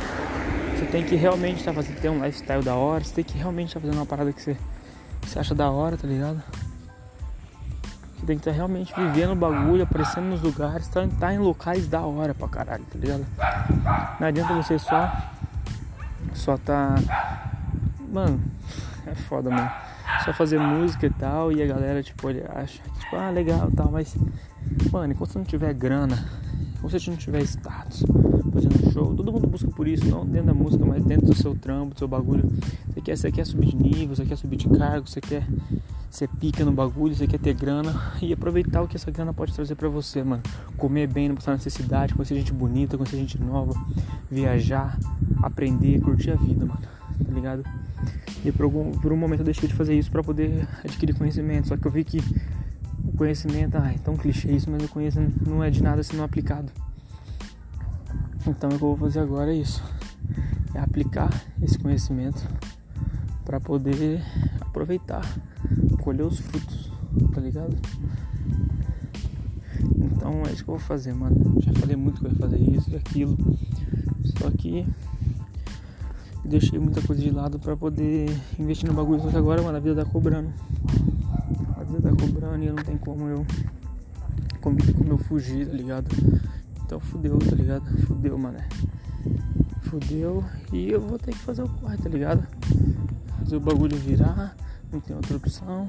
Você 0.76 0.86
tem 0.86 1.04
que 1.04 1.16
realmente 1.16 1.64
tá 1.64 1.74
fazendo, 1.74 2.00
ter 2.00 2.10
um 2.10 2.24
lifestyle 2.24 2.64
da 2.64 2.76
hora, 2.76 3.04
você 3.04 3.14
tem 3.14 3.24
que 3.24 3.38
realmente 3.38 3.74
tá 3.74 3.80
fazendo 3.80 3.96
uma 3.96 4.06
parada 4.06 4.34
que 4.34 4.42
você, 4.42 4.58
que 5.22 5.30
você 5.30 5.40
acha 5.40 5.56
da 5.56 5.70
hora, 5.70 5.96
tá 5.96 6.08
ligado? 6.08 6.42
Você 8.18 8.26
tem 8.26 8.38
que 8.38 8.42
estar 8.42 8.52
tá 8.52 8.56
realmente 8.56 8.94
vivendo 8.96 9.34
o 9.34 9.36
bagulho, 9.36 9.84
aparecendo 9.84 10.26
nos 10.26 10.42
lugares, 10.42 10.88
tá, 10.88 11.08
tá 11.20 11.34
em 11.34 11.38
locais 11.38 11.88
da 11.88 12.02
hora 12.02 12.34
pra 12.34 12.48
caralho, 12.48 12.84
tá 12.86 12.98
ligado? 12.98 13.26
Não 14.20 14.28
adianta 14.28 14.54
você 14.54 14.80
só. 14.80 15.12
Só 16.34 16.58
tá. 16.58 16.96
Mano, 18.12 18.42
é 19.06 19.16
foda, 19.16 19.50
mano. 19.50 19.72
Só 20.24 20.34
fazer 20.34 20.60
música 20.60 21.06
e 21.08 21.10
tal, 21.10 21.52
e 21.52 21.62
a 21.62 21.66
galera, 21.66 22.02
tipo, 22.02 22.28
acha, 22.28 22.82
tipo, 23.00 23.16
ah, 23.16 23.30
legal 23.30 23.70
e 23.72 23.76
tal, 23.76 23.92
mas 23.92 24.16
Mano, 24.92 25.14
enquanto 25.14 25.32
você 25.32 25.38
não 25.38 25.46
tiver 25.46 25.74
grana, 25.74 26.26
enquanto 26.76 26.92
você 26.92 27.10
não 27.10 27.18
tiver 27.18 27.42
status, 27.44 28.04
fazendo 28.54 28.92
show, 28.92 29.14
todo 29.16 29.32
mundo 29.32 29.48
busca 29.48 29.70
por 29.70 29.88
isso, 29.88 30.06
não 30.06 30.26
dentro 30.26 30.48
da 30.48 30.54
música, 30.54 30.84
mas 30.86 31.04
dentro 31.04 31.28
do 31.28 31.36
seu 31.36 31.56
trampo, 31.56 31.94
do 31.94 32.00
seu 32.00 32.08
bagulho. 32.08 32.50
Você 32.88 33.02
quer, 33.02 33.18
você 33.18 33.32
quer 33.32 33.46
subir 33.46 33.68
de 33.68 33.76
nível, 33.76 34.16
você 34.16 34.26
quer 34.26 34.38
subir 34.38 34.58
de 34.58 34.68
cargo, 34.70 35.08
você 35.08 35.22
quer 35.22 35.46
ser 36.10 36.28
pica 36.28 36.64
no 36.66 36.72
bagulho, 36.72 37.14
você 37.14 37.28
quer 37.28 37.40
ter 37.40 37.54
grana 37.54 37.94
e 38.22 38.34
aproveitar 38.34 38.82
o 38.82 38.88
que 38.88 38.96
essa 38.96 39.12
grana 39.12 39.34
pode 39.34 39.54
trazer 39.54 39.76
para 39.76 39.90
você, 39.90 40.24
mano. 40.24 40.42
Comer 40.78 41.08
bem, 41.08 41.30
não 41.30 41.36
passar 41.36 41.54
necessidade, 41.54 42.14
conhecer 42.14 42.36
gente 42.36 42.54
bonita, 42.54 42.98
conhecer 42.98 43.18
gente 43.18 43.40
nova, 43.40 43.74
viajar, 44.32 44.98
aprender, 45.44 46.00
curtir 46.02 46.32
a 46.32 46.36
vida, 46.36 46.66
mano. 46.66 46.80
Tá 47.24 47.34
ligado? 47.34 47.64
E 48.44 48.52
por, 48.52 48.64
algum, 48.64 48.92
por 48.92 49.12
um 49.12 49.18
momento 49.18 49.40
eu 49.42 49.46
deixei 49.46 49.68
de 49.68 49.76
fazer 49.76 49.98
isso 49.98 50.12
para 50.12 50.24
poder 50.24 50.68
adquirir 50.84 51.16
conhecimento, 51.16 51.68
só 51.68 51.78
que 51.78 51.86
eu 51.86 51.92
vi 51.92 52.04
que 52.04 52.20
o 53.04 53.12
conhecimento, 53.18 53.78
é 53.78 53.96
tão 54.04 54.16
clichê 54.16 54.52
isso, 54.52 54.70
mas 54.70 54.84
o 54.84 54.88
conhecimento 54.88 55.50
não 55.50 55.64
é 55.64 55.70
de 55.70 55.82
nada 55.82 56.04
se 56.04 56.16
não 56.16 56.24
aplicado. 56.24 56.72
Então 58.48 58.70
o 58.70 58.78
que 58.78 58.84
eu 58.84 58.90
vou 58.90 58.98
fazer 58.98 59.20
agora 59.20 59.52
é 59.52 59.56
isso. 59.56 59.84
É 60.74 60.80
aplicar 60.80 61.30
esse 61.62 61.80
conhecimento 61.80 62.48
para 63.44 63.60
poder 63.60 64.22
aproveitar, 64.62 65.24
colher 66.02 66.24
os 66.24 66.40
frutos, 66.40 66.92
tá 67.34 67.40
ligado? 67.40 67.76
Então 69.96 70.44
é 70.48 70.52
isso 70.52 70.64
que 70.64 70.70
eu 70.70 70.78
vou 70.78 70.80
fazer, 70.80 71.14
mano. 71.14 71.62
Já 71.62 71.74
falei 71.74 71.96
muito 71.96 72.20
que 72.20 72.28
eu 72.28 72.32
ia 72.32 72.38
fazer 72.38 72.58
isso 72.58 72.92
e 72.92 72.96
aquilo. 72.96 73.38
Só 74.38 74.50
que 74.52 74.86
deixei 76.46 76.80
muita 76.80 77.02
coisa 77.02 77.22
de 77.22 77.32
lado 77.32 77.60
para 77.60 77.76
poder 77.76 78.30
investir 78.60 78.90
no 78.90 78.96
bagulho. 78.96 79.22
Só 79.22 79.30
que 79.30 79.38
agora, 79.38 79.62
mano, 79.62 79.78
a 79.78 79.80
vida 79.80 80.04
tá 80.04 80.10
cobrando 80.10 80.54
vida 81.96 82.10
tá 82.10 82.16
cobrando 82.16 82.64
e 82.64 82.70
não 82.70 82.84
tem 82.84 82.98
como 82.98 83.28
eu. 83.28 83.46
Como, 84.62 84.78
eu 85.08 85.18
fugir, 85.18 85.68
tá 85.68 85.74
ligado? 85.74 86.08
Então 86.84 87.00
fudeu, 87.00 87.38
tá 87.38 87.56
ligado? 87.56 87.86
Fudeu, 88.06 88.38
mano. 88.38 88.58
Fudeu 89.84 90.44
e 90.74 90.92
eu 90.92 91.00
vou 91.00 91.20
ter 91.20 91.32
que 91.32 91.40
fazer 91.40 91.64
o 91.64 91.70
corre, 91.70 91.98
tá 91.98 92.10
ligado? 92.10 92.46
Fazer 93.40 93.56
o 93.56 93.60
bagulho 93.60 93.96
virar, 93.98 94.56
não 94.92 95.00
tem 95.00 95.16
outra 95.16 95.38
opção. 95.38 95.88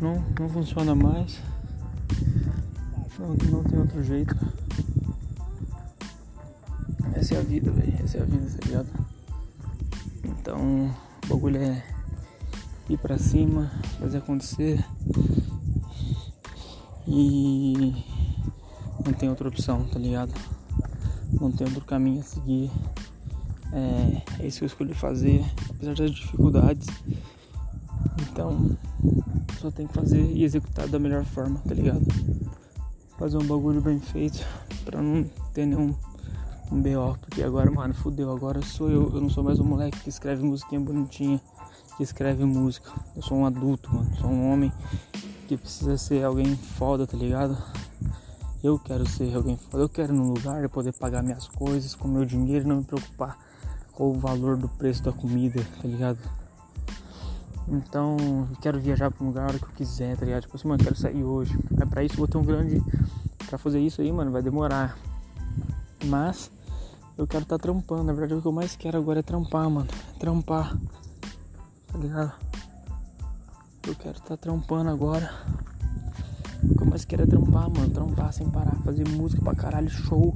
Não, 0.00 0.24
não 0.38 0.48
funciona 0.48 0.94
mais. 0.94 1.38
Não, 3.18 3.28
não 3.50 3.62
tem 3.62 3.78
outro 3.78 4.02
jeito. 4.02 4.34
Essa 7.14 7.34
é 7.34 7.38
a 7.38 7.42
vida, 7.42 7.70
velho. 7.70 7.94
Essa 8.02 8.18
é 8.18 8.22
a 8.22 8.24
vida, 8.24 8.46
tá 8.58 8.66
ligado? 8.66 9.09
Então, 10.40 10.90
o 11.26 11.28
bagulho 11.28 11.58
é 11.58 11.84
ir 12.88 12.96
para 12.96 13.18
cima, 13.18 13.70
fazer 13.98 14.18
acontecer. 14.18 14.82
E 17.06 17.94
não 19.04 19.12
tem 19.12 19.28
outra 19.28 19.48
opção, 19.48 19.84
tá 19.84 19.98
ligado? 19.98 20.32
Não 21.38 21.52
tem 21.52 21.66
outro 21.66 21.84
caminho 21.84 22.20
a 22.20 22.22
seguir. 22.22 22.70
É, 23.70 24.42
é 24.42 24.46
isso 24.46 24.60
que 24.60 24.64
eu 24.64 24.68
escolhi 24.68 24.94
fazer, 24.94 25.44
apesar 25.68 25.94
das 25.94 26.10
dificuldades. 26.10 26.88
Então, 28.22 28.78
só 29.60 29.70
tem 29.70 29.86
que 29.86 29.92
fazer 29.92 30.22
e 30.22 30.42
executar 30.42 30.88
da 30.88 30.98
melhor 30.98 31.22
forma, 31.26 31.60
tá 31.68 31.74
ligado? 31.74 32.06
Fazer 33.18 33.36
um 33.36 33.46
bagulho 33.46 33.82
bem 33.82 34.00
feito 34.00 34.42
pra 34.86 35.02
não 35.02 35.22
ter 35.52 35.66
nenhum 35.66 35.94
um 36.70 36.80
BO, 36.80 37.18
porque 37.20 37.42
agora, 37.42 37.70
mano, 37.70 37.94
fudeu, 37.94 38.30
agora 38.30 38.62
sou 38.62 38.90
eu, 38.90 39.10
eu 39.14 39.20
não 39.20 39.28
sou 39.28 39.42
mais 39.42 39.58
um 39.58 39.64
moleque 39.64 40.00
que 40.00 40.08
escreve 40.08 40.44
musiquinha 40.44 40.80
bonitinha 40.80 41.40
que 42.00 42.04
escreve 42.04 42.46
música. 42.46 42.90
Eu 43.14 43.20
sou 43.20 43.36
um 43.36 43.44
adulto, 43.44 43.94
mano. 43.94 44.10
Sou 44.18 44.30
um 44.30 44.50
homem 44.50 44.72
que 45.46 45.54
precisa 45.54 45.98
ser 45.98 46.24
alguém 46.24 46.56
foda, 46.56 47.06
tá 47.06 47.14
ligado? 47.14 47.58
Eu 48.64 48.78
quero 48.78 49.06
ser 49.06 49.36
alguém 49.36 49.58
foda. 49.58 49.84
Eu 49.84 49.88
quero 49.88 50.10
num 50.10 50.32
lugar 50.32 50.66
poder 50.70 50.94
pagar 50.94 51.22
minhas 51.22 51.46
coisas 51.46 51.94
com 51.94 52.08
meu 52.08 52.24
dinheiro 52.24 52.66
não 52.66 52.76
me 52.76 52.84
preocupar 52.84 53.36
com 53.92 54.12
o 54.12 54.14
valor 54.14 54.56
do 54.56 54.66
preço 54.66 55.02
da 55.02 55.12
comida, 55.12 55.62
tá 55.82 55.86
ligado? 55.86 56.18
Então, 57.68 58.16
eu 58.50 58.56
quero 58.62 58.80
viajar 58.80 59.10
pra 59.10 59.22
um 59.22 59.26
lugar 59.26 59.42
a 59.42 59.48
hora 59.48 59.58
que 59.58 59.66
eu 59.66 59.74
quiser, 59.76 60.16
tá 60.16 60.24
ligado? 60.24 60.42
Tipo 60.44 60.56
assim, 60.56 60.68
mano, 60.68 60.82
quero 60.82 60.96
sair 60.96 61.22
hoje. 61.22 61.58
Mas 61.70 61.86
pra 61.90 62.02
isso 62.02 62.14
eu 62.14 62.18
vou 62.18 62.28
ter 62.28 62.38
um 62.38 62.44
grande. 62.44 62.82
Pra 63.46 63.58
fazer 63.58 63.78
isso 63.78 64.00
aí, 64.00 64.10
mano, 64.10 64.30
vai 64.30 64.40
demorar. 64.40 64.96
Mas 66.06 66.50
eu 67.20 67.26
quero 67.26 67.42
estar 67.42 67.58
tá 67.58 67.62
trampando. 67.62 68.04
Na 68.04 68.12
verdade, 68.12 68.38
o 68.38 68.42
que 68.42 68.48
eu 68.48 68.52
mais 68.52 68.74
quero 68.74 68.96
agora 68.96 69.20
é 69.20 69.22
trampar, 69.22 69.68
mano. 69.68 69.88
Trampar. 70.18 70.76
Tá 71.92 71.98
ligado? 71.98 72.32
Eu 73.86 73.94
quero 73.94 74.16
estar 74.16 74.28
tá 74.28 74.36
trampando 74.36 74.88
agora. 74.88 75.30
O 76.62 76.74
que 76.74 76.82
eu 76.82 76.86
mais 76.86 77.04
quero 77.04 77.22
é 77.22 77.26
trampar, 77.26 77.68
mano. 77.68 77.90
Trampar 77.90 78.32
sem 78.32 78.48
parar. 78.48 78.74
Fazer 78.84 79.06
música 79.06 79.42
pra 79.42 79.54
caralho, 79.54 79.90
show. 79.90 80.32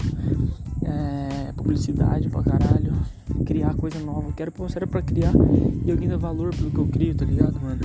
É, 0.82 1.52
publicidade 1.52 2.28
pra 2.28 2.42
caralho. 2.42 2.92
Criar 3.46 3.74
coisa 3.76 3.98
nova. 4.00 4.28
Eu 4.28 4.32
quero 4.34 4.52
sério 4.68 4.86
pra 4.86 5.00
criar 5.00 5.32
e 5.84 5.90
alguém 5.90 6.08
dá 6.08 6.18
valor 6.18 6.54
pelo 6.54 6.70
que 6.70 6.78
eu 6.78 6.86
crio, 6.88 7.14
tá 7.14 7.24
ligado, 7.24 7.58
mano? 7.60 7.80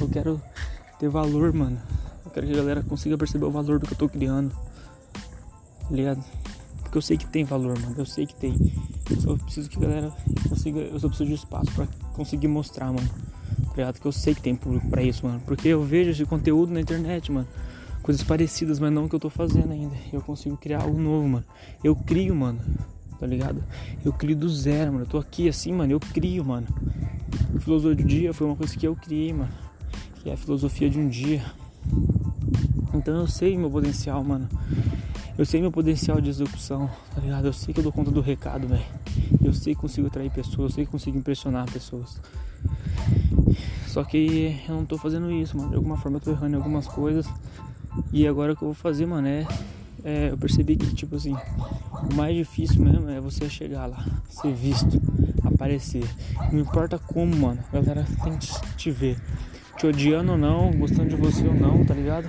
Eu 0.00 0.08
quero 0.08 0.40
ter 0.98 1.08
valor, 1.08 1.52
mano. 1.54 1.78
Eu 2.26 2.30
quero 2.30 2.46
que 2.46 2.52
a 2.52 2.56
galera 2.56 2.82
consiga 2.82 3.16
perceber 3.16 3.46
o 3.46 3.50
valor 3.50 3.78
do 3.78 3.86
que 3.86 3.94
eu 3.94 3.98
tô 3.98 4.08
criando. 4.08 4.50
Tá 4.50 5.90
ligado? 5.90 6.22
Porque 6.94 6.98
eu 6.98 7.02
sei 7.02 7.16
que 7.16 7.26
tem 7.26 7.42
valor, 7.42 7.76
mano. 7.80 7.96
Eu 7.98 8.06
sei 8.06 8.24
que 8.24 8.36
tem. 8.36 8.54
Eu 9.10 9.20
só 9.20 9.36
preciso 9.36 9.68
que 9.68 9.78
a 9.78 9.80
galera 9.80 10.12
consiga. 10.48 10.78
Eu 10.78 11.00
só 11.00 11.08
preciso 11.08 11.28
de 11.28 11.34
espaço 11.34 11.72
pra 11.72 11.88
conseguir 12.14 12.46
mostrar, 12.46 12.86
mano 12.92 13.10
ligado? 13.76 14.00
Que 14.00 14.06
eu 14.06 14.12
sei 14.12 14.34
que 14.34 14.40
tem 14.40 14.54
público 14.54 14.88
pra 14.88 15.02
isso, 15.02 15.26
mano. 15.26 15.40
Porque 15.44 15.68
eu 15.68 15.82
vejo 15.82 16.10
esse 16.10 16.24
conteúdo 16.24 16.72
na 16.72 16.80
internet, 16.80 17.30
mano. 17.32 17.46
Coisas 18.02 18.22
parecidas, 18.22 18.78
mas 18.78 18.92
não 18.92 19.06
o 19.06 19.08
que 19.08 19.14
eu 19.14 19.20
tô 19.20 19.30
fazendo 19.30 19.72
ainda. 19.72 19.94
Eu 20.12 20.20
consigo 20.20 20.56
criar 20.56 20.82
algo 20.82 21.00
novo, 21.00 21.28
mano. 21.28 21.44
Eu 21.82 21.96
crio, 21.96 22.34
mano. 22.34 22.60
Tá 23.18 23.26
ligado? 23.26 23.62
Eu 24.04 24.12
crio 24.12 24.36
do 24.36 24.48
zero, 24.48 24.92
mano. 24.92 25.04
Eu 25.04 25.08
tô 25.08 25.18
aqui 25.18 25.48
assim, 25.48 25.72
mano. 25.72 25.92
Eu 25.92 26.00
crio, 26.00 26.44
mano. 26.44 26.66
A 27.56 27.60
filosofia 27.60 27.96
do 27.96 28.04
dia 28.04 28.32
foi 28.32 28.46
uma 28.46 28.56
coisa 28.56 28.76
que 28.76 28.86
eu 28.86 28.94
criei, 28.94 29.32
mano. 29.32 29.52
Que 30.22 30.30
é 30.30 30.34
a 30.34 30.36
filosofia 30.36 30.88
de 30.88 30.98
um 30.98 31.08
dia. 31.08 31.44
Então 32.92 33.16
eu 33.16 33.26
sei 33.26 33.56
meu 33.56 33.70
potencial, 33.70 34.22
mano. 34.22 34.48
Eu 35.36 35.44
sei 35.44 35.60
meu 35.60 35.72
potencial 35.72 36.20
de 36.20 36.30
execução, 36.30 36.88
tá 37.12 37.20
ligado? 37.20 37.46
Eu 37.46 37.52
sei 37.52 37.74
que 37.74 37.80
eu 37.80 37.84
dou 37.84 37.92
conta 37.92 38.10
do 38.10 38.20
recado, 38.20 38.68
velho. 38.68 38.84
Eu 39.42 39.52
sei 39.52 39.74
que 39.74 39.80
consigo 39.80 40.06
atrair 40.06 40.30
pessoas, 40.30 40.70
eu 40.70 40.70
sei 40.70 40.84
que 40.84 40.92
consigo 40.92 41.18
impressionar 41.18 41.70
pessoas. 41.70 42.20
Só 43.88 44.04
que 44.04 44.60
eu 44.68 44.74
não 44.74 44.84
tô 44.84 44.96
fazendo 44.96 45.30
isso, 45.32 45.56
mano. 45.56 45.70
De 45.70 45.76
alguma 45.76 45.96
forma 45.96 46.18
eu 46.18 46.20
tô 46.20 46.30
errando 46.30 46.54
em 46.54 46.56
algumas 46.56 46.86
coisas. 46.86 47.26
E 48.12 48.26
agora 48.28 48.52
o 48.52 48.56
que 48.56 48.62
eu 48.62 48.68
vou 48.68 48.74
fazer, 48.74 49.06
mano, 49.06 49.26
é, 49.26 49.46
é, 50.04 50.30
Eu 50.30 50.36
percebi 50.36 50.76
que, 50.76 50.94
tipo 50.94 51.16
assim, 51.16 51.34
o 51.34 52.14
mais 52.14 52.36
difícil 52.36 52.80
mesmo 52.80 53.08
é 53.08 53.20
você 53.20 53.48
chegar 53.48 53.86
lá, 53.86 54.04
ser 54.28 54.52
visto, 54.52 55.00
aparecer. 55.44 56.04
Não 56.52 56.60
importa 56.60 56.98
como, 56.98 57.34
mano. 57.34 57.58
A 57.72 57.80
galera 57.80 58.06
tem 58.22 58.36
que 58.36 58.76
te 58.76 58.90
ver. 58.90 59.18
Te 59.78 59.86
odiando 59.88 60.32
ou 60.32 60.38
não, 60.38 60.70
gostando 60.72 61.08
de 61.08 61.16
você 61.16 61.44
ou 61.46 61.54
não, 61.54 61.84
tá 61.84 61.94
ligado? 61.94 62.28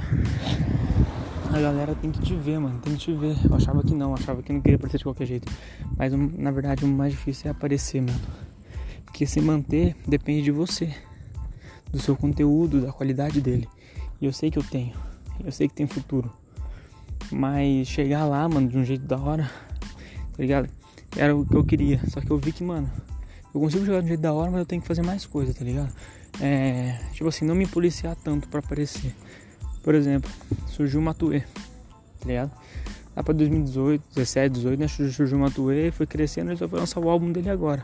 A 1.55 1.61
galera 1.61 1.95
tem 1.95 2.11
que 2.11 2.19
te 2.19 2.35
ver, 2.35 2.59
mano. 2.59 2.81
Tem 2.81 2.91
que 2.95 2.99
te 2.99 3.13
ver. 3.13 3.37
Eu 3.49 3.55
achava 3.55 3.81
que 3.81 3.95
não, 3.95 4.13
achava 4.13 4.43
que 4.43 4.51
não 4.51 4.59
queria 4.59 4.75
aparecer 4.75 4.97
de 4.97 5.05
qualquer 5.05 5.25
jeito. 5.25 5.49
Mas 5.95 6.11
na 6.11 6.51
verdade 6.51 6.83
o 6.83 6.87
mais 6.89 7.13
difícil 7.13 7.47
é 7.47 7.51
aparecer, 7.51 8.01
mano. 8.01 8.19
Porque 9.05 9.25
se 9.25 9.39
manter 9.39 9.95
depende 10.05 10.41
de 10.41 10.51
você 10.51 10.93
do 11.89 11.97
seu 11.97 12.13
conteúdo, 12.13 12.81
da 12.81 12.91
qualidade 12.91 13.39
dele. 13.39 13.69
E 14.19 14.25
eu 14.25 14.33
sei 14.33 14.51
que 14.51 14.59
eu 14.59 14.63
tenho. 14.63 14.93
Eu 15.45 15.49
sei 15.49 15.69
que 15.69 15.73
tem 15.73 15.87
futuro. 15.87 16.29
Mas 17.31 17.87
chegar 17.87 18.25
lá, 18.25 18.49
mano, 18.49 18.67
de 18.67 18.77
um 18.77 18.83
jeito 18.83 19.05
da 19.05 19.17
hora, 19.17 19.49
tá 20.35 20.43
ligado? 20.43 20.69
Era 21.15 21.33
o 21.33 21.45
que 21.45 21.55
eu 21.55 21.63
queria. 21.63 22.01
Só 22.09 22.19
que 22.19 22.29
eu 22.29 22.37
vi 22.37 22.51
que, 22.51 22.65
mano, 22.65 22.91
eu 23.53 23.61
consigo 23.61 23.85
chegar 23.85 24.01
de 24.01 24.05
um 24.07 24.09
jeito 24.09 24.21
da 24.21 24.33
hora, 24.33 24.51
mas 24.51 24.59
eu 24.59 24.65
tenho 24.65 24.81
que 24.81 24.87
fazer 24.89 25.03
mais 25.03 25.25
coisa, 25.25 25.53
tá 25.53 25.63
ligado? 25.63 25.93
É, 26.41 26.99
tipo 27.13 27.29
assim, 27.29 27.45
não 27.45 27.55
me 27.55 27.65
policiar 27.65 28.13
tanto 28.17 28.49
para 28.49 28.59
aparecer. 28.59 29.15
Por 29.85 29.93
exemplo, 29.93 30.31
surgiu 30.65 30.99
o 30.99 31.03
Matuê, 31.03 31.41
tá 31.41 32.25
ligado? 32.25 32.51
Lá 33.15 33.21
pra 33.21 33.35
2018, 33.35 34.03
17, 34.15 34.53
18, 34.55 34.79
né? 34.79 34.87
Surgiu 34.87 35.37
o 35.37 35.39
Matuê, 35.39 35.91
foi 35.91 36.07
crescendo 36.07 36.51
e 36.51 36.57
foi 36.57 36.79
lançar 36.79 36.99
o 36.99 37.07
álbum 37.07 37.31
dele 37.31 37.51
agora. 37.51 37.83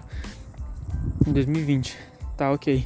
Em 1.27 1.31
2020. 1.31 1.95
Tá, 2.35 2.51
ok. 2.51 2.83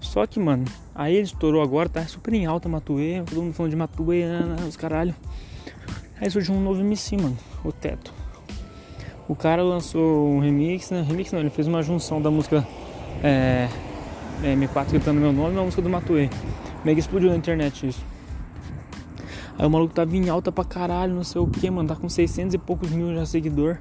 Só 0.00 0.26
que, 0.26 0.38
mano, 0.38 0.66
aí 0.94 1.14
ele 1.14 1.24
estourou 1.24 1.62
agora, 1.62 1.88
tá 1.88 2.06
super 2.06 2.34
em 2.34 2.44
alta 2.44 2.68
Matuê, 2.68 3.22
todo 3.26 3.40
mundo 3.40 3.54
falando 3.54 3.70
de 3.70 3.76
Matuê, 3.76 4.24
os 4.68 4.76
caralho. 4.76 5.14
Aí 6.20 6.30
surgiu 6.30 6.54
um 6.54 6.60
novo 6.60 6.82
MC, 6.82 7.16
mano, 7.16 7.38
o 7.64 7.72
Teto. 7.72 8.12
O 9.26 9.34
cara 9.34 9.62
lançou 9.62 10.28
um 10.28 10.40
remix, 10.40 10.90
né? 10.90 11.00
Remix 11.00 11.32
não, 11.32 11.40
ele 11.40 11.48
fez 11.48 11.66
uma 11.66 11.82
junção 11.82 12.20
da 12.20 12.30
música 12.30 12.68
é, 13.24 13.66
M4 14.42 14.90
gritando 14.90 15.18
meu 15.18 15.32
nome 15.32 15.54
e 15.54 15.56
uma 15.56 15.64
música 15.64 15.80
do 15.80 15.88
Matuê. 15.88 16.28
Mega 16.84 17.00
explodiu 17.00 17.30
na 17.30 17.36
internet 17.36 17.86
isso. 17.86 18.11
Aí 19.58 19.66
o 19.66 19.70
maluco 19.70 19.94
tava 19.94 20.16
em 20.16 20.28
alta 20.28 20.50
pra 20.50 20.64
caralho, 20.64 21.14
não 21.14 21.24
sei 21.24 21.40
o 21.40 21.46
que, 21.46 21.70
mano, 21.70 21.88
tá 21.88 21.96
com 21.96 22.08
600 22.08 22.54
e 22.54 22.58
poucos 22.58 22.90
mil 22.90 23.14
já 23.14 23.26
seguidor. 23.26 23.78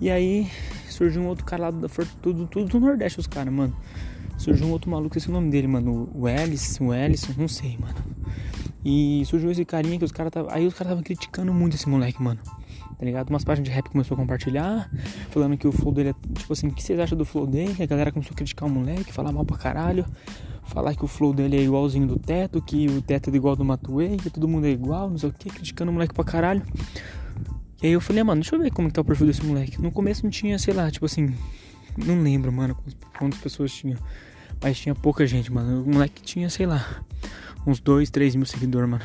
E 0.00 0.10
aí 0.10 0.48
surgiu 0.88 1.22
um 1.22 1.26
outro 1.26 1.44
cara 1.44 1.64
lá 1.64 1.70
da 1.70 1.88
tudo, 2.22 2.46
tudo 2.46 2.68
do 2.68 2.80
Nordeste, 2.80 3.18
os 3.18 3.26
caras, 3.26 3.52
mano. 3.52 3.74
Surgiu 4.36 4.68
um 4.68 4.70
outro 4.70 4.88
maluco, 4.88 5.18
esse 5.18 5.26
é 5.26 5.30
o 5.30 5.32
nome 5.32 5.50
dele, 5.50 5.66
mano. 5.66 6.08
O 6.14 6.28
Ellis, 6.28 6.78
o 6.80 6.94
Ellison, 6.94 7.32
não 7.36 7.48
sei, 7.48 7.76
mano. 7.76 7.96
E 8.84 9.24
surgiu 9.26 9.50
esse 9.50 9.64
carinha 9.64 9.98
que 9.98 10.04
os 10.04 10.12
caras 10.12 10.32
tava. 10.32 10.52
Aí 10.52 10.64
os 10.64 10.74
caras 10.74 10.92
tava 10.92 11.02
criticando 11.02 11.52
muito 11.52 11.74
esse 11.74 11.88
moleque, 11.88 12.22
mano. 12.22 12.40
Tá 12.96 13.04
ligado? 13.04 13.30
Umas 13.30 13.44
páginas 13.44 13.68
de 13.68 13.74
rap 13.74 13.90
começou 13.90 14.14
a 14.14 14.18
compartilhar, 14.18 14.90
falando 15.30 15.56
que 15.56 15.66
o 15.66 15.72
flow 15.72 15.92
dele 15.92 16.10
é. 16.10 16.14
Tipo 16.38 16.52
assim, 16.52 16.68
o 16.68 16.72
que 16.72 16.82
vocês 16.82 16.98
acham 16.98 17.18
do 17.18 17.24
flow 17.24 17.46
dele? 17.46 17.74
A 17.82 17.86
galera 17.86 18.12
começou 18.12 18.32
a 18.32 18.36
criticar 18.36 18.68
o 18.68 18.72
moleque, 18.72 19.12
falar 19.12 19.32
mal 19.32 19.44
pra 19.44 19.56
caralho. 19.56 20.06
Falar 20.68 20.94
que 20.94 21.04
o 21.04 21.08
flow 21.08 21.32
dele 21.32 21.56
é 21.56 21.62
igualzinho 21.62 22.06
do 22.06 22.18
teto, 22.18 22.60
que 22.60 22.86
o 22.88 23.00
teto 23.00 23.30
é 23.30 23.34
igual 23.34 23.56
do 23.56 23.64
Matuei, 23.64 24.16
que 24.18 24.30
todo 24.30 24.46
mundo 24.46 24.66
é 24.66 24.70
igual, 24.70 25.08
não 25.10 25.18
sei 25.18 25.30
o 25.30 25.32
que, 25.32 25.48
criticando 25.48 25.90
o 25.90 25.94
moleque 25.94 26.14
pra 26.14 26.24
caralho. 26.24 26.62
E 27.82 27.86
aí 27.86 27.92
eu 27.92 28.00
falei, 28.00 28.20
ah, 28.20 28.24
mano, 28.24 28.42
deixa 28.42 28.54
eu 28.54 28.60
ver 28.60 28.70
como 28.70 28.88
que 28.88 28.94
tá 28.94 29.00
o 29.00 29.04
perfil 29.04 29.26
desse 29.26 29.44
moleque. 29.44 29.80
No 29.80 29.90
começo 29.90 30.24
não 30.24 30.30
tinha, 30.30 30.58
sei 30.58 30.74
lá, 30.74 30.90
tipo 30.90 31.06
assim, 31.06 31.34
não 31.96 32.22
lembro, 32.22 32.52
mano, 32.52 32.76
quantas 33.18 33.40
pessoas 33.40 33.72
tinham. 33.72 33.98
Mas 34.62 34.78
tinha 34.78 34.94
pouca 34.94 35.26
gente, 35.26 35.52
mano. 35.52 35.82
O 35.84 35.88
moleque 35.88 36.20
tinha, 36.22 36.50
sei 36.50 36.66
lá, 36.66 37.02
uns 37.66 37.80
2, 37.80 38.10
3 38.10 38.34
mil 38.34 38.46
seguidores, 38.46 38.90
mano. 38.90 39.04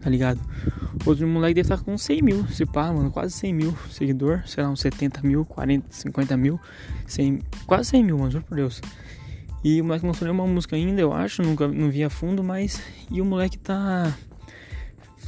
Tá 0.00 0.10
ligado? 0.10 0.38
Outro 1.06 1.26
moleque 1.26 1.54
deve 1.54 1.72
estar 1.72 1.82
com 1.82 1.96
100 1.96 2.22
mil, 2.22 2.46
se 2.48 2.66
pá, 2.66 2.92
mano. 2.92 3.10
Quase 3.10 3.32
100 3.34 3.54
mil 3.54 3.76
seguidor. 3.90 4.42
Sei 4.46 4.62
lá, 4.62 4.68
uns 4.68 4.80
70 4.80 5.22
mil, 5.22 5.44
40, 5.46 5.86
50 5.90 6.36
mil. 6.36 6.60
100, 7.06 7.40
quase 7.66 7.90
100 7.90 8.04
mil, 8.04 8.18
mano, 8.18 8.30
juro 8.30 8.44
por 8.44 8.56
Deus. 8.56 8.82
E 9.64 9.80
o 9.80 9.84
moleque 9.84 10.04
lançou 10.04 10.28
nenhuma 10.28 10.46
música 10.46 10.76
ainda, 10.76 11.00
eu 11.00 11.12
acho. 11.12 11.42
Nunca 11.42 11.66
não 11.66 11.90
vi 11.90 12.04
a 12.04 12.10
fundo, 12.10 12.44
mas. 12.44 12.82
E 13.10 13.22
o 13.22 13.24
moleque 13.24 13.58
tá. 13.58 14.14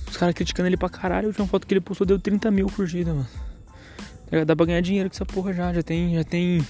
Os 0.06 0.16
caras 0.18 0.34
criticando 0.34 0.68
ele 0.68 0.76
pra 0.76 0.90
caralho. 0.90 1.26
A 1.26 1.28
última 1.28 1.46
foto 1.46 1.66
que 1.66 1.72
ele 1.72 1.80
postou 1.80 2.06
deu 2.06 2.18
30 2.18 2.50
mil 2.50 2.66
curtidas, 2.68 3.14
mano. 3.14 3.28
Dá 4.44 4.54
pra 4.54 4.66
ganhar 4.66 4.82
dinheiro 4.82 5.08
com 5.08 5.14
essa 5.14 5.24
porra 5.24 5.54
já. 5.54 5.72
Já 5.72 5.82
tem. 5.82 6.14
Já 6.14 6.22
tem 6.22 6.60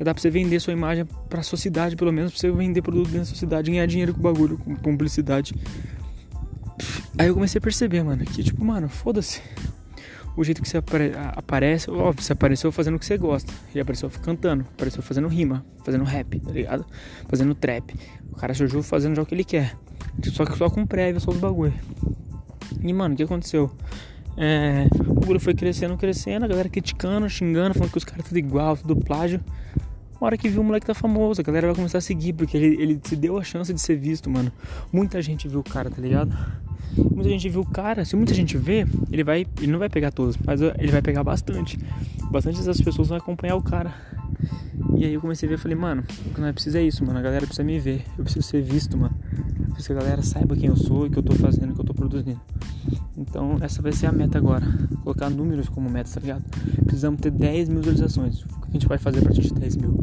já 0.00 0.04
dá 0.04 0.14
pra 0.14 0.20
você 0.20 0.30
vender 0.30 0.58
sua 0.60 0.72
imagem 0.72 1.06
pra 1.28 1.42
sociedade, 1.42 1.94
pelo 1.94 2.10
menos 2.10 2.32
pra 2.32 2.40
você 2.40 2.50
vender 2.50 2.80
produto 2.80 3.08
dentro 3.08 3.20
da 3.20 3.24
sociedade, 3.26 3.70
ganhar 3.70 3.84
dinheiro 3.84 4.14
com 4.14 4.20
o 4.20 4.22
bagulho, 4.22 4.56
com 4.56 4.74
publicidade. 4.74 5.54
Aí 7.18 7.28
eu 7.28 7.34
comecei 7.34 7.58
a 7.58 7.62
perceber, 7.62 8.02
mano, 8.02 8.24
que 8.24 8.42
tipo, 8.42 8.64
mano, 8.64 8.88
foda-se. 8.88 9.42
O 10.36 10.44
jeito 10.44 10.62
que 10.62 10.68
você 10.68 10.78
apare 10.78 11.12
aparece, 11.36 11.90
óbvio, 11.90 12.22
você 12.22 12.32
apareceu 12.32 12.70
fazendo 12.70 12.94
o 12.94 12.98
que 12.98 13.04
você 13.04 13.18
gosta. 13.18 13.52
Ele 13.72 13.80
apareceu 13.80 14.10
cantando, 14.22 14.64
apareceu 14.72 15.02
fazendo 15.02 15.28
rima, 15.28 15.64
fazendo 15.84 16.04
rap, 16.04 16.38
tá 16.40 16.52
ligado? 16.52 16.86
Fazendo 17.28 17.54
trap. 17.54 17.94
O 18.30 18.36
cara 18.36 18.54
surgiu 18.54 18.82
fazendo 18.82 19.16
já 19.16 19.22
o 19.22 19.26
que 19.26 19.34
ele 19.34 19.44
quer. 19.44 19.76
Só 20.32 20.44
que 20.44 20.56
só 20.56 20.70
com 20.70 20.86
prévia, 20.86 21.20
só 21.20 21.30
os 21.30 21.36
bagulho. 21.36 21.74
E, 22.80 22.92
mano, 22.92 23.14
o 23.14 23.16
que 23.16 23.22
aconteceu? 23.22 23.70
É, 24.36 24.86
o 25.06 25.14
bagulho 25.14 25.40
foi 25.40 25.54
crescendo, 25.54 25.96
crescendo, 25.96 26.44
a 26.44 26.48
galera 26.48 26.68
criticando, 26.68 27.28
xingando, 27.28 27.74
falando 27.74 27.90
que 27.90 27.98
os 27.98 28.04
caras 28.04 28.24
tudo 28.26 28.38
igual, 28.38 28.76
tudo 28.76 28.96
plágio. 28.96 29.40
Uma 30.20 30.26
hora 30.26 30.36
que 30.36 30.50
viu 30.50 30.60
o 30.60 30.64
moleque 30.64 30.86
tá 30.86 30.92
famoso, 30.92 31.40
a 31.40 31.44
galera 31.44 31.68
vai 31.68 31.76
começar 31.76 31.96
a 31.96 32.00
seguir, 32.02 32.34
porque 32.34 32.54
ele, 32.54 32.82
ele 32.82 33.00
se 33.02 33.16
deu 33.16 33.38
a 33.38 33.42
chance 33.42 33.72
de 33.72 33.80
ser 33.80 33.96
visto, 33.96 34.28
mano. 34.28 34.52
Muita 34.92 35.22
gente 35.22 35.48
viu 35.48 35.60
o 35.60 35.64
cara, 35.64 35.90
tá 35.90 36.00
ligado? 36.02 36.36
Muita 36.94 37.30
gente 37.30 37.48
viu 37.48 37.62
o 37.62 37.66
cara, 37.66 38.04
se 38.04 38.14
muita 38.16 38.34
gente 38.34 38.58
vê, 38.58 38.86
ele 39.10 39.24
vai. 39.24 39.46
Ele 39.58 39.72
não 39.72 39.78
vai 39.78 39.88
pegar 39.88 40.10
todos, 40.10 40.36
mas 40.44 40.60
ele 40.60 40.92
vai 40.92 41.00
pegar 41.00 41.24
bastante. 41.24 41.78
Bastante 42.30 42.58
dessas 42.58 42.80
pessoas 42.82 43.08
vão 43.08 43.16
acompanhar 43.16 43.56
o 43.56 43.62
cara. 43.62 43.94
E 44.94 45.06
aí 45.06 45.14
eu 45.14 45.20
comecei 45.22 45.48
a 45.48 45.50
ver, 45.50 45.56
falei, 45.56 45.76
mano, 45.76 46.04
o 46.26 46.34
que 46.34 46.40
nós 46.40 46.52
precisa 46.52 46.80
é 46.80 46.82
isso, 46.82 47.02
mano. 47.02 47.18
A 47.18 47.22
galera 47.22 47.46
precisa 47.46 47.64
me 47.64 47.78
ver. 47.78 48.04
Eu 48.18 48.24
preciso 48.24 48.46
ser 48.46 48.60
visto, 48.60 48.98
mano. 48.98 49.16
Eu 49.58 49.74
preciso 49.74 49.86
que 49.86 49.92
a 49.92 50.02
galera 50.02 50.22
saiba 50.22 50.54
quem 50.54 50.68
eu 50.68 50.76
sou, 50.76 51.06
o 51.06 51.10
que 51.10 51.18
eu 51.18 51.22
tô 51.22 51.34
fazendo, 51.34 51.70
o 51.70 51.74
que 51.74 51.80
eu 51.80 51.86
tô 51.86 51.94
produzindo. 51.94 52.40
Então 53.16 53.56
essa 53.62 53.80
vai 53.80 53.92
ser 53.92 54.06
a 54.06 54.12
meta 54.12 54.36
agora. 54.36 54.66
Colocar 55.02 55.30
números 55.30 55.68
como 55.70 55.88
meta, 55.88 56.10
tá 56.12 56.20
ligado? 56.20 56.44
Precisamos 56.84 57.20
ter 57.20 57.30
10 57.30 57.70
mil 57.70 57.78
visualizações. 57.78 58.44
Que 58.70 58.76
a 58.76 58.80
gente 58.80 58.88
vai 58.88 58.98
fazer 58.98 59.20
pra 59.20 59.30
atingir 59.30 59.52
10 59.52 59.76
mil? 59.76 59.98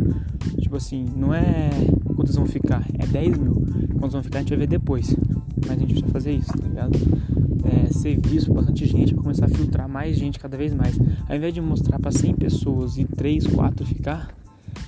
Tipo 0.59 0.75
assim, 0.75 1.05
não 1.15 1.33
é 1.33 1.69
quantos 2.15 2.35
vão 2.35 2.45
ficar, 2.45 2.85
é 2.99 3.05
10 3.05 3.37
mil. 3.37 3.53
Quantos 3.97 4.13
vão 4.13 4.23
ficar 4.23 4.39
a 4.39 4.41
gente 4.41 4.49
vai 4.49 4.59
ver 4.59 4.67
depois. 4.67 5.15
Mas 5.65 5.77
a 5.77 5.79
gente 5.79 5.93
precisa 5.93 6.11
fazer 6.11 6.31
isso, 6.31 6.51
tá 6.51 6.67
ligado? 6.67 6.97
É, 7.63 7.91
ser 7.91 8.19
visto 8.19 8.53
bastante 8.53 8.85
gente 8.85 9.13
pra 9.13 9.23
começar 9.23 9.45
a 9.45 9.49
filtrar 9.49 9.87
mais 9.87 10.17
gente 10.17 10.39
cada 10.39 10.57
vez 10.57 10.73
mais. 10.73 10.97
Ao 11.27 11.35
invés 11.35 11.53
de 11.53 11.61
mostrar 11.61 11.99
pra 11.99 12.11
100 12.11 12.35
pessoas 12.35 12.97
e 12.97 13.05
3, 13.05 13.47
4 13.47 13.85
ficar, 13.85 14.29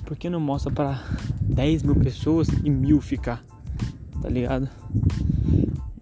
por 0.06 0.18
que 0.18 0.30
não 0.30 0.40
mostra 0.40 0.72
pra 0.72 1.04
10 1.42 1.84
mil 1.84 1.96
pessoas 1.96 2.48
e 2.64 2.70
mil 2.70 3.00
ficar, 3.02 3.44
tá 4.22 4.30
ligado? 4.30 4.70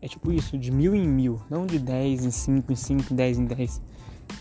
É 0.02 0.08
tipo 0.08 0.32
isso, 0.32 0.58
de 0.58 0.72
mil 0.72 0.96
em 0.96 1.08
mil, 1.08 1.40
não 1.50 1.66
de 1.66 1.80
10 1.80 2.26
em 2.26 2.32
5 2.32 2.72
em 2.72 2.76
5, 2.76 3.14
10 3.14 3.40
em 3.40 3.46
10. 3.46 3.82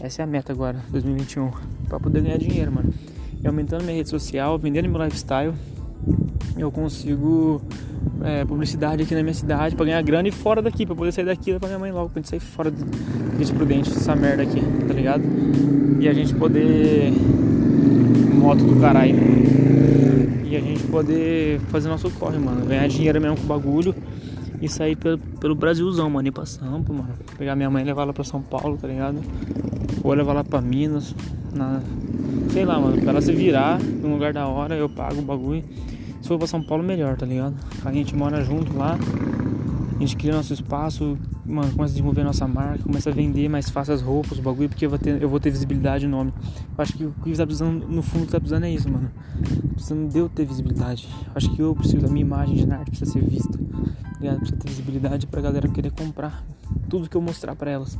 Essa 0.00 0.22
é 0.22 0.24
a 0.24 0.26
meta 0.26 0.52
agora, 0.52 0.80
2021, 0.90 1.50
pra 1.88 1.98
poder 1.98 2.22
ganhar 2.22 2.38
dinheiro, 2.38 2.70
mano. 2.70 2.92
E 3.42 3.46
aumentando 3.46 3.82
minha 3.84 3.96
rede 3.96 4.08
social, 4.08 4.58
vendendo 4.58 4.88
meu 4.88 5.02
lifestyle, 5.04 5.52
eu 6.56 6.70
consigo 6.70 7.60
é, 8.22 8.44
publicidade 8.44 9.02
aqui 9.02 9.14
na 9.14 9.22
minha 9.22 9.34
cidade 9.34 9.76
pra 9.76 9.84
ganhar 9.84 10.02
grana 10.02 10.28
e 10.28 10.32
fora 10.32 10.62
daqui, 10.62 10.86
pra 10.86 10.94
poder 10.94 11.12
sair 11.12 11.26
daqui 11.26 11.58
pra 11.58 11.68
minha 11.68 11.78
mãe 11.78 11.92
logo, 11.92 12.10
pra 12.10 12.20
gente 12.20 12.30
sair 12.30 12.40
fora 12.40 12.70
de 12.70 13.52
Prudente, 13.52 13.90
essa 13.90 14.16
merda 14.16 14.42
aqui, 14.42 14.60
tá 14.86 14.94
ligado? 14.94 15.22
E 16.00 16.08
a 16.08 16.12
gente 16.12 16.34
poder. 16.34 17.12
Moto 18.34 18.64
do 18.64 18.80
caralho. 18.80 19.14
E 20.44 20.56
a 20.56 20.60
gente 20.60 20.82
poder 20.84 21.60
fazer 21.68 21.88
nosso 21.88 22.10
corre, 22.10 22.38
mano. 22.38 22.64
Ganhar 22.66 22.86
dinheiro 22.88 23.20
mesmo 23.20 23.36
com 23.36 23.42
o 23.42 23.46
bagulho 23.46 23.94
e 24.60 24.68
sair 24.68 24.96
pelo, 24.96 25.18
pelo 25.18 25.54
Brasilzão, 25.54 26.08
mano. 26.08 26.28
Ir 26.28 26.32
pra 26.32 26.46
Sampa, 26.46 26.92
mano. 26.92 27.08
Pegar 27.36 27.56
minha 27.56 27.68
mãe 27.68 27.82
e 27.82 27.86
levar 27.86 28.02
ela 28.02 28.12
pra 28.12 28.24
São 28.24 28.40
Paulo, 28.40 28.76
tá 28.76 28.88
ligado? 28.88 29.18
Ou 30.02 30.12
levar 30.12 30.32
ela 30.32 30.44
pra 30.44 30.60
Minas. 30.60 31.14
Na... 31.52 31.80
Sei 32.56 32.64
lá, 32.64 32.80
mano. 32.80 32.98
Pra 33.02 33.10
ela 33.10 33.20
se 33.20 33.32
virar 33.32 33.78
num 33.78 34.14
lugar 34.14 34.32
da 34.32 34.48
hora, 34.48 34.74
eu 34.74 34.88
pago 34.88 35.18
o 35.18 35.22
bagulho. 35.22 35.62
Se 36.22 36.26
for 36.26 36.38
pra 36.38 36.46
São 36.46 36.62
Paulo, 36.62 36.82
melhor, 36.82 37.14
tá 37.14 37.26
ligado? 37.26 37.54
A 37.84 37.92
gente 37.92 38.16
mora 38.16 38.42
junto 38.42 38.74
lá. 38.74 38.98
A 39.94 39.98
gente 39.98 40.16
cria 40.16 40.32
nosso 40.32 40.54
espaço, 40.54 41.18
mano, 41.44 41.70
começa 41.72 41.82
a 41.82 41.86
desenvolver 41.88 42.24
nossa 42.24 42.48
marca, 42.48 42.82
começa 42.82 43.10
a 43.10 43.12
vender 43.12 43.46
mais 43.50 43.68
fácil 43.68 43.92
as 43.92 44.00
roupas, 44.00 44.38
o 44.38 44.42
bagulho, 44.42 44.70
porque 44.70 44.86
eu 44.86 44.88
vou 44.88 44.98
ter, 44.98 45.20
eu 45.20 45.28
vou 45.28 45.38
ter 45.38 45.50
visibilidade 45.50 46.06
no 46.06 46.16
nome. 46.16 46.32
Eu 46.38 46.82
acho 46.82 46.94
que 46.94 47.04
o 47.04 47.12
que 47.22 47.36
tá 47.36 47.44
precisando, 47.44 47.86
no 47.86 48.00
fundo, 48.00 48.26
tá 48.26 48.40
precisando 48.40 48.64
é 48.64 48.70
isso, 48.70 48.90
mano. 48.90 49.10
Tá 49.34 49.74
precisando 49.74 50.10
de 50.10 50.18
eu 50.18 50.26
ter 50.26 50.46
visibilidade. 50.46 51.06
Eu 51.26 51.32
acho 51.34 51.54
que 51.54 51.60
eu 51.60 51.74
preciso, 51.74 52.06
da 52.06 52.08
minha 52.08 52.24
imagem 52.24 52.54
de 52.54 52.72
arte 52.72 52.90
precisa 52.90 53.12
ser 53.12 53.22
vista. 53.22 53.52
Tá 53.52 54.18
ligado? 54.18 54.38
Precisa 54.38 54.58
ter 54.58 54.68
visibilidade 54.70 55.26
pra 55.26 55.42
galera 55.42 55.68
querer 55.68 55.90
comprar 55.90 56.42
tudo 56.88 57.06
que 57.06 57.18
eu 57.18 57.20
mostrar 57.20 57.54
pra 57.54 57.70
elas. 57.70 57.98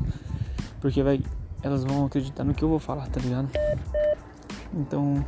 Porque 0.80 1.02
vai, 1.02 1.20
elas 1.62 1.84
vão 1.84 2.07
acreditar 2.07 2.42
no 2.42 2.54
que 2.54 2.62
eu 2.62 2.70
vou 2.70 2.78
falar, 2.78 3.07
tá 3.09 3.20
ligado? 3.20 3.50
Então, 4.74 5.24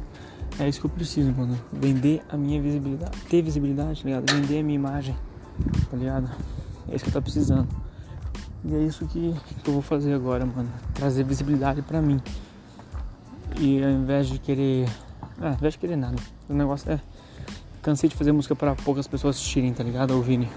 é 0.59 0.69
isso 0.69 0.81
que 0.81 0.87
eu 0.87 0.91
preciso, 0.91 1.33
mano. 1.33 1.59
Vender 1.73 2.23
a 2.29 2.37
minha 2.37 2.61
visibilidade. 2.61 3.17
Ter 3.29 3.43
visibilidade, 3.43 4.03
tá 4.03 4.09
ligado? 4.09 4.33
Vender 4.33 4.61
a 4.61 4.63
minha 4.63 4.75
imagem, 4.75 5.17
tá 5.91 5.97
ligado? 5.97 6.31
É 6.89 6.97
isso 6.97 7.05
que 7.05 7.11
eu 7.11 7.15
tô 7.15 7.23
precisando. 7.23 7.69
E 8.65 8.75
é 8.75 8.83
isso 8.83 9.07
que, 9.07 9.35
que 9.63 9.69
eu 9.69 9.75
vou 9.75 9.83
fazer 9.83 10.13
agora, 10.15 10.45
mano. 10.45 10.69
Trazer 10.95 11.23
visibilidade 11.23 11.83
pra 11.83 12.03
mim. 12.03 12.21
E 13.59 13.83
ao 13.83 13.91
invés 13.91 14.27
de 14.27 14.39
querer. 14.39 14.89
Ah, 15.41 15.49
ao 15.49 15.55
invés 15.55 15.75
de 15.75 15.79
querer 15.79 15.97
nada. 15.97 16.17
O 16.49 16.55
negócio 16.55 16.91
é. 16.91 17.01
Cansei 17.83 18.09
de 18.09 18.17
fazer 18.17 18.33
música 18.33 18.57
para 18.57 18.75
poucas 18.75 19.07
pessoas 19.07 19.37
assistirem, 19.37 19.73
tá 19.73 19.85
ligado? 19.85 20.11
Ouvirem. 20.11 20.49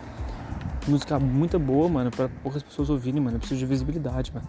Música 0.87 1.19
muito 1.19 1.59
boa, 1.59 1.87
mano, 1.87 2.09
para 2.09 2.27
poucas 2.27 2.63
pessoas 2.63 2.89
ouvirem, 2.89 3.21
mano. 3.21 3.35
Eu 3.35 3.39
preciso 3.39 3.59
de 3.59 3.65
visibilidade, 3.67 4.33
mano. 4.33 4.47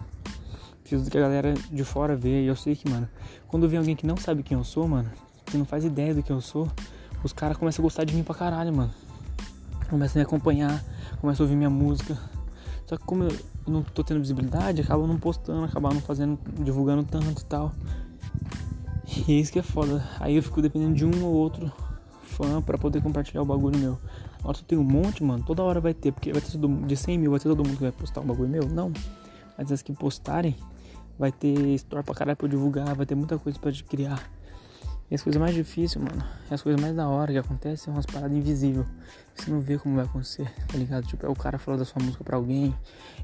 Preciso 0.83 1.09
que 1.09 1.17
a 1.17 1.21
galera 1.21 1.53
de 1.53 1.83
fora 1.83 2.15
veja. 2.15 2.41
E 2.41 2.47
eu 2.47 2.55
sei 2.55 2.75
que, 2.75 2.89
mano, 2.89 3.07
quando 3.47 3.67
vem 3.67 3.79
alguém 3.79 3.95
que 3.95 4.05
não 4.05 4.17
sabe 4.17 4.43
quem 4.43 4.57
eu 4.57 4.63
sou, 4.63 4.87
mano, 4.87 5.09
que 5.45 5.57
não 5.57 5.65
faz 5.65 5.83
ideia 5.83 6.13
do 6.13 6.21
que 6.21 6.31
eu 6.31 6.41
sou, 6.41 6.69
os 7.23 7.33
caras 7.33 7.57
começam 7.57 7.81
a 7.81 7.83
gostar 7.83 8.03
de 8.03 8.13
mim 8.13 8.23
pra 8.23 8.35
caralho, 8.35 8.73
mano. 8.73 8.91
Começam 9.89 10.19
a 10.19 10.23
me 10.23 10.25
acompanhar, 10.25 10.83
começam 11.21 11.43
a 11.43 11.45
ouvir 11.45 11.55
minha 11.55 11.69
música. 11.69 12.17
Só 12.85 12.97
que 12.97 13.03
como 13.05 13.23
eu 13.23 13.39
não 13.65 13.81
tô 13.81 14.03
tendo 14.03 14.19
visibilidade, 14.19 14.81
acaba 14.81 15.07
não 15.07 15.17
postando, 15.17 15.63
acaba 15.63 15.93
não 15.93 16.01
fazendo, 16.01 16.37
divulgando 16.59 17.03
tanto 17.03 17.41
e 17.41 17.45
tal. 17.45 17.71
E 19.27 19.33
é 19.33 19.35
isso 19.35 19.51
que 19.51 19.59
é 19.59 19.63
foda. 19.63 20.03
Aí 20.19 20.35
eu 20.35 20.43
fico 20.43 20.61
dependendo 20.61 20.95
de 20.95 21.05
um 21.05 21.23
ou 21.23 21.33
outro 21.33 21.71
fã 22.23 22.61
pra 22.61 22.77
poder 22.77 23.01
compartilhar 23.01 23.41
o 23.41 23.45
bagulho 23.45 23.77
meu. 23.77 23.99
Eu 24.43 24.53
tenho 24.53 24.81
um 24.81 24.83
monte, 24.83 25.23
mano, 25.23 25.43
toda 25.43 25.63
hora 25.63 25.79
vai 25.79 25.93
ter, 25.93 26.11
porque 26.11 26.33
vai 26.33 26.41
ter 26.41 26.51
todo, 26.51 26.67
de 26.85 26.97
100 26.97 27.17
mil, 27.17 27.31
vai 27.31 27.39
ter 27.39 27.47
todo 27.47 27.63
mundo 27.63 27.77
que 27.77 27.83
vai 27.83 27.91
postar 27.91 28.21
um 28.21 28.25
bagulho 28.25 28.49
meu? 28.49 28.67
Não. 28.67 28.91
Mas 29.57 29.71
as 29.71 29.81
que 29.81 29.93
postarem, 29.93 30.55
vai 31.17 31.31
ter 31.31 31.53
store 31.75 32.03
pra 32.03 32.15
caralho 32.15 32.37
pra 32.37 32.45
eu 32.45 32.49
divulgar, 32.49 32.93
vai 32.95 33.05
ter 33.05 33.15
muita 33.15 33.37
coisa 33.37 33.57
pra 33.59 33.71
criar. 33.71 34.21
E 35.11 35.15
as 35.15 35.21
coisas 35.21 35.39
mais 35.39 35.53
difíceis, 35.53 36.03
mano, 36.03 36.23
as 36.49 36.61
coisas 36.61 36.81
mais 36.81 36.95
da 36.95 37.07
hora 37.07 37.31
que 37.31 37.37
acontecem 37.37 37.77
são 37.77 37.93
umas 37.93 38.05
paradas 38.05 38.35
invisíveis. 38.35 38.85
Você 39.35 39.51
não 39.51 39.59
vê 39.59 39.77
como 39.77 39.95
vai 39.95 40.05
acontecer, 40.05 40.51
tá 40.67 40.77
ligado? 40.77 41.05
Tipo, 41.05 41.25
é 41.25 41.29
o 41.29 41.35
cara 41.35 41.57
falar 41.59 41.77
da 41.77 41.85
sua 41.85 42.01
música 42.01 42.23
pra 42.23 42.37
alguém, 42.37 42.73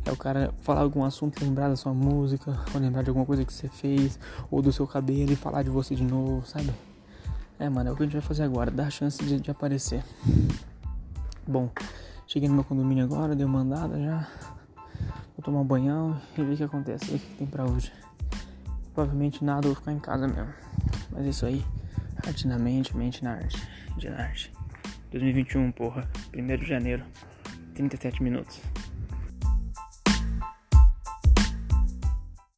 é 0.05 0.11
o 0.11 0.17
cara 0.17 0.53
falar 0.61 0.81
algum 0.81 1.03
assunto, 1.03 1.43
lembrar 1.43 1.69
da 1.69 1.75
sua 1.75 1.93
música, 1.93 2.59
ou 2.73 2.79
lembrar 2.79 3.01
de 3.01 3.09
alguma 3.09 3.25
coisa 3.25 3.43
que 3.43 3.53
você 3.53 3.67
fez, 3.67 4.19
ou 4.51 4.61
do 4.61 4.71
seu 4.71 4.85
cabelo 4.85 5.31
e 5.31 5.35
falar 5.35 5.63
de 5.63 5.69
você 5.69 5.95
de 5.95 6.03
novo, 6.03 6.45
sabe? 6.45 6.71
É, 7.57 7.67
mano, 7.69 7.89
é 7.89 7.91
o 7.91 7.95
que 7.95 8.03
a 8.03 8.05
gente 8.05 8.13
vai 8.13 8.21
fazer 8.21 8.43
agora, 8.43 8.69
dar 8.69 8.87
a 8.87 8.89
chance 8.89 9.23
de, 9.23 9.39
de 9.39 9.51
aparecer. 9.51 10.03
Bom, 11.47 11.69
cheguei 12.27 12.47
no 12.47 12.55
meu 12.55 12.63
condomínio 12.63 13.03
agora, 13.03 13.35
dei 13.35 13.45
uma 13.45 13.61
andada 13.61 13.99
já. 13.99 14.27
Vou 15.39 15.43
tomar 15.45 15.61
um 15.61 15.65
banhão 15.65 16.21
e 16.37 16.43
ver 16.43 16.53
o 16.53 16.57
que 16.57 16.63
acontece, 16.65 17.05
ver 17.05 17.15
o 17.15 17.19
que 17.19 17.35
tem 17.35 17.47
pra 17.47 17.63
hoje. 17.63 17.93
Provavelmente 18.93 19.41
nada, 19.41 19.67
vou 19.67 19.73
ficar 19.73 19.93
em 19.93 19.99
casa 19.99 20.27
mesmo. 20.27 20.53
Mas 21.09 21.25
é 21.25 21.29
isso 21.29 21.45
aí. 21.45 21.63
Arte 22.27 22.45
na 22.45 22.59
mente, 22.59 22.97
mente 22.97 23.23
na 23.23 23.35
arte. 23.35 23.57
De 23.95 24.09
arte. 24.09 24.51
2021, 25.11 25.71
porra. 25.71 26.09
1 26.35 26.57
de 26.57 26.65
janeiro. 26.65 27.05
37 27.73 28.21
minutos. 28.21 28.59